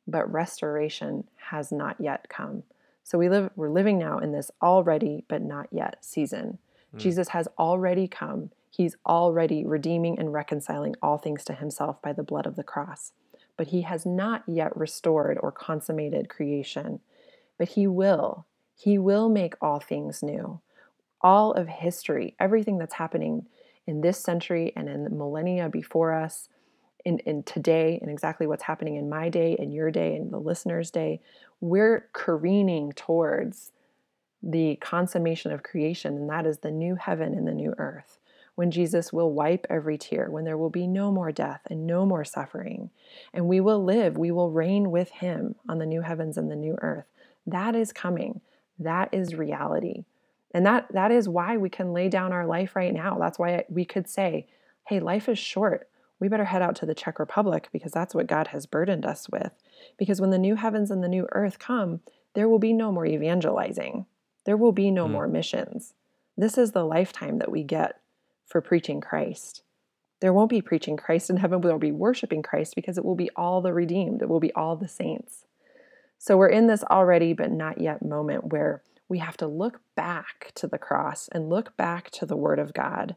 but 0.07 0.31
restoration 0.33 1.25
has 1.51 1.73
not 1.73 2.01
yet 2.01 2.29
come. 2.29 2.63
So 3.03 3.19
we 3.19 3.29
live, 3.29 3.51
we're 3.57 3.69
living 3.69 3.99
now 3.99 4.19
in 4.19 4.33
this 4.33 4.51
already 4.63 5.25
but 5.29 5.43
not 5.43 5.69
yet 5.73 6.05
season. 6.05 6.59
Mm. 6.95 6.99
Jesus 7.01 7.29
has 7.29 7.49
already 7.59 8.07
come. 8.07 8.51
He's 8.71 8.97
already 9.07 9.65
redeeming 9.65 10.19
and 10.19 10.33
reconciling 10.33 10.95
all 11.03 11.19
things 11.19 11.45
to 11.45 11.53
himself 11.53 12.01
by 12.01 12.13
the 12.13 12.23
blood 12.23 12.47
of 12.47 12.57
the 12.57 12.65
cross. 12.65 13.13
But 13.57 13.69
he 13.69 13.83
has 13.83 14.07
not 14.07 14.43
yet 14.47 14.77
restored 14.77 15.39
or 15.41 15.53
consummated 15.53 16.29
creation. 16.29 17.01
But 17.59 17.71
he 17.71 17.87
will 17.87 18.47
he 18.75 18.99
will 18.99 19.29
make 19.29 19.55
all 19.61 19.81
things 19.81 20.23
new. 20.23 20.61
All 21.21 21.53
of 21.53 21.69
history, 21.69 22.35
everything 22.39 22.79
that's 22.79 22.95
happening 22.95 23.47
in 23.87 24.01
this 24.01 24.19
century 24.19 24.73
and 24.77 24.89
in 24.89 25.05
the 25.05 25.11
millennia 25.11 25.69
before 25.69 26.13
us, 26.13 26.49
in, 27.05 27.19
in 27.21 27.43
today, 27.43 27.99
and 28.01 28.11
exactly 28.11 28.47
what's 28.47 28.63
happening 28.63 28.97
in 28.97 29.09
my 29.09 29.29
day, 29.29 29.57
and 29.59 29.73
your 29.73 29.91
day, 29.91 30.17
and 30.17 30.33
the 30.33 30.39
listener's 30.39 30.91
day, 30.91 31.21
we're 31.61 32.09
careening 32.13 32.93
towards 32.93 33.73
the 34.43 34.77
consummation 34.77 35.53
of 35.53 35.63
creation, 35.63 36.17
and 36.17 36.31
that 36.31 36.47
is 36.47 36.59
the 36.59 36.71
new 36.71 36.95
heaven 36.95 37.35
and 37.35 37.47
the 37.47 37.53
new 37.53 37.75
earth. 37.79 38.19
When 38.55 38.71
Jesus 38.71 39.13
will 39.13 39.33
wipe 39.33 39.67
every 39.69 39.99
tear, 39.99 40.31
when 40.31 40.45
there 40.45 40.57
will 40.57 40.71
be 40.71 40.87
no 40.87 41.11
more 41.11 41.33
death 41.33 41.61
and 41.71 41.87
no 41.87 42.07
more 42.07 42.25
suffering, 42.25 42.91
and 43.33 43.49
we 43.49 43.61
will 43.61 43.83
live, 43.83 44.17
we 44.17 44.31
will 44.31 44.51
reign 44.51 44.91
with 44.91 45.11
Him 45.11 45.57
on 45.69 45.79
the 45.79 45.87
new 45.87 46.03
heavens 46.03 46.37
and 46.37 46.51
the 46.51 46.57
new 46.57 46.77
earth. 46.81 47.07
That 47.47 47.75
is 47.75 47.93
coming. 47.93 48.41
That 48.79 49.09
is 49.13 49.35
reality. 49.35 50.05
And 50.53 50.65
that 50.67 50.87
that 50.93 51.11
is 51.11 51.29
why 51.29 51.57
we 51.57 51.69
can 51.69 51.93
lay 51.93 52.09
down 52.09 52.33
our 52.33 52.47
life 52.47 52.77
right 52.77 52.95
now. 52.95 53.19
That's 53.19 53.39
why 53.39 53.65
we 53.69 53.85
could 53.85 54.09
say, 54.09 54.47
"Hey, 54.87 55.01
life 55.01 55.29
is 55.29 55.39
short. 55.39 55.89
We 56.21 56.29
better 56.29 56.45
head 56.45 56.63
out 56.63 56.77
to 56.77 56.87
the 56.87 56.95
Czech 56.95 57.19
Republic 57.19 57.69
because 57.73 57.93
that's 57.93 58.15
what 58.15 58.29
God 58.29 58.49
has 58.49 58.67
burdened 58.67 59.05
us 59.05 59.29
with." 59.29 59.53
Because 59.97 60.21
when 60.21 60.31
the 60.31 60.39
new 60.39 60.55
heavens 60.55 60.91
and 60.91 61.03
the 61.03 61.09
new 61.09 61.27
earth 61.33 61.59
come, 61.59 62.01
there 62.35 62.49
will 62.49 62.59
be 62.59 62.73
no 62.73 62.93
more 62.93 63.07
evangelizing. 63.07 64.07
There 64.45 64.57
will 64.57 64.73
be 64.73 64.91
no 64.91 65.07
mm. 65.07 65.13
more 65.13 65.27
missions. 65.27 65.95
This 66.37 66.59
is 66.59 66.73
the 66.73 66.85
lifetime 66.85 67.39
that 67.39 67.51
we 67.51 67.63
get 67.63 68.01
for 68.45 68.61
preaching 68.61 69.01
Christ. 69.01 69.63
There 70.21 70.33
won't 70.33 70.51
be 70.51 70.63
preaching 70.63 70.97
Christ 70.97 71.31
in 71.31 71.39
heaven, 71.39 71.61
but 71.61 71.69
there'll 71.69 71.79
be 71.79 71.93
worshiping 71.93 72.43
Christ 72.43 72.75
because 72.75 72.97
it 72.97 73.05
will 73.05 73.15
be 73.15 73.31
all 73.37 73.61
the 73.61 73.73
redeemed. 73.73 74.23
It 74.23 74.29
will 74.29 74.41
be 74.41 74.53
all 74.55 74.77
the 74.77 74.89
saints. 74.89 75.45
So 76.25 76.39
we're 76.39 76.49
in 76.49 76.69
this 76.69 76.83
already 76.85 77.35
but 77.35 77.53
not 77.53 77.83
yet 77.83 78.03
moment 78.03 78.47
where 78.47 78.83
we 79.11 79.19
have 79.19 79.37
to 79.37 79.47
look 79.47 79.83
back 79.95 80.53
to 80.55 80.67
the 80.67 80.79
cross 80.79 81.29
and 81.31 81.51
look 81.51 81.77
back 81.77 82.11
to 82.13 82.25
the 82.25 82.35
Word 82.35 82.59
of 82.59 82.73
God 82.73 83.17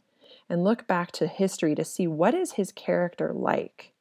and 0.50 0.62
look 0.62 0.88
back 0.88 1.14
to 1.14 1.26
history 1.26 1.74
to 1.76 1.86
see 1.86 2.06
what 2.06 2.34
is 2.34 2.52
his 2.52 2.74
character 2.74 3.32
like? 3.34 3.94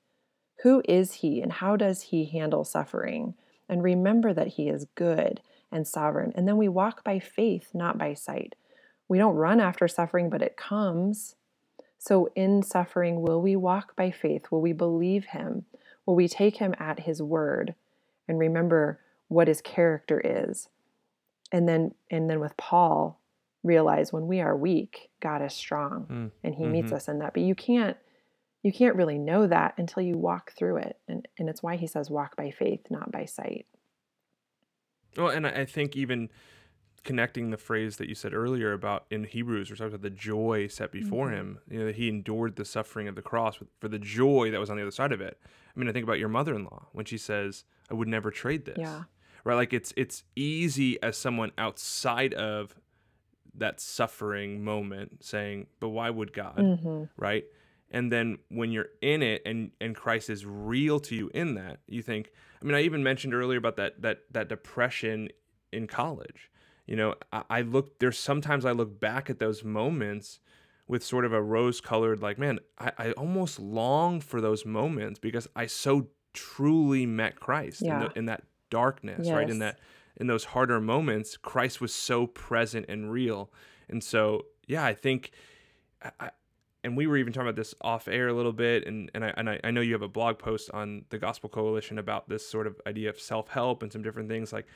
Who 0.65 0.83
is 0.89 1.13
he 1.13 1.41
and 1.41 1.53
how 1.53 1.77
does 1.77 2.03
he 2.03 2.25
handle 2.25 2.65
suffering? 2.65 3.35
And 3.69 3.81
remember 3.81 4.35
that 4.35 4.55
he 4.55 4.69
is 4.69 4.89
good 4.97 5.41
and 5.71 5.87
sovereign. 5.87 6.33
And 6.35 6.49
then 6.49 6.57
we 6.57 6.67
walk 6.67 7.05
by 7.05 7.21
faith, 7.21 7.69
not 7.73 7.99
by 7.99 8.13
sight. 8.13 8.57
We 9.07 9.19
don't 9.19 9.37
run 9.37 9.61
after 9.61 9.87
suffering, 9.87 10.31
but 10.31 10.43
it 10.43 10.57
comes. 10.57 11.37
So 11.97 12.29
in 12.35 12.65
suffering, 12.65 13.23
will 13.23 13.41
we 13.41 13.55
walk 13.55 13.95
by 13.95 14.11
faith? 14.11 14.51
Will 14.51 14.61
we 14.61 14.73
believe 14.73 15.27
him? 15.27 15.65
Will 16.05 16.17
we 16.17 16.27
take 16.27 16.57
him 16.57 16.75
at 16.81 16.99
his 16.99 17.23
word? 17.23 17.77
And 18.29 18.39
remember 18.39 19.01
what 19.29 19.49
his 19.49 19.61
character 19.61 20.21
is. 20.25 20.69
And 21.53 21.69
then 21.69 21.95
and 22.11 22.29
then 22.29 22.41
with 22.41 22.57
Paul, 22.57 23.21
realize 23.63 24.13
when 24.13 24.27
we 24.27 24.41
are 24.41 24.57
weak, 24.57 25.11
God 25.21 25.43
is 25.43 25.55
strong 25.55 26.07
mm. 26.11 26.31
and 26.43 26.55
he 26.55 26.65
mm-hmm. 26.65 26.73
meets 26.73 26.93
us 26.93 27.09
in 27.09 27.19
that. 27.21 27.35
But 27.35 27.43
you 27.43 27.55
can't 27.55 27.97
you 28.63 28.73
can't 28.73 28.97
really 28.97 29.19
know 29.19 29.47
that 29.47 29.75
until 29.79 30.03
you 30.03 30.19
walk 30.19 30.53
through 30.53 30.79
it. 30.79 30.99
And 31.09 31.27
and 31.39 31.49
it's 31.49 31.63
why 31.63 31.77
he 31.77 31.87
says 31.87 32.11
walk 32.11 32.37
by 32.37 32.51
faith, 32.51 32.81
not 32.91 33.13
by 33.13 33.25
sight. 33.25 33.67
Well, 35.17 35.29
and 35.29 35.47
I 35.47 35.65
think 35.65 35.97
even 35.97 36.29
connecting 37.07 37.51
the 37.51 37.57
phrase 37.57 37.97
that 37.97 38.09
you 38.09 38.15
said 38.15 38.35
earlier 38.35 38.73
about 38.73 39.07
in 39.11 39.25
Hebrews, 39.25 39.71
we're 39.71 39.77
talking 39.77 39.95
about 39.95 40.03
the 40.03 40.11
joy 40.11 40.67
set 40.67 40.91
before 40.91 41.29
mm-hmm. 41.29 41.37
him. 41.37 41.59
You 41.71 41.79
know, 41.79 41.85
that 41.87 41.95
he 41.95 42.09
endured 42.09 42.57
the 42.57 42.65
suffering 42.65 43.09
of 43.09 43.15
the 43.15 43.23
cross 43.23 43.59
for 43.79 43.89
the 43.89 43.99
joy 43.99 44.51
that 44.51 44.61
was 44.61 44.69
on 44.69 44.77
the 44.77 44.83
other 44.83 44.91
side 44.91 45.13
of 45.13 45.21
it. 45.21 45.39
I 45.45 45.79
mean, 45.79 45.89
I 45.89 45.93
think 45.93 46.03
about 46.03 46.19
your 46.19 46.29
mother-in-law 46.29 46.89
when 46.93 47.07
she 47.07 47.17
says, 47.17 47.65
"I 47.91 47.95
would 47.95 48.09
never 48.09 48.31
trade 48.31 48.67
this." 48.67 48.77
Yeah. 48.79 49.05
Right. 49.45 49.55
Like 49.55 49.73
it's 49.73 49.95
it's 49.97 50.25
easy 50.35 51.01
as 51.03 51.17
someone 51.17 51.53
outside 51.57 52.35
of 52.35 52.75
that 53.55 53.81
suffering 53.81 54.65
moment 54.65 55.25
saying, 55.25 55.69
"But 55.79 55.91
why 55.91 56.11
would 56.11 56.33
God?" 56.33 56.59
Mm-hmm. 56.59 57.05
Right. 57.17 57.45
And 57.89 58.11
then 58.11 58.39
when 58.49 58.73
you're 58.73 58.89
in 59.01 59.23
it 59.23 59.43
and 59.47 59.71
and 59.81 59.95
Christ 59.95 60.29
is 60.29 60.45
real 60.45 60.99
to 61.01 61.15
you 61.15 61.31
in 61.33 61.55
that, 61.55 61.79
you 61.87 62.03
think. 62.03 62.33
I 62.61 62.65
mean, 62.65 62.75
I 62.75 62.83
even 62.83 63.05
mentioned 63.05 63.33
earlier 63.33 63.59
about 63.59 63.77
that 63.77 64.03
that 64.03 64.25
that 64.33 64.49
depression 64.49 65.29
in 65.73 65.87
college 65.87 66.51
you 66.87 66.97
know 66.97 67.15
I, 67.33 67.43
I 67.51 67.61
look 67.63 67.99
there's 67.99 68.19
sometimes 68.19 68.65
i 68.65 68.73
look 68.73 68.99
back 68.99 69.29
at 69.29 69.39
those 69.39 69.65
moments 69.65 70.41
with 70.89 71.05
sort 71.05 71.25
of 71.25 71.33
a 71.33 71.43
rose 71.43 71.81
colored 71.81 72.23
like 72.23 72.39
man 72.39 72.61
I, 72.79 72.93
I 72.99 73.13
almost 73.13 73.59
long 73.59 74.21
for 74.21 74.41
those 74.41 74.65
moments 74.65 75.19
because 75.19 75.49
i 75.55 75.67
so 75.67 76.09
truly 76.33 77.07
met 77.07 77.39
christ 77.41 77.83
yeah. 77.83 77.95
in, 77.95 78.01
the, 78.01 78.19
in 78.19 78.27
that 78.27 78.45
darkness 78.71 79.27
yes. 79.27 79.35
right 79.35 79.49
in 79.49 79.59
that 79.61 79.79
in 80.17 80.27
those 80.27 80.45
harder 80.45 80.81
moments 80.81 81.37
christ 81.37 81.81
was 81.81 81.95
so 81.95 82.27
present 82.27 82.87
and 82.89 83.11
real 83.11 83.51
and 83.89 84.03
so 84.03 84.47
yeah 84.67 84.85
i 84.85 84.95
think 84.95 85.33
I, 86.21 86.31
and 86.85 86.97
we 86.97 87.09
were 87.09 87.17
even 87.17 87.33
talking 87.33 87.49
about 87.49 87.57
this 87.57 87.75
off 87.81 88.07
air 88.07 88.29
a 88.29 88.33
little 88.33 88.53
bit 88.53 88.87
and, 88.87 89.11
and, 89.13 89.25
I, 89.25 89.35
and 89.37 89.51
I, 89.51 89.61
I 89.65 89.71
know 89.73 89.81
you 89.81 89.93
have 89.95 90.03
a 90.03 90.09
blog 90.09 90.39
post 90.39 90.71
on 90.73 91.05
the 91.09 91.19
gospel 91.19 91.49
coalition 91.49 91.99
about 91.99 92.29
this 92.29 92.49
sort 92.49 92.69
of 92.69 92.81
idea 92.87 93.11
of 93.11 93.19
self-help 93.19 93.83
and 93.83 93.93
some 93.93 94.03
different 94.03 94.29
things 94.29 94.53
like 94.53 94.67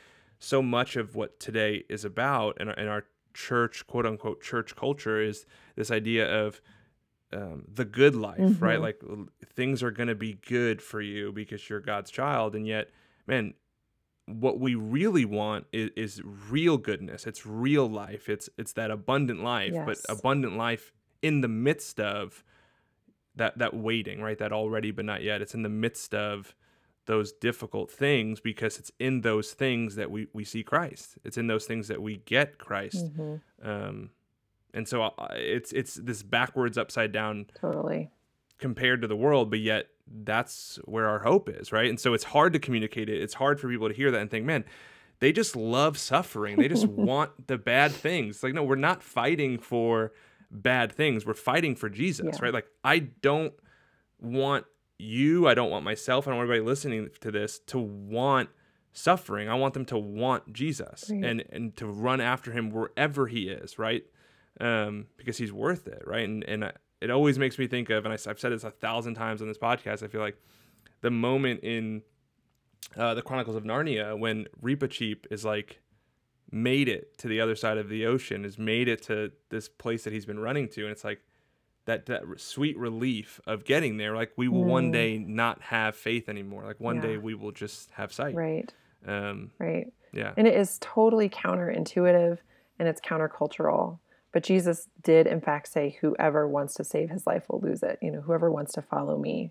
so 0.41 0.63
much 0.63 0.97
of 0.97 1.15
what 1.15 1.39
today 1.39 1.85
is 1.89 2.05
about 2.05 2.57
and 2.59 2.71
in 2.71 2.89
our 2.89 3.05
church, 3.35 3.87
quote 3.87 4.07
unquote, 4.07 4.43
church 4.43 4.75
culture 4.75 5.21
is 5.21 5.47
this 5.77 5.91
idea 5.91 6.27
of 6.29 6.61
um, 7.33 7.65
the 7.73 7.85
good 7.85 8.17
life, 8.17 8.41
mm-hmm. 8.41 8.65
right? 8.65 8.81
Like 8.81 9.01
things 9.55 9.83
are 9.83 9.91
going 9.91 10.09
to 10.09 10.15
be 10.15 10.39
good 10.47 10.83
for 10.83 11.01
you 11.01 11.31
because 11.31 11.69
you're 11.69 11.81
God's 11.81 12.11
child. 12.11 12.57
And 12.57 12.67
yet, 12.67 12.91
man, 13.27 13.55
what 14.27 14.59
we 14.59 14.75
really 14.75 15.25
want 15.25 15.67
is, 15.73 15.91
is 15.97 16.23
real 16.25 16.77
goodness. 16.77 17.27
It's 17.27 17.47
real 17.47 17.89
life. 17.89 18.29
It's 18.29 18.49
it's 18.59 18.73
that 18.73 18.91
abundant 18.91 19.43
life, 19.43 19.73
yes. 19.73 19.85
but 19.87 19.99
abundant 20.09 20.57
life 20.57 20.93
in 21.23 21.41
the 21.41 21.49
midst 21.49 22.01
of 22.01 22.43
that 23.37 23.59
that 23.59 23.75
waiting, 23.75 24.21
right? 24.21 24.39
That 24.39 24.53
already 24.53 24.91
but 24.91 25.05
not 25.05 25.23
yet. 25.23 25.41
It's 25.43 25.55
in 25.55 25.63
the 25.63 25.69
midst 25.69 26.15
of 26.15 26.55
those 27.11 27.33
difficult 27.33 27.91
things 27.91 28.39
because 28.39 28.79
it's 28.79 28.93
in 29.01 29.23
those 29.23 29.53
things 29.53 29.97
that 29.97 30.11
we 30.13 30.29
we 30.33 30.45
see 30.45 30.63
Christ. 30.63 31.19
It's 31.25 31.37
in 31.37 31.49
those 31.49 31.65
things 31.67 31.89
that 31.89 32.01
we 32.01 32.19
get 32.19 32.57
Christ. 32.59 33.05
Mm-hmm. 33.05 33.69
Um, 33.69 34.11
and 34.73 34.87
so 34.87 35.03
uh, 35.03 35.11
it's 35.33 35.73
it's 35.73 35.95
this 35.95 36.23
backwards, 36.23 36.79
upside 36.79 37.11
down 37.11 37.47
Totally. 37.61 38.11
compared 38.59 39.03
to 39.03 39.09
the 39.09 39.17
world, 39.17 39.51
but 39.51 39.59
yet 39.59 39.89
that's 40.25 40.79
where 40.85 41.09
our 41.09 41.19
hope 41.19 41.49
is, 41.49 41.73
right? 41.73 41.91
And 41.91 41.99
so 41.99 42.15
it's 42.15 42.25
hard 42.25 42.53
to 42.53 42.61
communicate 42.61 43.09
it. 43.09 43.21
It's 43.21 43.35
hard 43.35 43.61
for 43.61 43.69
people 43.69 43.89
to 43.89 43.95
hear 43.95 44.13
that 44.13 44.21
and 44.21 44.31
think, 44.31 44.45
man, 44.47 44.65
they 45.19 45.33
just 45.33 45.57
love 45.57 45.99
suffering. 45.99 46.59
They 46.59 46.69
just 46.69 46.87
want 47.11 47.49
the 47.49 47.59
bad 47.59 47.91
things. 47.91 48.43
Like, 48.45 48.55
no, 48.55 48.63
we're 48.63 48.77
not 48.77 49.03
fighting 49.03 49.59
for 49.59 50.13
bad 50.51 50.93
things. 50.93 51.27
We're 51.27 51.35
fighting 51.35 51.75
for 51.75 51.89
Jesus, 51.89 52.27
Yeah. 52.37 52.45
right? 52.45 52.55
Like, 52.55 52.67
I 52.85 53.01
don't 53.01 53.53
want 54.21 54.67
you, 55.01 55.49
I 55.49 55.55
don't 55.55 55.71
want 55.71 55.85
myself, 55.85 56.27
I 56.27 56.31
don't 56.31 56.39
want 56.39 56.47
everybody 56.51 56.67
listening 56.67 57.09
to 57.21 57.31
this 57.31 57.59
to 57.67 57.79
want 57.79 58.49
suffering. 58.93 59.49
I 59.49 59.55
want 59.55 59.75
them 59.75 59.85
to 59.87 59.99
want 59.99 60.53
Jesus 60.53 61.11
Right. 61.11 61.25
and 61.25 61.45
and 61.51 61.77
to 61.77 61.87
run 61.87 62.21
after 62.21 62.53
him 62.53 62.71
wherever 62.71 63.27
he 63.27 63.49
is, 63.49 63.79
right? 63.79 64.05
Um, 64.61 65.07
because 65.17 65.39
he's 65.39 65.53
worth 65.53 65.87
it, 65.87 66.03
right? 66.07 66.29
And 66.29 66.45
and 66.45 66.65
I, 66.65 66.73
it 67.01 67.11
always 67.11 67.39
makes 67.39 67.59
me 67.59 67.67
think 67.67 67.89
of, 67.89 68.05
and 68.05 68.13
I, 68.13 68.19
have 68.29 68.39
said 68.39 68.53
this 68.53 68.65
a 68.65 68.71
thousand 68.71 69.15
times 69.15 69.41
on 69.41 69.49
this 69.49 69.57
podcast. 69.59 70.03
I 70.03 70.09
feel 70.09 70.21
like 70.21 70.37
the 71.01 71.11
moment 71.11 71.61
in 71.63 72.03
uh, 72.97 73.15
the 73.15 73.23
Chronicles 73.23 73.57
of 73.57 73.63
Narnia 73.65 74.19
when 74.19 74.47
Reepicheep 74.63 75.27
is 75.31 75.45
like 75.45 75.81
made 76.51 76.89
it 76.89 77.17
to 77.19 77.29
the 77.29 77.41
other 77.41 77.55
side 77.55 77.79
of 77.79 77.89
the 77.89 78.05
ocean, 78.07 78.45
is 78.45 78.59
made 78.59 78.89
it 78.89 79.03
to 79.05 79.31
this 79.51 79.69
place 79.69 80.03
that 80.05 80.13
he's 80.13 80.27
been 80.27 80.41
running 80.41 80.69
to, 80.71 80.83
and 80.83 80.91
it's 80.91 81.05
like 81.05 81.21
that 81.87 82.07
that 82.07 82.23
sweet 82.37 82.77
relief 82.79 83.41
of 83.47 83.65
getting 83.65 83.97
there. 83.97 84.15
Like 84.15 84.33
we 84.37 84.49
will 84.49 84.65
one 84.65 84.91
Mm. 84.91 84.93
day 84.93 85.19
not 85.19 85.61
have 85.63 85.97
faith 85.97 86.29
anymore. 86.29 86.65
Like 86.65 86.79
one 86.81 87.01
day 87.01 87.17
we 87.19 87.35
will 87.35 87.53
just 87.53 87.91
have 87.93 88.13
sight. 88.13 88.35
Right. 88.35 88.73
Um, 89.07 89.51
Right. 89.59 89.93
yeah. 90.13 90.35
And 90.37 90.47
it 90.47 90.55
is 90.55 90.79
totally 90.81 91.29
counterintuitive 91.29 92.39
and 92.79 92.89
it's 92.89 93.01
countercultural. 93.01 93.99
But 94.33 94.45
Jesus 94.45 94.89
did, 95.03 95.27
in 95.27 95.41
fact, 95.41 95.69
say, 95.69 95.99
Whoever 96.01 96.47
wants 96.47 96.75
to 96.75 96.85
save 96.85 97.11
his 97.11 97.27
life 97.27 97.49
will 97.49 97.61
lose 97.61 97.83
it. 97.83 97.99
You 98.01 98.11
know, 98.13 98.21
whoever 98.21 98.51
wants 98.51 98.73
to 98.75 98.83
follow 98.83 99.19
me 99.19 99.51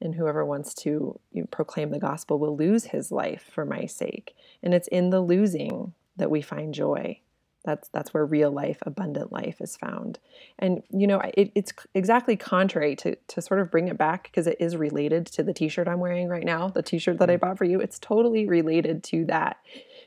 and 0.00 0.14
whoever 0.14 0.44
wants 0.44 0.74
to 0.74 1.20
you 1.32 1.42
know, 1.42 1.46
proclaim 1.50 1.90
the 1.90 1.98
gospel 1.98 2.38
will 2.38 2.56
lose 2.56 2.84
his 2.86 3.12
life 3.12 3.48
for 3.52 3.64
my 3.64 3.84
sake. 3.86 4.34
And 4.62 4.72
it's 4.74 4.88
in 4.88 5.10
the 5.10 5.20
losing 5.20 5.92
that 6.16 6.30
we 6.30 6.40
find 6.42 6.74
joy. 6.74 7.20
That's 7.64 7.88
that's 7.88 8.14
where 8.14 8.24
real 8.24 8.50
life, 8.50 8.78
abundant 8.82 9.32
life 9.32 9.60
is 9.60 9.76
found. 9.76 10.18
And 10.58 10.82
you 10.90 11.06
know, 11.06 11.20
it, 11.34 11.52
it's 11.54 11.72
exactly 11.94 12.36
contrary 12.36 12.96
to 12.96 13.16
to 13.16 13.42
sort 13.42 13.60
of 13.60 13.70
bring 13.70 13.88
it 13.88 13.98
back 13.98 14.24
because 14.24 14.46
it 14.46 14.56
is 14.60 14.76
related 14.76 15.26
to 15.26 15.42
the 15.42 15.52
T-shirt 15.52 15.88
I'm 15.88 16.00
wearing 16.00 16.28
right 16.28 16.44
now, 16.44 16.68
the 16.68 16.82
T-shirt 16.82 17.18
that 17.18 17.28
I 17.28 17.34
mm-hmm. 17.34 17.46
bought 17.46 17.58
for 17.58 17.64
you. 17.64 17.80
It's 17.80 17.98
totally 17.98 18.46
related 18.46 19.04
to 19.04 19.26
that 19.26 19.58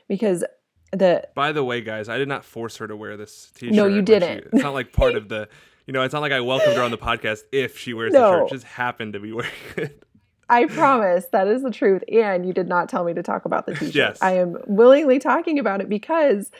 because 0.08 0.44
the 0.92 1.28
By 1.34 1.52
the 1.52 1.64
way, 1.64 1.80
guys, 1.80 2.08
I 2.08 2.18
did 2.18 2.28
not 2.28 2.44
force 2.44 2.76
her 2.78 2.88
to 2.88 2.96
wear 2.96 3.16
this 3.16 3.50
T-shirt. 3.54 3.74
No, 3.74 3.86
you 3.86 4.02
didn't. 4.02 4.44
she- 4.44 4.48
it's 4.52 4.62
not 4.62 4.74
like 4.74 4.92
part 4.92 5.14
of 5.14 5.28
the, 5.28 5.48
you 5.86 5.92
know, 5.92 6.02
it's 6.02 6.14
not 6.14 6.22
like 6.22 6.32
I 6.32 6.40
welcomed 6.40 6.76
her 6.76 6.82
on 6.82 6.90
the 6.90 6.98
podcast 6.98 7.42
if 7.52 7.78
she 7.78 7.94
wears 7.94 8.12
the 8.12 8.18
shirt. 8.18 8.48
She 8.48 8.54
just 8.56 8.66
happened 8.66 9.12
to 9.14 9.20
be 9.20 9.32
wearing 9.32 9.52
it. 9.76 10.04
I 10.48 10.66
promise 10.66 11.26
that 11.32 11.48
is 11.48 11.62
the 11.62 11.70
truth. 11.70 12.02
And 12.10 12.46
you 12.46 12.52
did 12.52 12.68
not 12.68 12.88
tell 12.88 13.04
me 13.04 13.14
to 13.14 13.22
talk 13.22 13.44
about 13.44 13.66
the 13.66 13.74
t-shirt. 13.76 13.94
Yes. 13.94 14.22
I 14.22 14.32
am 14.32 14.58
willingly 14.66 15.18
talking 15.18 15.58
about 15.58 15.80
it 15.80 15.88
because 15.88 16.50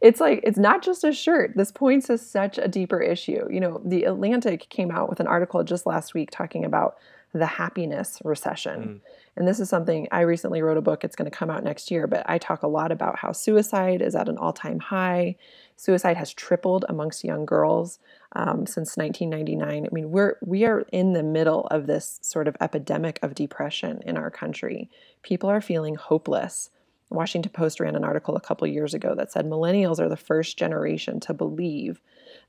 it's 0.00 0.20
like 0.20 0.40
it's 0.42 0.58
not 0.58 0.82
just 0.82 1.04
a 1.04 1.12
shirt. 1.12 1.52
This 1.56 1.72
points 1.72 2.06
to 2.06 2.18
such 2.18 2.58
a 2.58 2.68
deeper 2.68 3.00
issue. 3.00 3.46
You 3.50 3.60
know, 3.60 3.80
the 3.84 4.04
Atlantic 4.04 4.68
came 4.68 4.90
out 4.90 5.08
with 5.08 5.20
an 5.20 5.26
article 5.26 5.62
just 5.64 5.86
last 5.86 6.14
week 6.14 6.30
talking 6.30 6.64
about 6.64 6.96
the 7.34 7.46
happiness 7.46 8.22
recession. 8.24 8.82
Mm. 8.82 9.00
And 9.36 9.48
this 9.48 9.58
is 9.58 9.68
something 9.68 10.06
I 10.12 10.20
recently 10.20 10.62
wrote 10.62 10.76
a 10.76 10.82
book. 10.82 11.02
It's 11.02 11.16
going 11.16 11.28
to 11.28 11.36
come 11.36 11.50
out 11.50 11.64
next 11.64 11.90
year, 11.90 12.06
but 12.06 12.22
I 12.30 12.38
talk 12.38 12.62
a 12.62 12.68
lot 12.68 12.92
about 12.92 13.18
how 13.18 13.32
suicide 13.32 14.00
is 14.00 14.14
at 14.14 14.28
an 14.28 14.38
all-time 14.38 14.78
high. 14.78 15.34
Suicide 15.76 16.16
has 16.16 16.32
tripled 16.32 16.84
amongst 16.88 17.24
young 17.24 17.44
girls 17.44 17.98
um, 18.34 18.66
since 18.66 18.96
1999. 18.96 19.86
I 19.86 19.94
mean, 19.94 20.10
we're 20.10 20.36
we 20.44 20.64
are 20.64 20.80
in 20.92 21.12
the 21.12 21.22
middle 21.22 21.66
of 21.68 21.86
this 21.86 22.18
sort 22.22 22.48
of 22.48 22.56
epidemic 22.60 23.18
of 23.22 23.34
depression 23.34 24.02
in 24.04 24.16
our 24.16 24.30
country. 24.30 24.90
People 25.22 25.48
are 25.50 25.60
feeling 25.60 25.94
hopeless. 25.94 26.70
Washington 27.10 27.52
Post 27.52 27.80
ran 27.80 27.94
an 27.94 28.04
article 28.04 28.34
a 28.34 28.40
couple 28.40 28.66
years 28.66 28.94
ago 28.94 29.14
that 29.14 29.30
said 29.30 29.46
millennials 29.46 30.00
are 30.00 30.08
the 30.08 30.16
first 30.16 30.58
generation 30.58 31.20
to 31.20 31.34
believe 31.34 32.00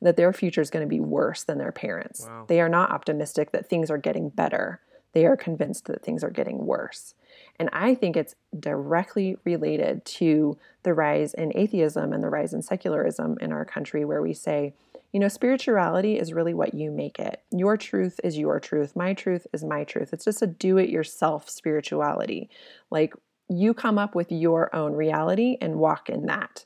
that 0.01 0.17
their 0.17 0.33
future 0.33 0.61
is 0.61 0.69
going 0.69 0.85
to 0.85 0.89
be 0.89 0.99
worse 0.99 1.43
than 1.43 1.57
their 1.57 1.71
parents. 1.71 2.25
Wow. 2.27 2.45
They 2.47 2.61
are 2.61 2.69
not 2.69 2.91
optimistic 2.91 3.51
that 3.51 3.69
things 3.69 3.91
are 3.91 3.97
getting 3.97 4.29
better. 4.29 4.81
They 5.13 5.25
are 5.25 5.37
convinced 5.37 5.85
that 5.85 6.03
things 6.03 6.23
are 6.23 6.29
getting 6.29 6.65
worse. 6.65 7.13
And 7.57 7.69
I 7.71 7.95
think 7.95 8.17
it's 8.17 8.35
directly 8.57 9.37
related 9.45 10.03
to 10.05 10.57
the 10.83 10.93
rise 10.93 11.33
in 11.33 11.51
atheism 11.55 12.11
and 12.11 12.23
the 12.23 12.29
rise 12.29 12.53
in 12.53 12.61
secularism 12.61 13.37
in 13.39 13.51
our 13.51 13.65
country, 13.65 14.03
where 14.03 14.21
we 14.21 14.33
say, 14.33 14.73
you 15.15 15.19
know, 15.21 15.29
spirituality 15.29 16.19
is 16.19 16.33
really 16.33 16.53
what 16.53 16.73
you 16.73 16.91
make 16.91 17.19
it. 17.19 17.41
Your 17.49 17.77
truth 17.77 18.19
is 18.21 18.37
your 18.37 18.59
truth. 18.59 18.97
My 18.97 19.13
truth 19.13 19.47
is 19.53 19.63
my 19.63 19.85
truth. 19.85 20.09
It's 20.11 20.25
just 20.25 20.41
a 20.41 20.47
do 20.47 20.77
it 20.77 20.89
yourself 20.89 21.49
spirituality. 21.49 22.49
Like 22.91 23.13
you 23.47 23.73
come 23.73 23.97
up 23.97 24.13
with 24.13 24.29
your 24.29 24.75
own 24.75 24.91
reality 24.91 25.55
and 25.61 25.77
walk 25.77 26.09
in 26.09 26.25
that. 26.25 26.65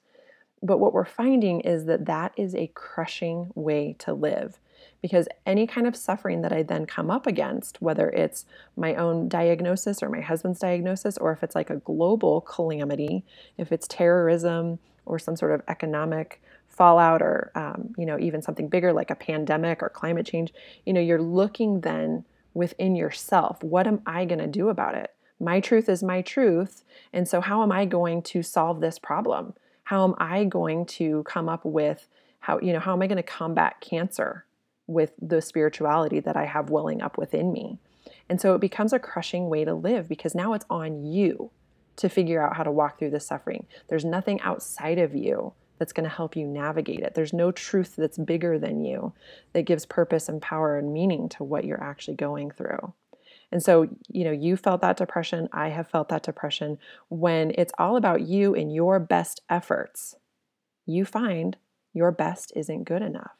But 0.63 0.79
what 0.79 0.93
we're 0.93 1.05
finding 1.05 1.61
is 1.61 1.85
that 1.85 2.07
that 2.07 2.33
is 2.37 2.55
a 2.55 2.71
crushing 2.73 3.51
way 3.53 3.95
to 3.99 4.15
live 4.15 4.59
because 4.99 5.27
any 5.45 5.67
kind 5.67 5.85
of 5.85 5.95
suffering 5.95 6.41
that 6.41 6.51
I 6.51 6.63
then 6.63 6.87
come 6.87 7.11
up 7.11 7.27
against, 7.27 7.83
whether 7.83 8.09
it's 8.09 8.47
my 8.75 8.95
own 8.95 9.29
diagnosis 9.29 10.01
or 10.01 10.09
my 10.09 10.21
husband's 10.21 10.59
diagnosis, 10.59 11.19
or 11.19 11.31
if 11.33 11.43
it's 11.43 11.53
like 11.53 11.69
a 11.69 11.75
global 11.75 12.41
calamity, 12.41 13.23
if 13.59 13.71
it's 13.71 13.87
terrorism 13.87 14.79
or 15.05 15.19
some 15.19 15.35
sort 15.35 15.51
of 15.51 15.61
economic 15.67 16.41
fallout, 16.79 17.21
or 17.21 17.51
um, 17.53 17.93
you 17.95 18.07
know 18.07 18.17
even 18.17 18.41
something 18.41 18.67
bigger 18.67 18.91
like 18.91 19.11
a 19.11 19.15
pandemic 19.15 19.83
or 19.83 19.89
climate 19.89 20.25
change, 20.25 20.51
you 20.85 20.93
know 20.93 21.01
you're 21.01 21.21
looking 21.21 21.81
then 21.81 22.25
within 22.55 22.95
yourself. 22.95 23.61
What 23.63 23.85
am 23.85 24.01
I 24.07 24.25
going 24.25 24.39
to 24.39 24.47
do 24.47 24.69
about 24.69 24.95
it? 24.95 25.11
My 25.39 25.59
truth 25.59 25.87
is 25.87 26.01
my 26.01 26.23
truth, 26.23 26.83
and 27.13 27.27
so 27.27 27.39
how 27.39 27.61
am 27.61 27.71
I 27.71 27.85
going 27.85 28.23
to 28.23 28.41
solve 28.41 28.81
this 28.81 28.97
problem? 28.97 29.53
How 29.83 30.03
am 30.03 30.15
I 30.17 30.45
going 30.45 30.87
to 30.87 31.21
come 31.23 31.47
up 31.47 31.63
with 31.63 32.07
how 32.39 32.59
you 32.59 32.73
know 32.73 32.79
how 32.79 32.93
am 32.93 33.03
I 33.03 33.07
going 33.07 33.17
to 33.17 33.23
combat 33.23 33.79
cancer? 33.79 34.45
with 34.89 35.11
the 35.21 35.39
spirituality 35.39 36.19
that 36.19 36.35
I 36.35 36.45
have 36.45 36.71
welling 36.71 37.01
up 37.01 37.17
within 37.17 37.53
me. 37.53 37.77
And 38.27 38.41
so 38.41 38.55
it 38.55 38.61
becomes 38.61 38.91
a 38.91 38.99
crushing 38.99 39.47
way 39.47 39.63
to 39.63 39.73
live 39.73 40.09
because 40.09 40.33
now 40.33 40.53
it's 40.53 40.65
on 40.67 41.05
you 41.05 41.51
to 41.97 42.09
figure 42.09 42.41
out 42.41 42.57
how 42.57 42.63
to 42.63 42.71
walk 42.71 42.97
through 42.97 43.11
the 43.11 43.19
suffering. 43.19 43.67
There's 43.87 44.03
nothing 44.03 44.41
outside 44.41 44.97
of 44.97 45.13
you 45.13 45.53
that's 45.79 45.93
going 45.93 46.07
to 46.07 46.15
help 46.15 46.35
you 46.35 46.45
navigate 46.45 46.99
it. 46.99 47.15
There's 47.15 47.33
no 47.33 47.51
truth 47.51 47.95
that's 47.95 48.17
bigger 48.17 48.59
than 48.59 48.83
you 48.83 49.13
that 49.53 49.63
gives 49.63 49.85
purpose 49.85 50.29
and 50.29 50.41
power 50.41 50.77
and 50.77 50.93
meaning 50.93 51.29
to 51.29 51.43
what 51.43 51.65
you're 51.65 51.83
actually 51.83 52.17
going 52.17 52.51
through. 52.51 52.93
And 53.51 53.63
so, 53.63 53.87
you 54.07 54.23
know, 54.25 54.31
you 54.31 54.55
felt 54.57 54.81
that 54.81 54.97
depression. 54.97 55.49
I 55.51 55.69
have 55.69 55.89
felt 55.89 56.09
that 56.09 56.21
depression. 56.21 56.77
When 57.07 57.51
it's 57.57 57.73
all 57.79 57.95
about 57.95 58.21
you 58.21 58.53
and 58.53 58.71
your 58.73 58.99
best 58.99 59.41
efforts, 59.49 60.15
you 60.85 61.05
find 61.05 61.57
your 61.93 62.11
best 62.11 62.53
isn't 62.55 62.83
good 62.83 63.01
enough 63.01 63.39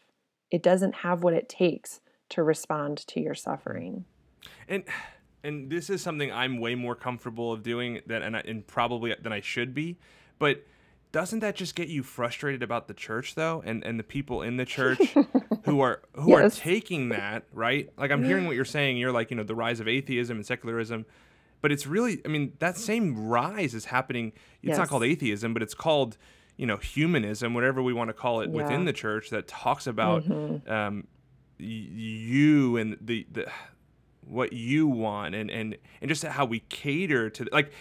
it 0.52 0.64
doesn't 0.64 0.96
have 0.96 1.24
what 1.24 1.34
it 1.34 1.48
takes 1.50 2.02
to 2.30 2.44
respond 2.44 2.98
to 3.08 3.20
your 3.20 3.36
suffering. 3.36 4.06
and 4.68 4.84
and 5.44 5.70
this 5.70 5.90
is 5.90 6.02
something 6.02 6.32
I'm 6.32 6.60
way 6.60 6.76
more 6.76 6.96
comfortable 6.96 7.54
of 7.54 7.64
doing 7.64 8.02
than 8.06 8.22
and, 8.22 8.36
I, 8.36 8.42
and 8.42 8.66
probably 8.68 9.16
than 9.22 9.32
I 9.32 9.40
should 9.40 9.74
be, 9.74 9.98
but 10.38 10.66
doesn't 11.12 11.40
that 11.40 11.56
just 11.56 11.76
get 11.76 11.88
you 11.88 12.04
frustrated 12.04 12.62
about 12.62 12.88
the 12.88 12.94
church 12.94 13.36
though 13.36 13.64
and 13.66 13.84
and 13.84 14.00
the 14.00 14.04
people 14.04 14.42
in 14.42 14.58
the 14.58 14.66
church 14.78 15.00
who 15.66 15.80
are 15.82 16.02
who 16.14 16.30
Yes. 16.32 16.58
are 16.58 16.62
taking 16.62 17.10
that 17.10 17.44
right? 17.54 17.90
Like 17.98 18.12
i'm 18.12 18.24
hearing 18.24 18.46
what 18.46 18.56
you're 18.56 18.66
saying. 18.66 18.98
You're 18.98 19.12
like 19.12 19.32
you 19.32 19.38
know 19.38 19.44
the 19.44 19.56
rise 19.56 19.80
of 19.80 19.88
atheism 19.88 20.38
and 20.38 20.46
secularism. 20.46 21.06
But 21.62 21.72
it's 21.72 21.86
really 21.88 22.22
i 22.26 22.28
mean 22.28 22.54
that 22.60 22.78
same 22.78 23.28
rise 23.28 23.74
is 23.74 23.86
happening. 23.86 24.34
It's 24.64 24.78
not 24.78 24.88
called 24.88 25.04
atheism 25.04 25.54
but 25.54 25.64
it's 25.64 25.74
called 25.74 26.18
you 26.58 26.66
know 26.66 26.78
humanism 26.78 27.54
whatever 27.54 27.82
we 27.82 27.94
want 27.94 28.10
to 28.10 28.14
call 28.14 28.42
it 28.42 28.50
within 28.50 28.86
the 28.86 28.94
church 28.94 29.30
that 29.30 29.48
talks 29.48 29.88
about 29.88 30.26
Mhm. 30.26 30.70
um, 30.70 31.08
y- 31.60 31.66
you 31.66 32.78
and 32.78 32.98
the, 33.02 33.26
the 33.32 33.48
what 34.26 34.54
you 34.54 34.86
want 34.88 35.34
and 35.36 35.50
and 35.50 35.78
and 36.02 36.10
just 36.10 36.24
how 36.24 36.46
we 36.46 36.60
cater 36.70 37.30
to 37.32 37.48
like 37.52 37.72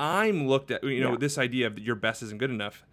I'm 0.00 0.48
looked 0.48 0.70
at 0.70 0.82
you 0.82 1.00
know 1.02 1.10
Yeah. 1.12 1.16
this 1.18 1.36
idea 1.38 1.66
of 1.66 1.78
your 1.78 1.94
best 1.94 2.22
isn't 2.22 2.38
good 2.38 2.50
enough. 2.50 2.84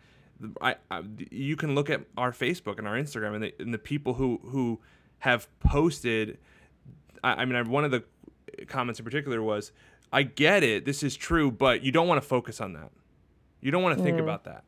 I, 0.62 0.76
I 0.92 1.02
you 1.32 1.56
can 1.56 1.74
look 1.74 1.90
at 1.90 2.02
our 2.18 2.32
Facebook 2.32 2.78
and 2.78 2.88
our 2.88 2.96
Instagram 2.96 3.34
and 3.36 3.44
the, 3.46 3.54
and 3.60 3.74
the 3.74 3.80
people 3.80 4.16
who 4.16 4.40
who 4.44 4.80
have 5.20 5.48
posted. 5.60 6.38
I, 7.24 7.42
I 7.42 7.46
mean, 7.46 7.56
I, 7.56 7.62
one 7.64 7.86
of 7.86 7.92
the 7.92 8.04
comments 8.68 9.00
in 9.00 9.06
particular 9.06 9.42
was, 9.42 9.72
"I 10.12 10.24
get 10.24 10.64
it, 10.64 10.86
this 10.86 11.02
is 11.02 11.16
true, 11.16 11.50
but 11.50 11.82
you 11.82 11.92
don't 11.92 12.08
want 12.08 12.22
to 12.22 12.28
focus 12.28 12.62
on 12.62 12.74
that. 12.74 12.92
You 13.62 13.72
don't 13.72 13.82
want 13.82 13.98
to 13.98 14.04
think 14.04 14.20
about 14.20 14.44
that." 14.44 14.64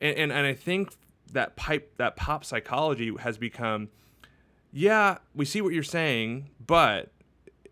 And, 0.00 0.16
and 0.16 0.32
and 0.32 0.46
I 0.46 0.54
think 0.54 0.94
that 1.32 1.56
pipe 1.56 1.94
that 1.98 2.16
pop 2.16 2.44
psychology 2.44 3.12
has 3.20 3.36
become 3.38 3.88
yeah, 4.74 5.18
we 5.34 5.44
see 5.44 5.60
what 5.60 5.74
you're 5.74 5.82
saying, 5.82 6.48
but 6.66 7.11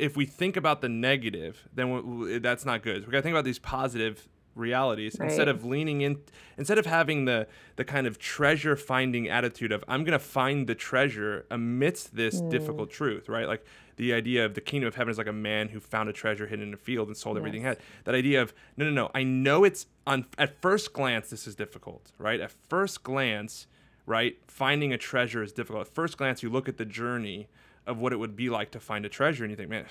if 0.01 0.17
we 0.17 0.27
think 0.27 0.57
about 0.57 0.81
the 0.81 0.89
negative, 0.89 1.69
then 1.73 1.95
w- 1.95 2.19
w- 2.19 2.41
that's 2.41 2.65
not 2.65 2.83
good. 2.83 3.07
We 3.07 3.13
got 3.13 3.19
to 3.19 3.23
think 3.23 3.35
about 3.35 3.45
these 3.45 3.59
positive 3.59 4.29
realities 4.57 5.17
instead 5.21 5.49
of 5.49 5.65
leaning 5.65 6.01
in 6.01 6.19
instead 6.59 6.77
of 6.77 6.85
having 6.85 7.25
the 7.25 7.47
the 7.77 7.85
kind 7.85 8.07
of 8.07 8.19
treasure 8.19 8.77
finding 8.77 9.29
attitude 9.29 9.71
of 9.71 9.85
I'm 9.87 10.03
going 10.05 10.19
to 10.19 10.25
find 10.25 10.67
the 10.67 10.75
treasure 10.75 11.47
amidst 11.51 12.17
this 12.17 12.41
mm. 12.41 12.51
difficult 12.51 12.91
truth, 12.91 13.29
right? 13.29 13.47
Like 13.47 13.65
the 13.97 14.13
idea 14.13 14.45
of 14.45 14.55
the 14.55 14.61
kingdom 14.61 14.89
of 14.89 14.97
heaven 14.97 15.11
is 15.11 15.19
like 15.19 15.29
a 15.29 15.33
man 15.33 15.69
who 15.69 15.79
found 15.79 16.09
a 16.09 16.13
treasure 16.13 16.47
hidden 16.47 16.69
in 16.69 16.75
a 16.75 16.79
field 16.79 17.09
and 17.09 17.17
sold 17.17 17.37
everything 17.37 17.61
he 17.61 17.67
had. 17.67 17.79
That 18.05 18.15
idea 18.15 18.43
of 18.43 18.53
no 18.77 18.85
no 18.85 18.91
no, 18.91 19.11
I 19.15 19.23
know 19.23 19.65
it's 19.65 19.87
on 20.07 20.27
at 20.37 20.61
first 20.61 20.93
glance 20.93 21.31
this 21.31 21.47
is 21.47 21.55
difficult, 21.55 22.13
right? 22.19 22.41
At 22.41 22.53
first 22.69 23.03
glance, 23.03 23.67
right? 24.05 24.37
Finding 24.49 24.93
a 24.93 24.99
treasure 24.99 25.43
is 25.43 25.53
difficult. 25.53 25.87
At 25.87 25.95
first 25.95 26.19
glance 26.19 26.43
you 26.43 26.51
look 26.51 26.69
at 26.69 26.77
the 26.77 26.85
journey 26.85 27.49
of 27.91 28.01
what 28.01 28.13
it 28.13 28.17
would 28.17 28.37
be 28.37 28.49
like 28.49 28.71
to 28.71 28.81
find 28.81 29.05
a 29.05 29.09
treasure 29.09 29.45
and 29.45 29.51
you 29.51 29.57
think 29.57 29.69
man 29.69 29.85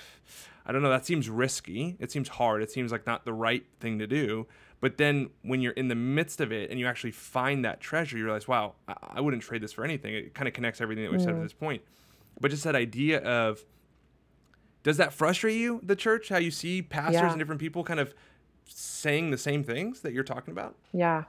i 0.66 0.72
don't 0.72 0.82
know 0.82 0.90
that 0.90 1.04
seems 1.06 1.28
risky 1.28 1.96
it 2.00 2.10
seems 2.10 2.28
hard 2.28 2.62
it 2.62 2.70
seems 2.70 2.90
like 2.90 3.06
not 3.06 3.24
the 3.24 3.32
right 3.32 3.64
thing 3.78 3.98
to 3.98 4.06
do 4.06 4.46
but 4.80 4.96
then 4.96 5.28
when 5.42 5.60
you're 5.60 5.72
in 5.74 5.88
the 5.88 5.94
midst 5.94 6.40
of 6.40 6.50
it 6.50 6.70
and 6.70 6.80
you 6.80 6.86
actually 6.86 7.10
find 7.10 7.64
that 7.64 7.80
treasure 7.80 8.16
you 8.18 8.24
realize 8.24 8.48
wow 8.48 8.74
i, 8.88 8.94
I 9.16 9.20
wouldn't 9.20 9.42
trade 9.42 9.62
this 9.62 9.72
for 9.72 9.84
anything 9.84 10.14
it 10.14 10.34
kind 10.34 10.48
of 10.48 10.54
connects 10.54 10.80
everything 10.80 11.04
that 11.04 11.12
we've 11.12 11.20
said 11.22 11.34
to 11.36 11.42
this 11.42 11.52
point 11.52 11.82
but 12.40 12.50
just 12.50 12.64
that 12.64 12.74
idea 12.74 13.20
of 13.20 13.64
does 14.82 14.96
that 14.96 15.12
frustrate 15.12 15.56
you 15.56 15.80
the 15.82 15.96
church 15.96 16.28
how 16.30 16.38
you 16.38 16.50
see 16.50 16.82
pastors 16.82 17.14
Yeah. 17.14 17.30
and 17.30 17.38
different 17.38 17.60
people 17.60 17.84
kind 17.84 18.00
of 18.00 18.14
saying 18.66 19.30
the 19.30 19.38
same 19.38 19.62
things 19.64 20.00
that 20.00 20.12
you're 20.12 20.24
talking 20.24 20.52
about 20.52 20.74
Yeah, 20.92 21.24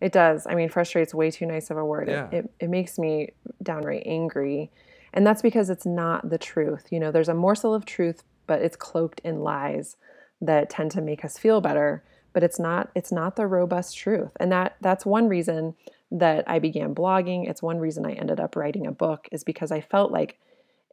it 0.00 0.12
does. 0.12 0.46
I 0.46 0.54
mean, 0.54 0.68
frustrates 0.68 1.12
way 1.14 1.30
too 1.30 1.46
nice 1.46 1.70
of 1.70 1.76
a 1.76 1.84
word. 1.84 2.06
Yeah. 2.08 2.28
It, 2.30 2.34
it, 2.34 2.50
it 2.60 2.68
makes 2.70 2.98
me 2.98 3.30
downright 3.62 4.02
angry. 4.06 4.70
And 5.12 5.26
that's 5.26 5.42
because 5.42 5.70
it's 5.70 5.86
not 5.86 6.30
the 6.30 6.38
truth. 6.38 6.88
You 6.90 7.00
know, 7.00 7.10
there's 7.10 7.28
a 7.28 7.34
morsel 7.34 7.74
of 7.74 7.84
truth, 7.84 8.22
but 8.46 8.62
it's 8.62 8.76
cloaked 8.76 9.20
in 9.24 9.40
lies 9.40 9.96
that 10.40 10.70
tend 10.70 10.90
to 10.92 11.00
make 11.00 11.24
us 11.24 11.38
feel 11.38 11.60
better. 11.60 12.04
But 12.32 12.42
it's 12.42 12.58
not 12.58 12.90
it's 12.94 13.10
not 13.10 13.36
the 13.36 13.46
robust 13.46 13.96
truth. 13.96 14.30
And 14.38 14.52
that 14.52 14.76
that's 14.80 15.06
one 15.06 15.28
reason 15.28 15.74
that 16.10 16.44
I 16.46 16.58
began 16.58 16.94
blogging. 16.94 17.48
It's 17.48 17.62
one 17.62 17.78
reason 17.78 18.06
I 18.06 18.12
ended 18.12 18.40
up 18.40 18.54
writing 18.54 18.86
a 18.86 18.92
book 18.92 19.28
is 19.32 19.44
because 19.44 19.72
I 19.72 19.80
felt 19.80 20.12
like 20.12 20.38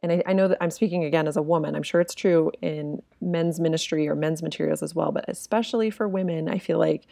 and 0.02 0.12
I, 0.12 0.22
I 0.26 0.32
know 0.32 0.48
that 0.48 0.58
I'm 0.60 0.70
speaking 0.70 1.04
again 1.04 1.26
as 1.26 1.36
a 1.36 1.42
woman. 1.42 1.74
I'm 1.74 1.82
sure 1.82 2.00
it's 2.00 2.14
true 2.14 2.52
in 2.62 3.02
men's 3.20 3.58
ministry 3.58 4.08
or 4.08 4.14
men's 4.14 4.42
materials 4.42 4.82
as 4.82 4.94
well, 4.94 5.12
but 5.12 5.24
especially 5.28 5.90
for 5.90 6.06
women, 6.06 6.48
I 6.48 6.58
feel 6.58 6.78
like 6.78 7.06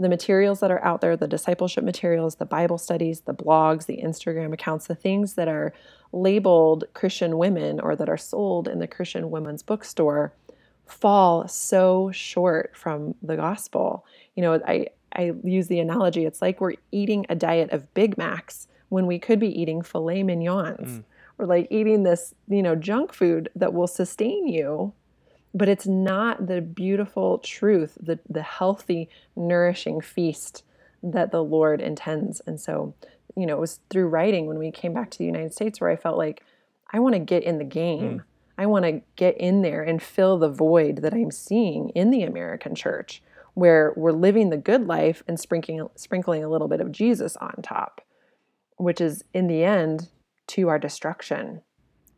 the 0.00 0.08
materials 0.08 0.60
that 0.60 0.70
are 0.70 0.84
out 0.84 1.00
there, 1.00 1.16
the 1.16 1.26
discipleship 1.26 1.84
materials, 1.84 2.36
the 2.36 2.46
Bible 2.46 2.78
studies, 2.78 3.20
the 3.22 3.34
blogs, 3.34 3.86
the 3.86 4.00
Instagram 4.02 4.52
accounts, 4.52 4.86
the 4.86 4.94
things 4.94 5.34
that 5.34 5.48
are 5.48 5.72
labeled 6.12 6.84
Christian 6.94 7.36
women 7.36 7.80
or 7.80 7.96
that 7.96 8.08
are 8.08 8.16
sold 8.16 8.68
in 8.68 8.78
the 8.78 8.86
Christian 8.86 9.30
women's 9.30 9.62
bookstore 9.62 10.32
fall 10.86 11.46
so 11.48 12.10
short 12.12 12.76
from 12.76 13.14
the 13.22 13.36
gospel. 13.36 14.04
You 14.36 14.42
know, 14.42 14.60
I, 14.66 14.86
I 15.12 15.32
use 15.42 15.68
the 15.68 15.80
analogy 15.80 16.24
it's 16.24 16.40
like 16.40 16.60
we're 16.60 16.74
eating 16.92 17.26
a 17.28 17.34
diet 17.34 17.70
of 17.72 17.92
Big 17.94 18.16
Macs 18.16 18.68
when 18.88 19.06
we 19.06 19.18
could 19.18 19.38
be 19.38 19.60
eating 19.60 19.82
filet 19.82 20.22
mignons. 20.22 20.98
Mm. 20.98 21.04
Or 21.40 21.46
like 21.46 21.68
eating 21.70 22.02
this, 22.02 22.34
you 22.48 22.64
know, 22.64 22.74
junk 22.74 23.12
food 23.12 23.48
that 23.54 23.72
will 23.72 23.86
sustain 23.86 24.48
you, 24.48 24.92
but 25.54 25.68
it's 25.68 25.86
not 25.86 26.46
the 26.46 26.60
beautiful 26.60 27.38
truth, 27.38 27.96
the 28.00 28.18
the 28.28 28.42
healthy, 28.42 29.08
nourishing 29.36 30.00
feast 30.00 30.62
that 31.02 31.30
the 31.30 31.42
Lord 31.42 31.80
intends. 31.80 32.40
And 32.46 32.60
so, 32.60 32.94
you 33.36 33.46
know, 33.46 33.56
it 33.56 33.60
was 33.60 33.80
through 33.90 34.08
writing 34.08 34.46
when 34.46 34.58
we 34.58 34.70
came 34.70 34.92
back 34.92 35.10
to 35.10 35.18
the 35.18 35.24
United 35.24 35.54
States 35.54 35.80
where 35.80 35.90
I 35.90 35.96
felt 35.96 36.18
like 36.18 36.42
I 36.92 37.00
want 37.00 37.14
to 37.14 37.20
get 37.20 37.42
in 37.44 37.58
the 37.58 37.64
game. 37.64 38.18
Mm. 38.18 38.22
I 38.60 38.66
want 38.66 38.84
to 38.84 39.02
get 39.14 39.38
in 39.38 39.62
there 39.62 39.82
and 39.82 40.02
fill 40.02 40.36
the 40.36 40.48
void 40.48 40.96
that 41.02 41.14
I'm 41.14 41.30
seeing 41.30 41.90
in 41.90 42.10
the 42.10 42.24
American 42.24 42.74
church 42.74 43.22
where 43.54 43.92
we're 43.96 44.12
living 44.12 44.50
the 44.50 44.56
good 44.56 44.86
life 44.86 45.22
and 45.28 45.38
sprinkling 45.38 45.88
sprinkling 45.94 46.44
a 46.44 46.48
little 46.48 46.68
bit 46.68 46.80
of 46.80 46.92
Jesus 46.92 47.36
on 47.36 47.54
top, 47.62 48.00
which 48.76 49.00
is 49.00 49.24
in 49.32 49.46
the 49.46 49.62
end 49.62 50.08
to 50.48 50.68
our 50.68 50.78
destruction 50.78 51.62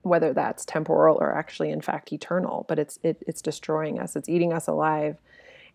whether 0.03 0.33
that's 0.33 0.65
temporal 0.65 1.17
or 1.21 1.37
actually 1.37 1.71
in 1.71 1.81
fact 1.81 2.13
eternal 2.13 2.65
but 2.69 2.79
it's 2.79 2.99
it, 3.03 3.23
it's 3.27 3.43
destroying 3.43 3.99
us 3.99 4.17
it's 4.17 4.29
eating 4.29 4.53
us 4.53 4.67
alive 4.67 5.17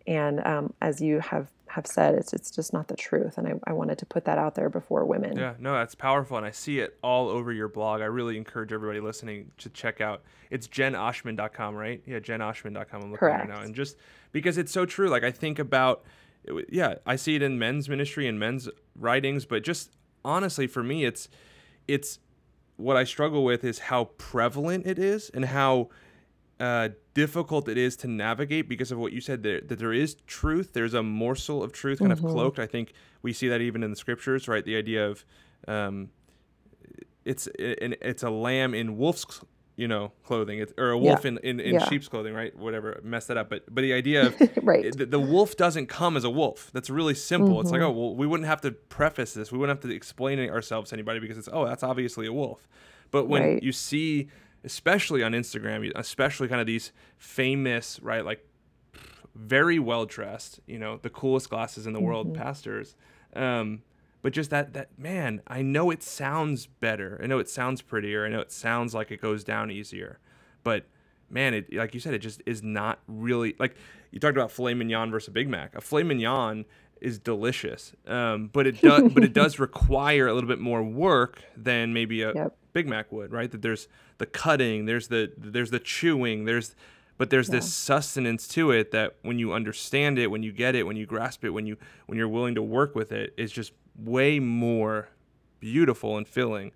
and 0.08 0.46
um, 0.46 0.74
as 0.82 1.02
you 1.02 1.20
have 1.20 1.50
have 1.68 1.88
said 1.88 2.16
it's 2.16 2.32
it's 2.32 2.52
just 2.52 2.72
not 2.74 2.88
the 2.88 2.96
truth 2.96 3.38
and 3.38 3.48
I, 3.48 3.54
I 3.66 3.74
wanted 3.74 3.98
to 3.98 4.06
put 4.06 4.26
that 4.26 4.38
out 4.38 4.56
there 4.56 4.70
before 4.70 5.04
women 5.04 5.38
Yeah, 5.38 5.56
no, 5.60 5.74
that's 5.74 5.96
powerful, 5.96 6.38
and 6.38 6.46
I 6.46 6.52
see 6.52 6.80
it 6.80 6.98
all 7.02 7.28
over 7.28 7.52
your 7.52 7.68
blog. 7.68 8.02
I 8.02 8.06
really 8.06 8.38
encourage 8.38 8.72
everybody 8.72 9.00
listening 9.00 9.52
to 9.58 9.70
check 9.70 10.00
out. 10.00 10.22
It's 10.50 10.68
jenoshman.com, 10.68 11.76
right? 11.76 12.02
Yeah, 12.06 12.20
jenoshman.com. 12.20 13.02
I'm 13.02 13.12
looking 13.12 13.28
right 13.28 13.48
now, 13.48 13.62
and 13.62 13.76
just 13.76 13.98
because 14.32 14.58
it's 14.58 14.72
so 14.72 14.86
true, 14.86 15.10
like 15.10 15.24
I 15.24 15.32
think 15.32 15.60
about, 15.60 16.04
yeah, 16.70 16.96
I 17.06 17.16
see 17.16 17.36
it 17.36 17.42
in 17.42 17.60
men's 17.60 17.90
ministry 17.90 18.28
and 18.28 18.40
men's 18.40 18.70
writings, 18.98 19.46
but 19.46 19.64
just 19.64 19.92
honestly, 20.24 20.68
for 20.68 20.84
me, 20.84 21.04
it's, 21.04 21.28
it's 21.88 22.20
what 22.78 22.98
I 22.98 23.04
struggle 23.04 23.44
with 23.44 23.64
is 23.64 23.80
how 23.80 24.06
prevalent 24.18 24.86
it 24.86 25.00
is 25.00 25.30
and 25.34 25.46
how 25.46 25.90
uh, 26.60 26.90
difficult 27.14 27.68
it 27.68 27.78
is 27.78 27.96
to 27.98 28.08
navigate 28.08 28.70
because 28.70 28.92
of 28.92 28.98
what 28.98 29.12
you 29.12 29.22
said 29.22 29.44
there 29.44 29.62
that 29.62 29.80
there 29.80 29.94
is 29.94 30.16
truth. 30.28 30.74
There's 30.74 30.94
a 30.94 31.04
morsel 31.04 31.64
of 31.64 31.74
truth 31.74 32.00
kind 32.00 32.12
of 32.12 32.20
cloaked. 32.20 32.60
I 32.60 32.68
think 32.68 32.94
we 33.22 33.34
see 33.34 33.48
that 33.48 33.62
even 33.62 33.84
in 33.84 33.90
the 33.90 33.96
scriptures 33.96 34.48
right? 34.48 34.64
The 34.64 34.78
idea 34.78 35.08
of 35.08 35.26
um, 35.68 36.10
it's 37.24 37.48
it, 37.60 37.98
it's 38.02 38.24
a 38.24 38.30
lamb 38.30 38.74
in 38.74 38.98
wolf's 38.98 39.42
you 39.78 39.88
know 39.88 40.12
clothing 40.24 40.60
it's, 40.60 40.72
or 40.78 40.92
a 40.92 40.98
wolf 40.98 41.24
Yeah. 41.24 41.30
in, 41.30 41.38
in, 41.40 41.60
in 41.60 41.74
Yeah. 41.76 41.90
sheep's 41.90 42.08
clothing 42.08 42.34
right 42.34 42.56
whatever 42.58 43.00
mess 43.04 43.26
that 43.28 43.36
up 43.38 43.50
but 43.50 43.64
but 43.74 43.82
the 43.82 43.92
idea 43.94 44.28
of 44.28 44.36
Right. 44.64 44.96
the, 44.98 45.06
the 45.06 45.20
wolf 45.20 45.58
doesn't 45.58 45.88
come 45.88 46.16
as 46.16 46.24
a 46.24 46.30
wolf 46.30 46.70
that's 46.74 46.90
really 46.90 47.14
simple 47.16 47.60
it's 47.60 47.72
like 47.72 47.82
Mm-hmm. 47.82 47.90
oh 47.90 48.08
well 48.08 48.16
we 48.16 48.26
wouldn't 48.26 48.48
have 48.48 48.62
to 48.62 48.72
preface 48.72 49.34
this 49.34 49.52
we 49.52 49.58
wouldn't 49.58 49.78
have 49.82 49.90
to 49.90 49.94
explain 49.96 50.40
it 50.40 50.50
ourselves 50.50 50.92
to 50.92 50.96
anybody 50.96 51.20
because 51.20 51.38
it's 51.38 51.50
oh 51.52 51.66
that's 51.66 51.84
obviously 51.84 52.26
a 52.26 52.34
wolf 52.34 52.68
but 53.12 53.26
when 53.28 53.42
Right. 53.44 53.64
you 53.64 53.72
see 53.74 54.30
especially 54.64 55.22
on 55.24 55.34
instagram 55.34 55.92
especially 55.96 56.48
kind 56.48 56.62
of 56.62 56.68
these 56.68 56.92
famous 57.18 58.00
right 58.02 58.24
like 58.24 58.48
very 59.36 59.80
well 59.80 60.06
dressed 60.06 60.60
you 60.66 60.80
know 60.80 60.98
the 61.02 61.10
coolest 61.10 61.50
glasses 61.50 61.86
in 61.86 61.94
the 61.94 62.00
world 62.00 62.28
Mm-hmm. 62.28 62.42
pastors 62.42 62.96
um 63.36 63.82
but 64.26 64.34
just 64.34 64.50
that 64.50 64.74
that 64.74 64.90
man 64.98 65.40
i 65.46 65.62
know 65.62 65.92
it 65.92 66.02
sounds 66.02 66.66
better. 66.66 67.22
I 67.24 67.28
know 67.28 67.38
it 67.38 67.48
sounds 67.48 67.84
prettier. 67.84 68.26
I 68.26 68.30
know 68.30 68.40
it 68.40 68.52
sounds 68.52 68.96
like 68.96 69.12
it 69.12 69.22
goes 69.22 69.44
down 69.44 69.70
easier. 69.70 70.18
But 70.64 70.88
man 71.30 71.54
it 71.54 71.72
like 71.72 71.94
you 71.94 72.00
said 72.00 72.16
it 72.16 72.24
just 72.24 72.42
is 72.48 72.64
not 72.64 72.98
really 73.08 73.56
like 73.60 73.76
you 74.10 74.20
talked 74.20 74.36
about 74.36 74.52
filet 74.52 74.74
mignon 74.74 75.12
versus 75.12 75.28
a 75.28 75.32
big 75.32 75.48
mac. 75.48 75.76
A 75.76 75.80
filet 75.80 76.02
mignon 76.02 76.66
is 77.00 77.20
delicious 77.20 77.94
um, 78.08 78.50
but 78.52 78.66
it 78.66 78.82
does 78.82 79.14
but 79.14 79.24
it 79.24 79.32
does 79.32 79.60
require 79.68 80.26
a 80.26 80.34
little 80.34 80.48
bit 80.48 80.60
more 80.60 80.82
work 80.82 81.44
than 81.56 81.94
maybe 81.94 82.24
a 82.24 82.34
Yep. 82.34 82.58
Big 82.74 82.88
Mac 82.88 83.12
would, 83.12 83.32
right? 83.32 83.52
That 83.52 83.62
there's 83.62 83.88
the 84.18 84.26
cutting, 84.26 84.86
there's 84.86 85.08
the 85.10 85.32
there's 85.38 85.70
the 85.70 85.80
chewing, 85.80 86.46
there's 86.46 86.76
but 87.20 87.30
there's 87.30 87.48
this 87.50 87.72
sustenance 87.72 88.48
to 88.50 88.72
it 88.72 88.92
that 88.92 89.16
when 89.22 89.38
you 89.40 89.54
understand 89.54 90.18
it, 90.18 90.28
when 90.32 90.42
you 90.44 90.52
get 90.52 90.76
it, 90.76 90.84
when 90.84 90.98
you 90.98 91.06
grasp 91.06 91.46
it, 91.46 91.52
when 91.52 91.68
you 91.68 91.78
when 92.08 92.18
you're 92.18 92.28
willing 92.28 92.56
to 92.56 92.64
work 92.64 92.96
with 92.96 93.12
it, 93.12 93.34
it's 93.38 93.54
just 93.54 93.72
way 93.98 94.40
more 94.40 95.10
beautiful 95.60 96.18
and 96.18 96.28
filling. 96.28 96.72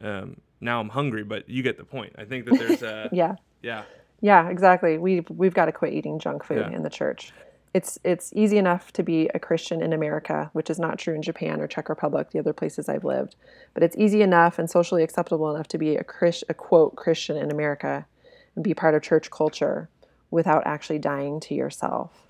Um, 0.00 0.40
now 0.60 0.80
I'm 0.80 0.88
hungry, 0.90 1.24
but 1.24 1.48
you 1.48 1.62
get 1.62 1.76
the 1.76 1.84
point. 1.84 2.14
I 2.18 2.24
think 2.24 2.46
that 2.46 2.58
there's 2.58 2.82
a 2.82 3.08
yeah 3.12 3.36
yeah 3.62 3.84
Yeah, 4.20 4.48
exactly. 4.48 4.98
We've 4.98 5.28
we've 5.30 5.54
got 5.54 5.66
to 5.66 5.72
quit 5.72 5.92
eating 5.92 6.18
junk 6.18 6.44
food 6.44 6.58
Yeah. 6.70 6.76
in 6.76 6.82
the 6.82 6.90
church. 6.90 7.32
It's 7.74 7.98
it's 8.04 8.32
easy 8.34 8.56
enough 8.58 8.92
to 8.92 9.02
be 9.02 9.28
a 9.34 9.38
Christian 9.38 9.82
in 9.82 9.92
America, 9.92 10.48
which 10.52 10.70
is 10.70 10.78
not 10.78 10.98
true 10.98 11.14
in 11.14 11.22
Japan 11.22 11.60
or 11.60 11.66
Czech 11.66 11.88
Republic, 11.88 12.30
the 12.30 12.38
other 12.38 12.52
places 12.52 12.88
I've 12.88 13.04
lived. 13.04 13.34
But 13.74 13.82
it's 13.82 13.96
easy 13.96 14.22
enough 14.22 14.58
and 14.58 14.70
socially 14.70 15.02
acceptable 15.02 15.52
enough 15.54 15.66
to 15.68 15.78
be 15.78 15.96
a 15.96 16.04
Chris, 16.04 16.44
a 16.48 16.54
quote 16.54 16.94
Christian 16.96 17.36
in 17.36 17.50
America 17.50 18.06
and 18.54 18.62
be 18.64 18.74
part 18.74 18.94
of 18.94 19.02
church 19.02 19.30
culture 19.30 19.88
without 20.30 20.62
actually 20.66 20.98
dying 21.00 21.40
to 21.40 21.54
yourself 21.54 22.24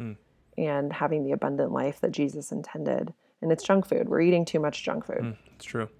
and 0.57 0.92
having 0.92 1.24
the 1.24 1.32
abundant 1.32 1.72
life 1.72 2.01
that 2.01 2.12
Jesus 2.12 2.51
intended. 2.53 3.12
And 3.45 3.53
it's 3.53 3.62
junk 3.62 3.86
food. 3.86 4.09
We're 4.09 4.22
eating 4.22 4.47
too 4.47 4.59
much 4.59 4.82
junk 4.82 5.05
food. 5.05 5.36
It's 5.55 5.66
true. 5.66 5.90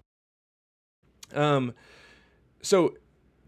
Um, 1.35 1.75
so 2.63 2.95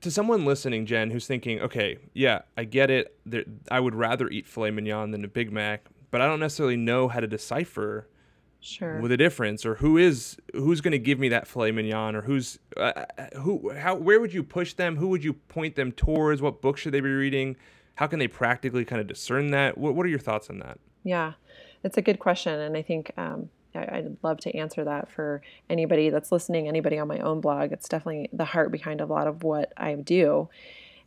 to 0.02 0.10
someone 0.10 0.44
listening, 0.44 0.84
Jen, 0.84 1.10
who's 1.10 1.26
thinking, 1.26 1.60
okay, 1.60 1.96
yeah, 2.12 2.42
I 2.58 2.64
get 2.64 2.90
it. 2.90 3.18
There, 3.24 3.44
I 3.70 3.80
would 3.80 3.94
rather 3.94 4.28
eat 4.28 4.46
filet 4.46 4.70
mignon 4.70 5.12
than 5.12 5.24
a 5.24 5.28
Big 5.28 5.50
Mac, 5.50 5.86
but 6.10 6.20
I 6.20 6.26
don't 6.26 6.40
necessarily 6.40 6.76
know 6.76 7.08
how 7.08 7.20
to 7.20 7.26
decipher 7.26 8.06
Sure. 8.60 9.00
with 9.00 9.12
a 9.12 9.16
difference 9.16 9.64
or 9.64 9.76
who 9.76 9.96
is 9.96 10.36
who's 10.52 10.80
going 10.80 10.92
to 10.92 10.98
give 10.98 11.18
me 11.18 11.28
that 11.28 11.46
filet 11.46 11.70
mignon 11.70 12.16
or 12.16 12.22
who's 12.22 12.58
uh, 12.76 13.04
who 13.36 13.72
how 13.76 13.94
where 13.94 14.18
would 14.18 14.34
you 14.34 14.42
push 14.42 14.72
them 14.72 14.96
who 14.96 15.08
would 15.08 15.22
you 15.22 15.34
point 15.34 15.76
them 15.76 15.92
towards 15.92 16.42
what 16.42 16.60
book 16.62 16.76
should 16.76 16.92
they 16.92 17.00
be 17.00 17.10
reading 17.10 17.54
how 17.94 18.08
can 18.08 18.18
they 18.18 18.26
practically 18.26 18.84
kind 18.84 19.00
of 19.00 19.06
discern 19.06 19.52
that 19.52 19.78
what, 19.78 19.94
what 19.94 20.04
are 20.04 20.08
your 20.08 20.18
thoughts 20.18 20.50
on 20.50 20.58
that 20.58 20.78
Yeah, 21.04 21.34
it's 21.84 21.96
a 21.96 22.02
good 22.02 22.18
question, 22.18 22.58
and 22.58 22.76
I 22.76 22.82
think 22.82 23.12
um, 23.16 23.50
I- 23.76 23.98
I'd 23.98 24.16
love 24.22 24.38
to 24.40 24.56
answer 24.56 24.84
that 24.84 25.10
for 25.10 25.42
anybody 25.68 26.10
that's 26.10 26.32
listening, 26.32 26.68
anybody 26.68 26.98
on 26.98 27.08
my 27.08 27.18
own 27.18 27.40
blog. 27.40 27.72
It's 27.72 27.88
definitely 27.88 28.28
the 28.32 28.44
heart 28.44 28.72
behind 28.72 29.00
a 29.00 29.06
lot 29.06 29.26
of 29.26 29.42
what 29.42 29.72
I 29.76 29.94
do. 29.94 30.48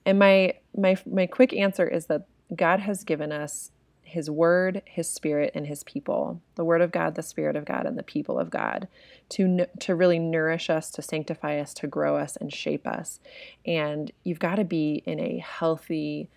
And 0.06 0.20
my 0.20 0.54
my 0.76 0.98
my 1.06 1.28
quick 1.28 1.54
answer 1.54 1.88
is 1.88 2.08
that 2.08 2.26
God 2.56 2.80
has 2.80 3.04
given 3.04 3.32
us 3.32 3.72
his 4.02 4.30
word, 4.30 4.82
his 4.86 5.08
spirit 5.08 5.52
and 5.54 5.68
his 5.68 5.84
people. 5.84 6.42
The 6.56 6.66
word 6.66 6.82
of 6.82 6.92
God, 6.92 7.14
the 7.14 7.22
spirit 7.22 7.56
of 7.56 7.66
God 7.66 7.86
and 7.86 7.98
the 7.98 8.04
people 8.04 8.40
of 8.40 8.50
God 8.50 8.88
to 9.30 9.68
to 9.80 9.96
really 9.96 10.20
nourish 10.20 10.70
us, 10.70 10.90
to 10.92 11.02
sanctify 11.02 11.60
us, 11.60 11.74
to 11.76 11.88
grow 11.88 12.18
us 12.18 12.36
and 12.36 12.52
shape 12.52 12.88
us. 12.88 13.20
And 13.66 14.12
you've 14.24 14.40
got 14.40 14.56
to 14.56 14.64
be 14.64 15.04
in 15.06 15.20
a 15.20 15.38
healthy 15.38 16.30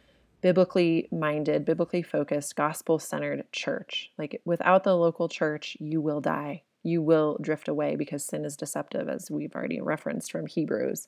biblically 0.43 1.09
minded, 1.11 1.65
biblically 1.65 2.03
focused, 2.03 2.57
gospel 2.57 2.99
centered 2.99 3.45
church. 3.53 4.11
Like 4.19 4.43
without 4.45 4.85
the 4.85 4.97
local 4.97 5.29
church, 5.29 5.77
you 5.81 6.01
will 6.01 6.21
die. 6.21 6.63
You 6.83 7.01
will 7.01 7.39
drift 7.41 7.69
away 7.69 7.95
because 7.95 8.25
sin 8.25 8.45
is 8.45 8.57
deceptive, 8.57 9.09
as 9.09 9.31
we've 9.31 9.55
already 9.55 9.81
referenced 9.81 10.33
from 10.33 10.47
Hebrews. 10.47 11.07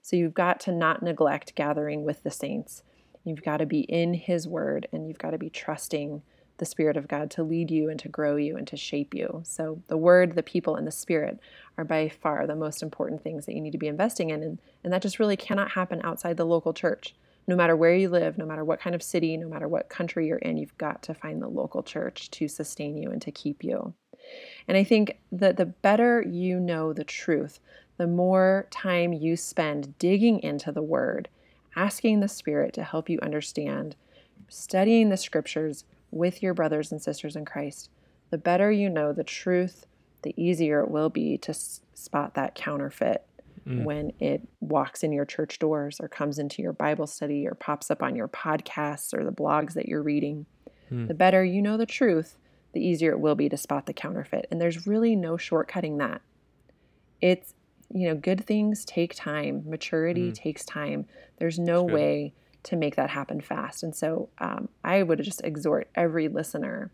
So 0.00 0.14
you've 0.14 0.34
got 0.34 0.60
to 0.60 0.72
not 0.72 1.02
neglect 1.02 1.56
gathering 1.56 2.04
with 2.04 2.22
the 2.22 2.30
saints. 2.30 2.84
You've 3.24 3.42
got 3.42 3.56
to 3.56 3.66
be 3.66 3.80
in 3.80 4.14
His 4.14 4.46
Word 4.46 4.86
and 4.92 5.08
you've 5.08 5.18
got 5.18 5.32
to 5.32 5.38
be 5.38 5.50
trusting 5.50 6.22
the 6.58 6.64
Spirit 6.64 6.96
of 6.96 7.08
God 7.08 7.30
to 7.32 7.42
lead 7.42 7.72
you 7.72 7.90
and 7.90 7.98
to 8.00 8.08
grow 8.08 8.36
you 8.36 8.56
and 8.56 8.66
to 8.68 8.76
shape 8.76 9.14
you. 9.14 9.42
So, 9.44 9.82
the 9.88 9.96
Word, 9.96 10.36
the 10.36 10.44
people, 10.44 10.76
and 10.76 10.86
the 10.86 10.92
Spirit 10.92 11.40
are 11.76 11.84
by 11.84 12.08
far 12.08 12.46
the 12.46 12.54
most 12.54 12.82
important 12.82 13.22
things 13.22 13.46
that 13.46 13.54
you 13.54 13.60
need 13.60 13.72
to 13.72 13.78
be 13.78 13.88
investing 13.88 14.30
in. 14.30 14.42
And, 14.44 14.58
and 14.84 14.92
that 14.92 15.02
just 15.02 15.18
really 15.18 15.36
cannot 15.36 15.72
happen 15.72 16.00
outside 16.04 16.36
the 16.36 16.46
local 16.46 16.72
church. 16.72 17.14
No 17.46 17.56
matter 17.56 17.76
where 17.76 17.94
you 17.94 18.08
live, 18.08 18.38
no 18.38 18.46
matter 18.46 18.64
what 18.64 18.80
kind 18.80 18.94
of 18.94 19.02
city, 19.02 19.36
no 19.36 19.48
matter 19.48 19.68
what 19.68 19.88
country 19.88 20.26
you're 20.26 20.38
in, 20.38 20.56
you've 20.56 20.76
got 20.78 21.02
to 21.04 21.14
find 21.14 21.40
the 21.40 21.48
local 21.48 21.82
church 21.82 22.30
to 22.32 22.48
sustain 22.48 22.96
you 22.96 23.10
and 23.10 23.22
to 23.22 23.30
keep 23.30 23.62
you. 23.62 23.94
And 24.66 24.76
I 24.76 24.84
think 24.84 25.18
that 25.30 25.56
the 25.56 25.66
better 25.66 26.22
you 26.22 26.58
know 26.58 26.92
the 26.92 27.04
truth, 27.04 27.60
the 27.96 28.06
more 28.06 28.66
time 28.70 29.12
you 29.12 29.36
spend 29.36 29.96
digging 29.98 30.40
into 30.40 30.72
the 30.72 30.82
Word 30.82 31.28
asking 31.76 32.20
the 32.20 32.28
Spirit 32.28 32.72
to 32.74 32.82
help 32.82 33.08
you 33.08 33.18
understand, 33.22 33.94
studying 34.48 35.10
the 35.10 35.16
scriptures 35.16 35.84
with 36.10 36.42
your 36.42 36.54
brothers 36.54 36.90
and 36.90 37.00
sisters 37.00 37.36
in 37.36 37.44
Christ, 37.44 37.90
the 38.30 38.38
better 38.38 38.72
you 38.72 38.88
know 38.88 39.12
the 39.12 39.24
truth, 39.24 39.86
the 40.22 40.34
easier 40.36 40.80
it 40.80 40.90
will 40.90 41.10
be 41.10 41.36
to 41.38 41.54
spot 41.54 42.34
that 42.34 42.54
counterfeit 42.54 43.24
mm. 43.66 43.84
when 43.84 44.12
it 44.20 44.46
walks 44.60 45.02
in 45.02 45.12
your 45.12 45.24
church 45.24 45.58
doors 45.58 45.98
or 46.00 46.08
comes 46.08 46.38
into 46.38 46.62
your 46.62 46.72
Bible 46.72 47.06
study 47.06 47.46
or 47.46 47.54
pops 47.54 47.90
up 47.90 48.02
on 48.02 48.16
your 48.16 48.28
podcasts 48.28 49.12
or 49.12 49.24
the 49.24 49.32
blogs 49.32 49.74
that 49.74 49.86
you're 49.86 50.02
reading. 50.02 50.46
Mm. 50.90 51.08
The 51.08 51.14
better 51.14 51.44
you 51.44 51.60
know 51.60 51.76
the 51.76 51.86
truth, 51.86 52.38
the 52.72 52.80
easier 52.80 53.12
it 53.12 53.20
will 53.20 53.34
be 53.34 53.48
to 53.48 53.56
spot 53.56 53.86
the 53.86 53.92
counterfeit. 53.92 54.46
And 54.50 54.60
there's 54.60 54.86
really 54.86 55.16
no 55.16 55.36
shortcutting 55.36 55.98
that. 55.98 56.22
It's 57.20 57.54
you 57.92 58.08
know, 58.08 58.14
good 58.14 58.44
things 58.44 58.84
take 58.84 59.14
time. 59.14 59.62
Maturity 59.66 60.30
mm. 60.30 60.34
takes 60.34 60.64
time. 60.64 61.06
There's 61.38 61.58
no 61.58 61.82
way 61.82 62.34
to 62.64 62.76
make 62.76 62.96
that 62.96 63.10
happen 63.10 63.40
fast. 63.40 63.82
And 63.82 63.94
so 63.94 64.28
um, 64.38 64.68
I 64.82 65.02
would 65.02 65.22
just 65.22 65.40
exhort 65.44 65.88
every 65.94 66.28
listener 66.28 66.90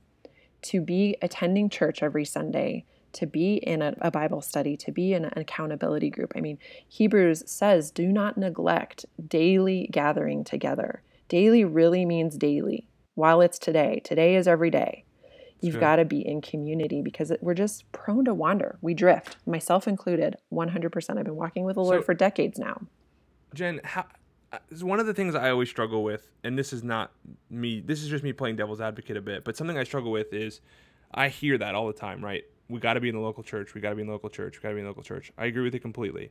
to 0.62 0.80
be 0.80 1.16
attending 1.22 1.70
church 1.70 2.02
every 2.02 2.24
Sunday, 2.24 2.84
to 3.14 3.26
be 3.26 3.54
in 3.54 3.82
a, 3.82 3.94
a, 4.00 4.10
Bible 4.10 4.40
study, 4.40 4.76
to 4.78 4.92
be 4.92 5.12
in 5.12 5.24
an 5.24 5.32
accountability 5.36 6.10
group. 6.10 6.32
I 6.36 6.40
mean, 6.40 6.58
Hebrews 6.88 7.44
says, 7.46 7.90
do 7.90 8.08
not 8.08 8.38
neglect 8.38 9.04
daily 9.28 9.88
gathering 9.90 10.44
together. 10.44 11.02
Daily 11.28 11.64
really 11.64 12.04
means 12.04 12.36
daily. 12.36 12.88
While 13.14 13.40
it's 13.40 13.58
today, 13.58 14.00
today 14.04 14.36
is 14.36 14.48
every 14.48 14.70
day. 14.70 15.04
You've 15.62 15.78
got 15.78 15.96
to 15.96 16.04
be 16.04 16.26
in 16.26 16.40
community 16.40 17.02
because 17.02 17.30
it, 17.30 17.40
we're 17.40 17.54
just 17.54 17.90
prone 17.92 18.24
to 18.24 18.34
wander. 18.34 18.78
We 18.80 18.94
drift, 18.94 19.36
myself 19.46 19.86
included, 19.86 20.36
100%. 20.52 21.18
I've 21.18 21.24
been 21.24 21.36
walking 21.36 21.64
with 21.64 21.76
the 21.76 21.82
Lord 21.82 22.00
so, 22.00 22.04
for 22.04 22.14
decades 22.14 22.58
now. 22.58 22.82
Jen, 23.54 23.80
how, 23.84 24.06
uh, 24.50 24.58
one 24.80 24.98
of 24.98 25.06
the 25.06 25.14
things 25.14 25.36
I 25.36 25.50
always 25.50 25.68
struggle 25.68 26.02
with, 26.02 26.28
and 26.42 26.58
this 26.58 26.72
is 26.72 26.82
not 26.82 27.12
me, 27.48 27.80
this 27.80 28.02
is 28.02 28.08
just 28.08 28.24
me 28.24 28.32
playing 28.32 28.56
devil's 28.56 28.80
advocate 28.80 29.16
a 29.16 29.20
bit, 29.20 29.44
but 29.44 29.56
something 29.56 29.78
I 29.78 29.84
struggle 29.84 30.10
with 30.10 30.32
is 30.32 30.60
I 31.14 31.28
hear 31.28 31.56
that 31.58 31.76
all 31.76 31.86
the 31.86 31.92
time, 31.92 32.24
right? 32.24 32.42
We 32.72 32.80
got 32.80 32.94
to 32.94 33.00
be 33.00 33.08
in 33.08 33.14
the 33.14 33.20
local 33.20 33.42
church. 33.42 33.74
We 33.74 33.80
got 33.80 33.90
to 33.90 33.96
be 33.96 34.00
in 34.02 34.06
the 34.08 34.12
local 34.12 34.30
church. 34.30 34.58
We 34.58 34.62
got 34.62 34.70
to 34.70 34.74
be 34.74 34.80
in 34.80 34.86
the 34.86 34.90
local 34.90 35.02
church. 35.02 35.32
I 35.36 35.46
agree 35.46 35.62
with 35.62 35.74
it 35.74 35.80
completely. 35.80 36.30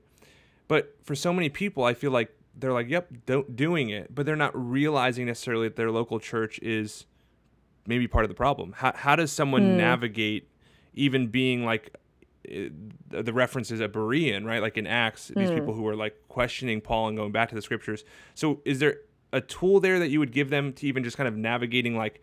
But 0.67 0.95
for 1.03 1.15
so 1.15 1.31
many 1.31 1.49
people, 1.49 1.83
I 1.83 1.93
feel 1.93 2.11
like 2.11 2.35
they're 2.55 2.73
like, 2.73 2.89
yep, 2.89 3.11
doing 3.55 3.89
it, 3.89 4.13
but 4.13 4.25
they're 4.25 4.35
not 4.35 4.51
realizing 4.55 5.25
necessarily 5.25 5.67
that 5.67 5.75
their 5.75 5.91
local 5.91 6.19
church 6.19 6.59
is 6.59 7.05
maybe 7.85 8.07
part 8.07 8.25
of 8.25 8.29
the 8.29 8.35
problem. 8.35 8.73
How 8.77 8.93
how 8.95 9.15
does 9.15 9.31
someone 9.31 9.63
mm. 9.63 9.75
navigate 9.77 10.49
even 10.93 11.27
being 11.27 11.65
like 11.65 11.95
uh, 12.49 12.69
the 13.09 13.33
references 13.33 13.81
at 13.81 13.93
Berean, 13.93 14.45
right? 14.45 14.61
Like 14.61 14.77
in 14.77 14.87
Acts, 14.87 15.29
these 15.35 15.49
mm. 15.49 15.55
people 15.55 15.73
who 15.73 15.87
are 15.87 15.95
like 15.95 16.15
questioning 16.27 16.81
Paul 16.81 17.07
and 17.07 17.17
going 17.17 17.31
back 17.31 17.49
to 17.49 17.55
the 17.55 17.61
scriptures. 17.61 18.03
So 18.35 18.61
is 18.65 18.79
there 18.79 18.99
a 19.33 19.41
tool 19.41 19.79
there 19.79 19.99
that 19.99 20.09
you 20.09 20.19
would 20.19 20.31
give 20.31 20.49
them 20.49 20.73
to 20.73 20.87
even 20.87 21.03
just 21.03 21.17
kind 21.17 21.27
of 21.27 21.35
navigating 21.37 21.95
like 21.95 22.21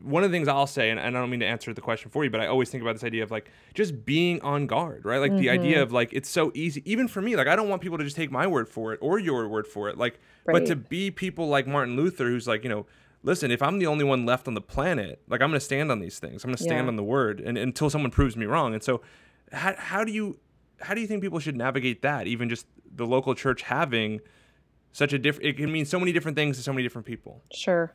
one 0.00 0.24
of 0.24 0.30
the 0.30 0.36
things 0.36 0.48
I'll 0.48 0.66
say, 0.66 0.90
and, 0.90 0.98
I 0.98 1.10
don't 1.10 1.30
mean 1.30 1.40
to 1.40 1.46
answer 1.46 1.72
the 1.74 1.80
question 1.80 2.10
for 2.10 2.24
you, 2.24 2.30
but 2.30 2.40
I 2.40 2.46
always 2.46 2.70
think 2.70 2.82
about 2.82 2.94
this 2.94 3.04
idea 3.04 3.22
of 3.22 3.30
like 3.30 3.50
just 3.74 4.04
being 4.04 4.40
on 4.40 4.66
guard, 4.66 5.04
right? 5.04 5.18
Like 5.18 5.32
mm-hmm. 5.32 5.40
the 5.40 5.50
idea 5.50 5.74
mm-hmm. 5.76 5.82
of 5.82 5.92
like 5.92 6.12
it's 6.12 6.28
so 6.28 6.50
easy, 6.54 6.82
even 6.90 7.08
for 7.08 7.20
me. 7.20 7.36
Like 7.36 7.46
I 7.46 7.56
don't 7.56 7.68
want 7.68 7.82
people 7.82 7.98
to 7.98 8.04
just 8.04 8.16
take 8.16 8.30
my 8.30 8.46
word 8.46 8.68
for 8.68 8.92
it 8.92 8.98
or 9.02 9.18
your 9.18 9.48
word 9.48 9.66
for 9.66 9.88
it. 9.88 9.98
Like, 9.98 10.18
right. 10.44 10.54
but 10.54 10.66
to 10.66 10.76
be 10.76 11.10
people 11.10 11.48
like 11.48 11.66
Martin 11.66 11.96
Luther, 11.96 12.24
who's 12.24 12.48
like, 12.48 12.64
you 12.64 12.70
know, 12.70 12.86
listen, 13.22 13.50
if 13.50 13.62
I'm 13.62 13.78
the 13.78 13.86
only 13.86 14.04
one 14.04 14.26
left 14.26 14.48
on 14.48 14.54
the 14.54 14.60
planet, 14.60 15.20
like 15.28 15.40
I'm 15.40 15.50
going 15.50 15.60
to 15.60 15.64
stand 15.64 15.90
on 15.90 16.00
these 16.00 16.18
things. 16.18 16.44
I'm 16.44 16.48
going 16.48 16.56
to 16.56 16.62
stand 16.62 16.86
yeah. 16.86 16.88
on 16.88 16.96
the 16.96 17.04
word 17.04 17.40
and, 17.40 17.56
until 17.56 17.90
someone 17.90 18.10
proves 18.10 18.36
me 18.36 18.46
wrong. 18.46 18.74
And 18.74 18.82
so 18.82 19.02
how, 19.52 19.74
how 19.76 20.04
do 20.04 20.12
you 20.12 20.38
how 20.80 20.94
do 20.94 21.00
you 21.00 21.06
think 21.06 21.22
people 21.22 21.38
should 21.38 21.56
navigate 21.56 22.02
that? 22.02 22.26
Even 22.26 22.48
just 22.48 22.66
the 22.94 23.06
local 23.06 23.34
church 23.34 23.62
having 23.62 24.20
such 24.92 25.12
a 25.12 25.18
different 25.18 25.46
it 25.46 25.56
can 25.56 25.70
mean 25.70 25.84
so 25.84 25.98
many 25.98 26.12
different 26.12 26.36
things 26.36 26.56
to 26.56 26.62
so 26.62 26.72
many 26.72 26.82
different 26.82 27.06
people. 27.06 27.42
Sure. 27.52 27.94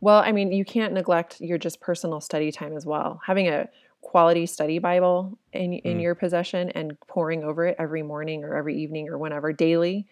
Well, 0.00 0.18
I 0.18 0.32
mean, 0.32 0.52
you 0.52 0.64
can't 0.64 0.92
neglect 0.92 1.40
your 1.40 1.58
just 1.58 1.80
personal 1.80 2.20
study 2.20 2.52
time 2.52 2.76
as 2.76 2.86
well. 2.86 3.20
Having 3.26 3.48
a 3.48 3.68
quality 4.02 4.46
study 4.46 4.78
Bible 4.78 5.38
in 5.52 5.72
in 5.74 5.98
mm. 5.98 6.02
your 6.02 6.14
possession 6.14 6.70
and 6.70 6.96
poring 7.08 7.42
over 7.42 7.66
it 7.66 7.76
every 7.78 8.02
morning 8.02 8.44
or 8.44 8.54
every 8.54 8.76
evening 8.76 9.08
or 9.08 9.18
whenever 9.18 9.52
daily 9.52 10.06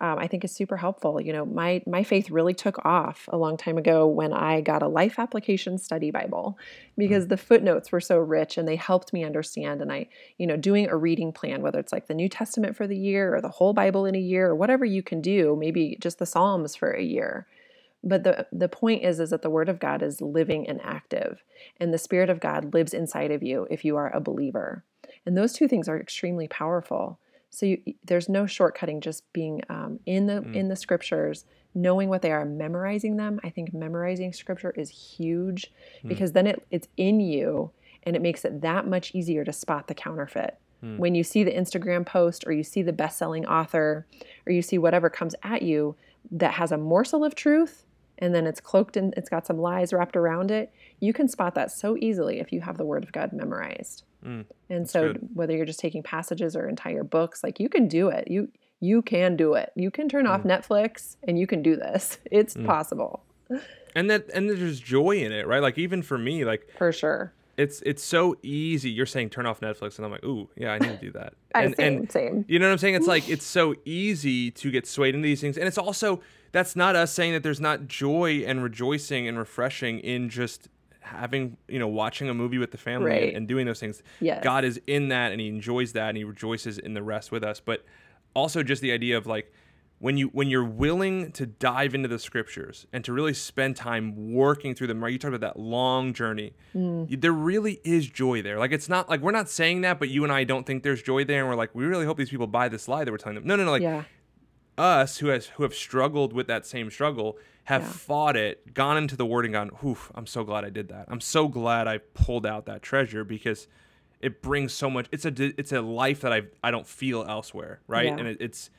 um, 0.00 0.18
I 0.18 0.26
think 0.26 0.44
is 0.44 0.52
super 0.52 0.76
helpful. 0.76 1.20
You 1.20 1.32
know, 1.32 1.46
my 1.46 1.82
my 1.86 2.02
faith 2.02 2.30
really 2.30 2.54
took 2.54 2.84
off 2.84 3.28
a 3.32 3.36
long 3.36 3.56
time 3.56 3.78
ago 3.78 4.06
when 4.06 4.32
I 4.32 4.60
got 4.60 4.82
a 4.82 4.88
life 4.88 5.18
application 5.18 5.78
study 5.78 6.10
Bible 6.10 6.58
because 6.98 7.26
mm. 7.26 7.28
the 7.30 7.36
footnotes 7.36 7.90
were 7.92 8.00
so 8.00 8.18
rich 8.18 8.58
and 8.58 8.68
they 8.68 8.76
helped 8.76 9.12
me 9.12 9.24
understand. 9.24 9.80
And 9.80 9.90
I, 9.90 10.08
you 10.38 10.46
know, 10.46 10.56
doing 10.56 10.88
a 10.88 10.96
reading 10.96 11.32
plan, 11.32 11.62
whether 11.62 11.78
it's 11.78 11.92
like 11.92 12.08
the 12.08 12.14
New 12.14 12.28
Testament 12.28 12.76
for 12.76 12.86
the 12.86 12.96
year 12.96 13.34
or 13.34 13.40
the 13.40 13.48
whole 13.48 13.72
Bible 13.72 14.04
in 14.04 14.14
a 14.14 14.20
year 14.20 14.48
or 14.48 14.54
whatever 14.54 14.84
you 14.84 15.02
can 15.02 15.20
do, 15.20 15.56
maybe 15.58 15.96
just 16.00 16.18
the 16.18 16.26
Psalms 16.26 16.76
for 16.76 16.90
a 16.90 17.02
year. 17.02 17.46
But 18.04 18.24
the 18.24 18.46
the 18.52 18.68
point 18.68 19.02
is 19.02 19.18
is 19.18 19.30
that 19.30 19.42
the 19.42 19.50
word 19.50 19.68
of 19.68 19.80
God 19.80 20.02
is 20.02 20.20
living 20.20 20.68
and 20.68 20.80
active 20.82 21.42
and 21.80 21.92
the 21.92 21.98
spirit 21.98 22.30
of 22.30 22.40
God 22.40 22.72
lives 22.72 22.94
inside 22.94 23.30
of 23.30 23.42
you 23.42 23.66
if 23.70 23.84
you 23.84 23.96
are 23.96 24.14
a 24.14 24.20
believer. 24.20 24.84
And 25.24 25.36
those 25.36 25.52
two 25.52 25.66
things 25.66 25.88
are 25.88 25.98
extremely 25.98 26.46
powerful. 26.46 27.18
So 27.50 27.66
you, 27.66 27.82
there's 28.04 28.28
no 28.28 28.44
shortcutting. 28.44 29.00
Just 29.00 29.24
being 29.32 29.62
um, 29.70 29.98
in 30.06 30.26
the 30.26 30.42
mm. 30.42 30.54
in 30.54 30.68
the 30.68 30.76
scriptures, 30.76 31.46
knowing 31.74 32.08
what 32.08 32.22
they 32.22 32.30
are, 32.30 32.44
memorizing 32.44 33.16
them. 33.16 33.40
I 33.42 33.50
think 33.50 33.72
memorizing 33.72 34.32
scripture 34.32 34.72
is 34.76 34.90
huge 34.90 35.72
mm. 36.04 36.08
because 36.08 36.32
then 36.32 36.46
it, 36.46 36.66
it's 36.70 36.88
in 36.96 37.18
you, 37.18 37.70
and 38.02 38.14
it 38.14 38.22
makes 38.22 38.44
it 38.44 38.60
that 38.60 38.86
much 38.86 39.14
easier 39.14 39.44
to 39.44 39.52
spot 39.52 39.88
the 39.88 39.94
counterfeit. 39.94 40.58
Mm. 40.84 40.98
When 40.98 41.14
you 41.14 41.24
see 41.24 41.44
the 41.44 41.52
Instagram 41.52 42.04
post, 42.04 42.44
or 42.46 42.52
you 42.52 42.62
see 42.62 42.82
the 42.82 42.92
best-selling 42.92 43.46
author, 43.46 44.06
or 44.46 44.52
you 44.52 44.60
see 44.60 44.76
whatever 44.76 45.08
comes 45.08 45.34
at 45.42 45.62
you 45.62 45.96
that 46.30 46.54
has 46.54 46.72
a 46.72 46.76
morsel 46.76 47.24
of 47.24 47.34
truth, 47.34 47.85
and 48.18 48.34
then 48.34 48.46
it's 48.46 48.60
cloaked 48.60 48.96
and 48.96 49.14
it's 49.16 49.28
got 49.28 49.46
some 49.46 49.58
lies 49.58 49.92
wrapped 49.92 50.16
around 50.16 50.50
it, 50.50 50.72
you 51.00 51.12
can 51.12 51.28
spot 51.28 51.54
that 51.54 51.70
so 51.70 51.96
easily 52.00 52.40
if 52.40 52.52
you 52.52 52.60
have 52.60 52.78
the 52.78 52.84
Word 52.84 53.04
of 53.04 53.12
God 53.12 53.32
memorized. 53.32 54.04
Mm, 54.24 54.44
and 54.70 54.88
so 54.88 55.12
good. 55.12 55.28
whether 55.34 55.54
you're 55.54 55.66
just 55.66 55.80
taking 55.80 56.02
passages 56.02 56.56
or 56.56 56.68
entire 56.68 57.04
books, 57.04 57.44
like 57.44 57.60
you 57.60 57.68
can 57.68 57.88
do 57.88 58.08
it. 58.08 58.28
You 58.28 58.48
you 58.80 59.02
can 59.02 59.36
do 59.36 59.54
it. 59.54 59.72
You 59.74 59.90
can 59.90 60.08
turn 60.08 60.26
mm. 60.26 60.30
off 60.30 60.42
Netflix 60.42 61.16
and 61.26 61.38
you 61.38 61.46
can 61.46 61.62
do 61.62 61.76
this. 61.76 62.18
It's 62.30 62.54
mm. 62.54 62.66
possible. 62.66 63.24
And 63.94 64.10
that 64.10 64.28
and 64.34 64.50
there's 64.50 64.78
joy 64.78 65.22
in 65.22 65.32
it, 65.32 65.46
right? 65.46 65.62
Like 65.62 65.78
even 65.78 66.02
for 66.02 66.18
me, 66.18 66.44
like 66.44 66.68
for 66.76 66.92
sure. 66.92 67.32
It's 67.56 67.80
it's 67.80 68.04
so 68.04 68.36
easy. 68.42 68.90
You're 68.90 69.06
saying 69.06 69.30
turn 69.30 69.46
off 69.46 69.60
Netflix, 69.60 69.96
and 69.96 70.04
I'm 70.04 70.12
like, 70.12 70.22
ooh, 70.22 70.50
yeah, 70.54 70.72
I 70.72 70.78
need 70.78 70.88
to 70.88 70.98
do 70.98 71.12
that. 71.12 71.32
and, 71.54 71.74
same, 71.74 71.96
and 72.00 72.12
same. 72.12 72.44
You 72.46 72.58
know 72.58 72.66
what 72.66 72.72
I'm 72.72 72.78
saying? 72.78 72.96
It's 72.96 73.06
like 73.06 73.26
it's 73.30 73.46
so 73.46 73.74
easy 73.86 74.50
to 74.50 74.70
get 74.70 74.86
swayed 74.86 75.14
into 75.14 75.24
these 75.24 75.40
things, 75.40 75.56
and 75.56 75.66
it's 75.66 75.78
also 75.78 76.20
that's 76.52 76.76
not 76.76 76.96
us 76.96 77.12
saying 77.12 77.32
that 77.32 77.42
there's 77.42 77.60
not 77.60 77.86
joy 77.86 78.44
and 78.46 78.62
rejoicing 78.62 79.28
and 79.28 79.38
refreshing 79.38 79.98
in 80.00 80.28
just 80.28 80.68
having 81.00 81.56
you 81.68 81.78
know 81.78 81.88
watching 81.88 82.28
a 82.28 82.34
movie 82.34 82.58
with 82.58 82.72
the 82.72 82.78
family 82.78 83.10
right. 83.10 83.22
and, 83.28 83.36
and, 83.36 83.48
doing 83.48 83.64
those 83.64 83.78
things 83.78 84.02
yes. 84.20 84.42
god 84.42 84.64
is 84.64 84.80
in 84.88 85.08
that 85.08 85.30
and 85.30 85.40
he 85.40 85.48
enjoys 85.48 85.92
that 85.92 86.08
and 86.08 86.18
he 86.18 86.24
rejoices 86.24 86.78
in 86.78 86.94
the 86.94 87.02
rest 87.02 87.30
with 87.30 87.44
us 87.44 87.60
but 87.60 87.84
also 88.34 88.62
just 88.62 88.82
the 88.82 88.90
idea 88.90 89.16
of 89.16 89.24
like 89.26 89.52
when 89.98 90.16
you 90.18 90.26
when 90.28 90.48
you're 90.48 90.64
willing 90.64 91.30
to 91.32 91.46
dive 91.46 91.94
into 91.94 92.08
the 92.08 92.18
scriptures 92.18 92.86
and 92.92 93.04
to 93.04 93.12
really 93.12 93.32
spend 93.32 93.76
time 93.76 94.32
working 94.32 94.74
through 94.74 94.88
them 94.88 95.02
right 95.02 95.12
you 95.12 95.18
talked 95.18 95.34
about 95.34 95.54
that 95.54 95.58
long 95.60 96.12
journey 96.12 96.52
Mm. 96.74 97.20
there 97.20 97.32
really 97.32 97.80
is 97.84 98.06
joy 98.08 98.42
there 98.42 98.58
like 98.58 98.72
it's 98.72 98.88
not 98.88 99.08
like 99.08 99.20
we're 99.20 99.30
not 99.30 99.48
saying 99.48 99.82
that 99.82 99.98
but 99.98 100.08
you 100.08 100.24
and 100.24 100.32
i 100.32 100.44
don't 100.44 100.66
think 100.66 100.82
there's 100.82 101.02
joy 101.02 101.24
there 101.24 101.40
and 101.40 101.48
we're 101.48 101.54
like 101.54 101.74
we 101.74 101.84
really 101.84 102.04
hope 102.04 102.18
these 102.18 102.30
people 102.30 102.46
buy 102.48 102.68
this 102.68 102.88
lie 102.88 103.04
that 103.04 103.10
we're 103.10 103.16
telling 103.16 103.36
them 103.36 103.46
no 103.46 103.56
no 103.56 103.64
no 103.64 103.70
like 103.70 103.80
yeah. 103.82 104.02
Us 104.78 105.18
who 105.18 105.28
has 105.28 105.46
who 105.46 105.62
have 105.62 105.74
struggled 105.74 106.32
with 106.32 106.46
that 106.48 106.66
same 106.66 106.90
struggle 106.90 107.38
have 107.64 107.82
Yeah. 107.82 107.88
fought 107.88 108.36
it 108.36 108.74
gone 108.74 108.96
into 108.96 109.16
the 109.16 109.26
word 109.26 109.44
and 109.44 109.54
gone 109.54 109.70
oof 109.84 110.10
i'm 110.14 110.26
so 110.26 110.44
glad 110.44 110.64
i 110.64 110.70
did 110.70 110.88
that 110.88 111.06
i'm 111.08 111.20
so 111.20 111.48
glad 111.48 111.88
i 111.88 111.98
pulled 111.98 112.46
out 112.46 112.66
that 112.66 112.82
treasure 112.82 113.24
because 113.24 113.66
it 114.20 114.42
brings 114.42 114.72
so 114.72 114.88
much 114.90 115.06
it's 115.12 115.24
a 115.24 115.32
it's 115.58 115.72
a 115.72 115.80
life 115.80 116.20
that 116.20 116.32
i 116.32 116.42
i 116.62 116.70
don't 116.70 116.86
feel 116.86 117.24
elsewhere 117.28 117.80
right 117.88 118.06
Yeah. 118.06 118.16
and 118.18 118.28
it, 118.28 118.36
it's 118.40 118.70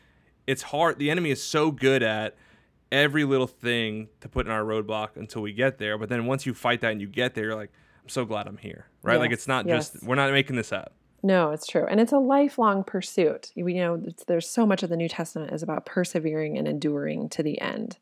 it's 0.46 0.62
hard 0.64 1.00
the 1.00 1.10
enemy 1.10 1.32
is 1.32 1.44
so 1.44 1.72
good 1.72 2.04
at 2.04 2.36
every 2.92 3.26
little 3.26 3.48
thing 3.48 4.08
to 4.22 4.30
put 4.30 4.46
in 4.46 4.52
our 4.52 4.64
roadblock 4.64 5.18
until 5.18 5.42
we 5.42 5.52
get 5.52 5.78
there 5.80 5.98
but 5.98 6.08
then 6.10 6.26
once 6.26 6.46
you 6.46 6.54
fight 6.54 6.80
that 6.82 6.92
and 6.92 7.02
you 7.02 7.08
get 7.08 7.34
there 7.36 7.46
you're 7.46 7.56
like 7.56 7.72
i'm 8.04 8.10
so 8.10 8.24
glad 8.24 8.48
i'm 8.48 8.58
here 8.58 8.86
right 9.04 9.20
like 9.20 9.32
it's 9.32 9.48
not 9.48 9.66
yes. 9.66 9.90
just 9.92 10.04
we're 10.04 10.16
not 10.16 10.32
making 10.32 10.56
this 10.56 10.72
up 10.72 10.94
No, 11.24 11.52
it's 11.52 11.68
true. 11.68 11.86
And 11.86 12.00
it's 12.00 12.12
a 12.12 12.20
lifelong 12.20 12.84
pursuit. 12.84 13.52
You 13.56 13.66
know, 13.74 14.04
there's 14.28 14.50
so 14.50 14.66
much 14.66 14.84
of 14.84 14.90
the 14.90 14.98
New 14.98 15.10
Testament 15.10 15.52
is 15.52 15.64
about 15.64 15.86
persevering 15.86 16.58
and 16.58 16.68
enduring 16.68 17.30
to 17.30 17.44
the 17.44 17.60
end. 17.60 17.98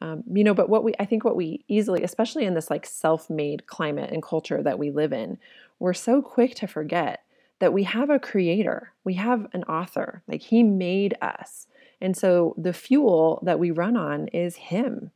Um, 0.00 0.22
you 0.30 0.44
know, 0.44 0.54
but 0.54 0.68
what 0.68 0.84
we, 0.84 0.92
I 1.00 1.06
think 1.06 1.24
what 1.24 1.36
we 1.36 1.64
easily, 1.68 2.02
especially 2.02 2.44
in 2.44 2.54
this 2.54 2.70
like 2.70 2.86
self 2.86 3.30
made 3.30 3.66
climate 3.66 4.10
and 4.12 4.22
culture 4.22 4.62
that 4.62 4.78
we 4.78 4.90
live 4.90 5.12
in, 5.12 5.38
we're 5.78 5.94
so 5.94 6.22
quick 6.22 6.54
to 6.56 6.66
forget 6.66 7.24
that 7.58 7.72
we 7.72 7.84
have 7.84 8.10
a 8.10 8.18
creator, 8.18 8.92
we 9.04 9.14
have 9.14 9.46
an 9.52 9.64
author, 9.64 10.22
like 10.28 10.42
he 10.42 10.62
made 10.62 11.16
us. 11.22 11.66
And 12.00 12.14
so 12.16 12.54
the 12.58 12.74
fuel 12.74 13.40
that 13.42 13.58
we 13.58 13.70
run 13.70 13.96
on 13.96 14.28
is 14.28 14.56
him. 14.56 15.10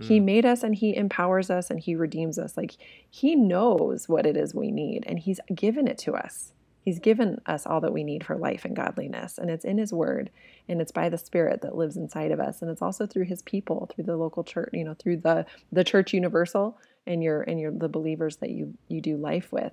He 0.00 0.18
made 0.18 0.44
us 0.44 0.62
and 0.62 0.74
he 0.74 0.96
empowers 0.96 1.50
us 1.50 1.70
and 1.70 1.78
he 1.78 1.94
redeems 1.94 2.38
us. 2.38 2.56
Like 2.56 2.76
he 3.08 3.36
knows 3.36 4.08
what 4.08 4.26
it 4.26 4.36
is 4.36 4.54
we 4.54 4.70
need 4.70 5.04
and 5.06 5.18
he's 5.18 5.38
given 5.54 5.86
it 5.86 5.98
to 5.98 6.14
us. 6.14 6.52
He's 6.82 6.98
given 6.98 7.40
us 7.46 7.64
all 7.64 7.80
that 7.80 7.92
we 7.92 8.02
need 8.02 8.24
for 8.24 8.36
life 8.36 8.64
and 8.64 8.74
godliness. 8.74 9.38
And 9.38 9.48
it's 9.50 9.64
in 9.64 9.78
his 9.78 9.92
word 9.92 10.30
and 10.68 10.80
it's 10.80 10.90
by 10.90 11.08
the 11.08 11.18
spirit 11.18 11.62
that 11.62 11.76
lives 11.76 11.96
inside 11.96 12.32
of 12.32 12.40
us. 12.40 12.60
And 12.60 12.70
it's 12.70 12.82
also 12.82 13.06
through 13.06 13.26
his 13.26 13.40
people, 13.42 13.88
through 13.94 14.04
the 14.04 14.16
local 14.16 14.42
church, 14.42 14.70
you 14.72 14.84
know, 14.84 14.94
through 14.94 15.18
the 15.18 15.46
the 15.70 15.84
church 15.84 16.12
universal 16.12 16.78
and 17.06 17.22
your 17.22 17.42
and 17.42 17.60
your 17.60 17.70
the 17.70 17.88
believers 17.88 18.36
that 18.36 18.50
you 18.50 18.74
you 18.88 19.00
do 19.00 19.16
life 19.16 19.52
with. 19.52 19.72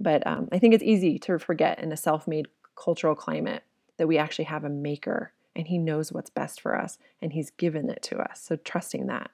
But 0.00 0.26
um, 0.26 0.48
I 0.50 0.58
think 0.58 0.74
it's 0.74 0.82
easy 0.82 1.18
to 1.20 1.38
forget 1.38 1.78
in 1.78 1.92
a 1.92 1.96
self-made 1.96 2.48
cultural 2.74 3.14
climate 3.14 3.62
that 3.98 4.06
we 4.06 4.18
actually 4.18 4.44
have 4.46 4.64
a 4.64 4.68
maker 4.68 5.32
and 5.54 5.68
he 5.68 5.78
knows 5.78 6.12
what's 6.12 6.30
best 6.30 6.60
for 6.60 6.78
us 6.78 6.98
and 7.22 7.32
he's 7.32 7.50
given 7.50 7.88
it 7.88 8.02
to 8.02 8.18
us. 8.18 8.42
So 8.42 8.56
trusting 8.56 9.06
that. 9.06 9.30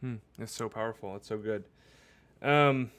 Hmm, 0.00 0.16
it's 0.38 0.54
so 0.54 0.68
powerful. 0.68 1.14
It's 1.16 1.28
so 1.28 1.38
good. 1.38 1.64
Um, 2.42 2.90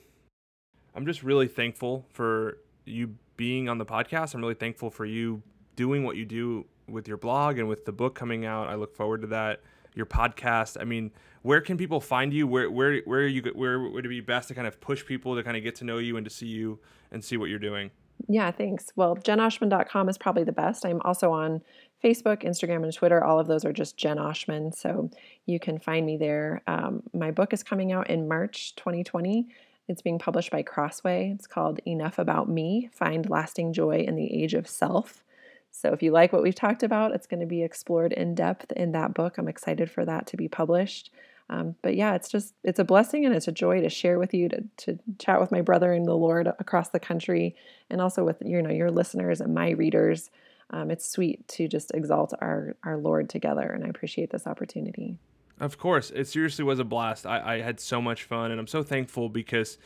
I'm 0.95 1.05
just 1.05 1.21
really 1.21 1.47
thankful 1.47 2.05
for 2.13 2.59
you 2.85 3.15
being 3.37 3.69
on 3.69 3.77
the 3.77 3.85
podcast. 3.85 4.33
I'm 4.33 4.41
really 4.41 4.53
thankful 4.53 4.89
for 4.89 5.05
you 5.05 5.41
doing 5.75 6.03
what 6.03 6.15
you 6.15 6.25
do 6.25 6.65
with 6.87 7.07
your 7.07 7.17
blog 7.17 7.57
and 7.57 7.67
with 7.67 7.85
the 7.85 7.91
book 7.91 8.15
coming 8.15 8.45
out. 8.45 8.67
I 8.67 8.75
look 8.75 8.95
forward 8.95 9.21
to 9.21 9.27
that. 9.27 9.61
Your 9.93 10.05
podcast. 10.05 10.77
I 10.79 10.83
mean, 10.83 11.11
where 11.41 11.61
can 11.61 11.77
people 11.77 12.01
find 12.01 12.33
you? 12.33 12.47
Where 12.47 12.69
where 12.69 13.01
where 13.05 13.21
are 13.21 13.27
you? 13.27 13.41
Where 13.53 13.79
would 13.79 14.05
it 14.05 14.09
be 14.09 14.19
best 14.19 14.49
to 14.49 14.53
kind 14.53 14.67
of 14.67 14.81
push 14.81 15.05
people 15.05 15.35
to 15.35 15.43
kind 15.43 15.55
of 15.55 15.63
get 15.63 15.75
to 15.75 15.85
know 15.85 15.99
you 15.99 16.17
and 16.17 16.25
to 16.25 16.29
see 16.29 16.47
you 16.47 16.79
and 17.11 17.23
see 17.23 17.37
what 17.37 17.49
you're 17.49 17.59
doing? 17.59 17.91
Yeah, 18.27 18.51
thanks. 18.51 18.91
Well, 18.95 19.15
jenoshman.com 19.15 20.09
is 20.09 20.17
probably 20.17 20.43
the 20.43 20.51
best. 20.51 20.85
I'm 20.85 21.01
also 21.01 21.31
on 21.31 21.61
Facebook, 22.03 22.43
Instagram, 22.43 22.83
and 22.83 22.93
Twitter. 22.93 23.23
All 23.23 23.39
of 23.39 23.47
those 23.47 23.65
are 23.65 23.73
just 23.73 23.97
Jen 23.97 24.17
Oshman. 24.17 24.73
So 24.75 25.09
you 25.45 25.59
can 25.59 25.79
find 25.79 26.05
me 26.05 26.17
there. 26.17 26.61
Um, 26.67 27.03
my 27.13 27.31
book 27.31 27.53
is 27.53 27.63
coming 27.63 27.91
out 27.91 28.09
in 28.09 28.27
March 28.27 28.75
2020. 28.75 29.47
It's 29.87 30.01
being 30.01 30.19
published 30.19 30.51
by 30.51 30.63
Crossway. 30.63 31.31
It's 31.35 31.47
called 31.47 31.79
Enough 31.85 32.17
About 32.17 32.49
Me 32.49 32.89
Find 32.91 33.29
Lasting 33.29 33.73
Joy 33.73 33.99
in 34.07 34.15
the 34.15 34.43
Age 34.43 34.53
of 34.53 34.67
Self. 34.67 35.23
So 35.71 35.91
if 35.91 36.01
you 36.01 36.11
like 36.11 36.31
what 36.31 36.41
we've 36.41 36.55
talked 36.55 36.83
about, 36.83 37.13
it's 37.13 37.27
going 37.27 37.41
to 37.41 37.45
be 37.45 37.61
explored 37.61 38.13
in 38.13 38.33
depth 38.33 38.71
in 38.71 38.93
that 38.93 39.13
book. 39.13 39.37
I'm 39.37 39.47
excited 39.47 39.91
for 39.91 40.05
that 40.05 40.25
to 40.27 40.37
be 40.37 40.47
published. 40.47 41.11
Um, 41.49 41.75
but 41.81 41.95
yeah, 41.95 42.15
it's 42.15 42.29
just 42.29 42.55
it's 42.63 42.79
a 42.79 42.83
blessing 42.83 43.25
and 43.25 43.35
it's 43.35 43.47
a 43.47 43.51
joy 43.51 43.81
to 43.81 43.89
share 43.89 44.17
with 44.17 44.33
you 44.33 44.49
to 44.49 44.63
to 44.77 44.99
chat 45.19 45.39
with 45.39 45.51
my 45.51 45.61
brother 45.61 45.93
in 45.93 46.03
the 46.03 46.15
Lord 46.15 46.47
across 46.59 46.89
the 46.89 46.99
country, 46.99 47.55
and 47.89 48.01
also 48.01 48.23
with 48.23 48.37
you 48.43 48.61
know 48.61 48.71
your 48.71 48.89
listeners 48.89 49.41
and 49.41 49.53
my 49.53 49.69
readers. 49.71 50.31
Um, 50.71 50.89
it's 50.89 51.07
sweet 51.07 51.47
to 51.49 51.67
just 51.67 51.91
exalt 51.93 52.33
our 52.41 52.75
our 52.83 52.97
Lord 52.97 53.29
together, 53.29 53.69
and 53.69 53.83
I 53.83 53.89
appreciate 53.89 54.31
this 54.31 54.47
opportunity. 54.47 55.19
Of 55.59 55.77
course, 55.77 56.11
it 56.11 56.27
seriously 56.27 56.65
was 56.65 56.79
a 56.79 56.83
blast. 56.83 57.25
I, 57.25 57.55
I 57.55 57.61
had 57.61 57.79
so 57.79 58.01
much 58.01 58.23
fun, 58.23 58.51
and 58.51 58.59
I'm 58.59 58.67
so 58.67 58.83
thankful 58.83 59.29
because 59.29 59.77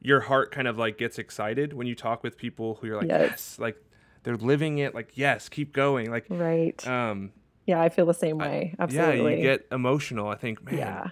your 0.00 0.20
heart 0.20 0.50
kind 0.52 0.66
of 0.68 0.78
like 0.78 0.98
gets 0.98 1.18
excited 1.18 1.72
when 1.72 1.86
you 1.86 1.94
talk 1.94 2.22
with 2.22 2.36
people 2.36 2.76
who 2.80 2.88
you're 2.88 2.96
like, 2.98 3.08
Yes. 3.08 3.30
yes, 3.30 3.58
like 3.58 3.76
they're 4.24 4.36
living 4.36 4.78
it. 4.78 4.94
Like, 4.94 5.16
yes, 5.16 5.48
keep 5.48 5.72
going. 5.72 6.10
Like, 6.10 6.26
Right? 6.28 6.86
um, 6.86 7.30
yeah, 7.66 7.80
I 7.80 7.88
feel 7.88 8.06
the 8.06 8.14
same 8.14 8.38
way. 8.38 8.74
Absolutely. 8.78 9.32
yeah, 9.32 9.36
you 9.36 9.42
get 9.42 9.66
emotional. 9.72 10.28
I 10.28 10.34
think, 10.36 10.64
man, 10.64 10.76
Yeah. 10.78 11.06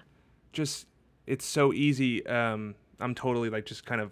just 0.53 0.87
it's 1.27 1.45
so 1.45 1.73
easy. 1.73 2.25
Um, 2.27 2.75
I'm 3.01 3.15
totally 3.15 3.49
like 3.51 3.65
just 3.65 3.87
kind 3.87 4.01
of 4.01 4.11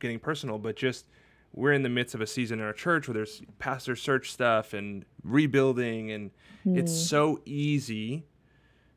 getting 0.00 0.18
personal, 0.18 0.58
but 0.58 0.74
just 0.76 1.06
we're 1.54 1.72
in 1.72 1.82
the 1.82 1.88
midst 1.88 2.14
of 2.14 2.20
a 2.20 2.26
season 2.26 2.58
in 2.60 2.64
our 2.64 2.72
church 2.72 3.08
where 3.08 3.14
there's 3.14 3.42
pastor 3.58 3.94
search 3.96 4.30
stuff 4.32 4.72
and 4.74 5.04
rebuilding, 5.22 6.10
and 6.10 6.30
it's 6.64 6.92
Hmm. 6.92 6.98
so 7.06 7.40
easy 7.46 8.24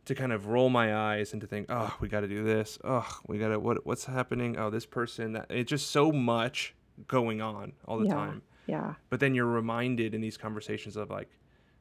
to 0.06 0.16
kind 0.16 0.32
of 0.32 0.48
roll 0.48 0.70
my 0.70 0.96
eyes 0.96 1.34
and 1.34 1.42
to 1.42 1.48
think, 1.48 1.68
oh, 1.70 1.96
we 2.00 2.08
got 2.08 2.22
to 2.22 2.28
do 2.28 2.44
this. 2.44 2.80
Oh, 2.84 3.08
we 3.28 3.38
got 3.38 3.50
to 3.50 3.60
what 3.60 3.86
what's 3.86 4.06
happening? 4.06 4.58
Oh, 4.58 4.70
this 4.70 4.86
person. 4.86 5.34
That 5.34 5.48
it's 5.50 5.70
just 5.70 5.92
so 5.92 6.12
much 6.12 6.74
going 7.08 7.42
on 7.42 7.74
all 7.86 8.00
the 8.00 8.08
yeah. 8.08 8.14
time. 8.14 8.42
Yeah. 8.68 8.94
But 9.10 9.20
then 9.20 9.36
you're 9.36 9.46
reminded 9.46 10.14
in 10.14 10.22
these 10.22 10.38
conversations 10.38 10.96
of 10.96 11.10
like 11.10 11.30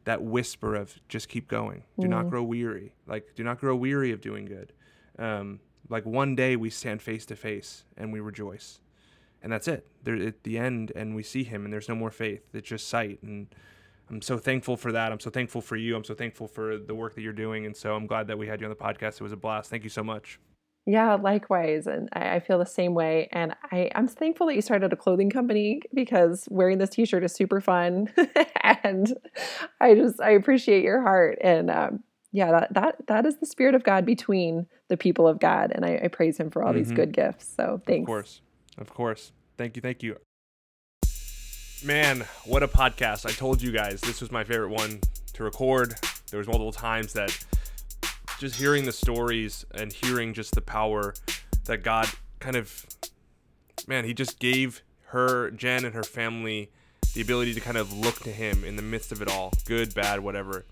that 0.04 0.22
whisper 0.22 0.74
of 0.74 0.98
just 1.08 1.28
keep 1.28 1.48
going. 1.48 1.84
Do 1.98 2.08
not 2.08 2.30
grow 2.30 2.42
weary. 2.42 2.94
Like 3.06 3.34
do 3.34 3.44
not 3.44 3.58
grow 3.58 3.76
weary 3.76 4.12
of 4.12 4.20
doing 4.20 4.44
good. 4.44 4.72
Um, 5.18 5.60
like 5.88 6.06
one 6.06 6.34
day 6.34 6.56
we 6.56 6.70
stand 6.70 7.02
face 7.02 7.26
to 7.26 7.36
face 7.36 7.84
and 7.96 8.12
we 8.12 8.20
rejoice, 8.20 8.80
and 9.42 9.52
that's 9.52 9.68
it. 9.68 9.86
There 10.02 10.14
at 10.14 10.44
the 10.44 10.58
end, 10.58 10.92
and 10.94 11.14
we 11.14 11.22
see 11.22 11.44
Him, 11.44 11.64
and 11.64 11.72
there's 11.72 11.88
no 11.88 11.94
more 11.94 12.10
faith. 12.10 12.42
It's 12.54 12.68
just 12.68 12.88
sight, 12.88 13.18
and 13.22 13.48
I'm 14.10 14.22
so 14.22 14.38
thankful 14.38 14.76
for 14.76 14.92
that. 14.92 15.12
I'm 15.12 15.20
so 15.20 15.30
thankful 15.30 15.60
for 15.60 15.76
you. 15.76 15.94
I'm 15.96 16.04
so 16.04 16.14
thankful 16.14 16.48
for 16.48 16.76
the 16.76 16.94
work 16.94 17.14
that 17.14 17.22
you're 17.22 17.32
doing, 17.32 17.64
and 17.66 17.76
so 17.76 17.94
I'm 17.94 18.06
glad 18.06 18.26
that 18.26 18.38
we 18.38 18.46
had 18.48 18.60
you 18.60 18.66
on 18.66 18.70
the 18.70 18.76
podcast. 18.76 19.14
It 19.14 19.20
was 19.22 19.32
a 19.32 19.36
blast. 19.36 19.70
Thank 19.70 19.84
you 19.84 19.90
so 19.90 20.02
much. 20.02 20.40
Yeah, 20.86 21.14
likewise. 21.14 21.86
And 21.86 22.08
I, 22.12 22.36
I 22.36 22.40
feel 22.40 22.58
the 22.58 22.64
same 22.66 22.94
way. 22.94 23.28
And 23.32 23.54
I, 23.70 23.90
I'm 23.94 24.08
thankful 24.08 24.46
that 24.46 24.54
you 24.56 24.62
started 24.62 24.92
a 24.92 24.96
clothing 24.96 25.30
company 25.30 25.82
because 25.94 26.48
wearing 26.50 26.78
this 26.78 26.90
t 26.90 27.04
shirt 27.04 27.22
is 27.22 27.32
super 27.32 27.60
fun. 27.60 28.08
and 28.82 29.14
I 29.80 29.94
just, 29.94 30.20
I 30.20 30.30
appreciate 30.30 30.82
your 30.82 31.02
heart. 31.02 31.38
And 31.42 31.70
um, 31.70 32.02
yeah, 32.32 32.50
that, 32.50 32.74
that, 32.74 33.06
that 33.08 33.26
is 33.26 33.36
the 33.36 33.46
spirit 33.46 33.74
of 33.74 33.84
God 33.84 34.06
between 34.06 34.66
the 34.88 34.96
people 34.96 35.28
of 35.28 35.38
God. 35.38 35.70
And 35.72 35.84
I, 35.84 36.00
I 36.04 36.08
praise 36.08 36.38
him 36.38 36.50
for 36.50 36.64
all 36.64 36.72
these 36.72 36.90
Mhm. 36.90 36.96
good 36.96 37.12
gifts. 37.12 37.52
So 37.54 37.82
thanks. 37.86 38.00
Of 38.00 38.06
course. 38.06 38.40
Of 38.78 38.94
course. 38.94 39.32
Thank 39.58 39.76
you. 39.76 39.82
Thank 39.82 40.02
you. 40.02 40.16
Man, 41.82 42.26
what 42.44 42.62
a 42.62 42.68
podcast. 42.68 43.24
I 43.24 43.30
told 43.30 43.62
you 43.62 43.72
guys 43.72 44.02
this 44.02 44.20
was 44.20 44.30
my 44.30 44.44
favorite 44.44 44.68
one 44.68 45.00
to 45.32 45.44
record. 45.44 45.94
There 46.30 46.36
was 46.36 46.46
multiple 46.46 46.72
times 46.72 47.14
that 47.14 47.36
just 48.38 48.56
hearing 48.56 48.84
the 48.84 48.92
stories 48.92 49.64
and 49.74 49.90
hearing 49.90 50.34
just 50.34 50.54
the 50.54 50.60
power 50.60 51.14
that 51.64 51.78
God 51.78 52.06
kind 52.38 52.56
of 52.56 52.86
man, 53.88 54.04
he 54.04 54.12
just 54.12 54.38
gave 54.38 54.82
her 55.06 55.50
Jen 55.52 55.86
and 55.86 55.94
her 55.94 56.02
family 56.02 56.70
the 57.14 57.22
ability 57.22 57.54
to 57.54 57.60
kind 57.60 57.78
of 57.78 57.90
look 57.96 58.20
to 58.20 58.30
him 58.30 58.62
in 58.62 58.76
the 58.76 58.82
midst 58.82 59.10
of 59.10 59.22
it 59.22 59.28
all, 59.28 59.50
good, 59.64 59.94
bad, 59.94 60.20
whatever. 60.20 60.66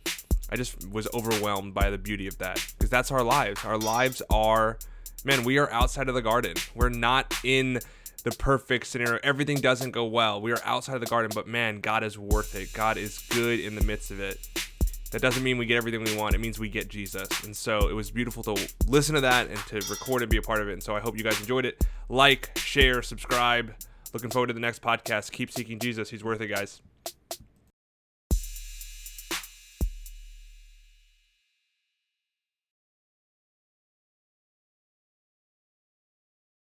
I 0.50 0.56
just 0.56 0.90
was 0.90 1.08
overwhelmed 1.14 1.72
by 1.72 1.88
the 1.88 1.98
beauty 1.98 2.26
of 2.26 2.36
that 2.38 2.64
because 2.76 2.90
that's 2.90 3.10
our 3.10 3.22
lives. 3.22 3.64
Our 3.64 3.78
lives 3.78 4.20
are, 4.28 4.78
man, 5.24 5.42
we 5.42 5.56
are 5.56 5.70
outside 5.72 6.08
of 6.10 6.14
the 6.14 6.22
garden. 6.22 6.54
We're 6.74 6.90
not 6.90 7.34
in 7.44 7.80
the 8.24 8.30
perfect 8.32 8.86
scenario. 8.86 9.18
Everything 9.22 9.58
doesn't 9.60 9.92
go 9.92 10.04
well. 10.04 10.40
We 10.40 10.52
are 10.52 10.60
outside 10.64 10.94
of 10.94 11.00
the 11.00 11.06
garden, 11.06 11.30
but 11.34 11.46
man, 11.46 11.80
God 11.80 12.02
is 12.02 12.18
worth 12.18 12.54
it. 12.54 12.72
God 12.72 12.96
is 12.96 13.18
good 13.30 13.60
in 13.60 13.74
the 13.74 13.80
midst 13.82 14.10
of 14.10 14.20
it. 14.20 14.38
That 15.10 15.22
doesn't 15.22 15.42
mean 15.42 15.56
we 15.56 15.64
get 15.64 15.76
everything 15.76 16.04
we 16.04 16.14
want. 16.16 16.34
It 16.34 16.38
means 16.38 16.58
we 16.58 16.68
get 16.68 16.88
Jesus. 16.88 17.28
And 17.44 17.56
so 17.56 17.88
it 17.88 17.94
was 17.94 18.10
beautiful 18.10 18.42
to 18.42 18.68
listen 18.86 19.14
to 19.14 19.22
that 19.22 19.48
and 19.48 19.58
to 19.68 19.76
record 19.90 20.22
and 20.22 20.30
be 20.30 20.36
a 20.36 20.42
part 20.42 20.60
of 20.60 20.68
it. 20.68 20.72
And 20.74 20.82
so 20.82 20.94
I 20.94 21.00
hope 21.00 21.16
you 21.16 21.24
guys 21.24 21.40
enjoyed 21.40 21.64
it. 21.64 21.82
Like, 22.10 22.50
share, 22.58 23.02
subscribe. 23.02 23.74
Looking 24.12 24.30
forward 24.30 24.48
to 24.48 24.52
the 24.52 24.60
next 24.60 24.82
podcast. 24.82 25.32
Keep 25.32 25.50
seeking 25.50 25.78
Jesus. 25.78 26.10
He's 26.10 26.24
worth 26.24 26.40
it, 26.40 26.48
guys. 26.48 26.82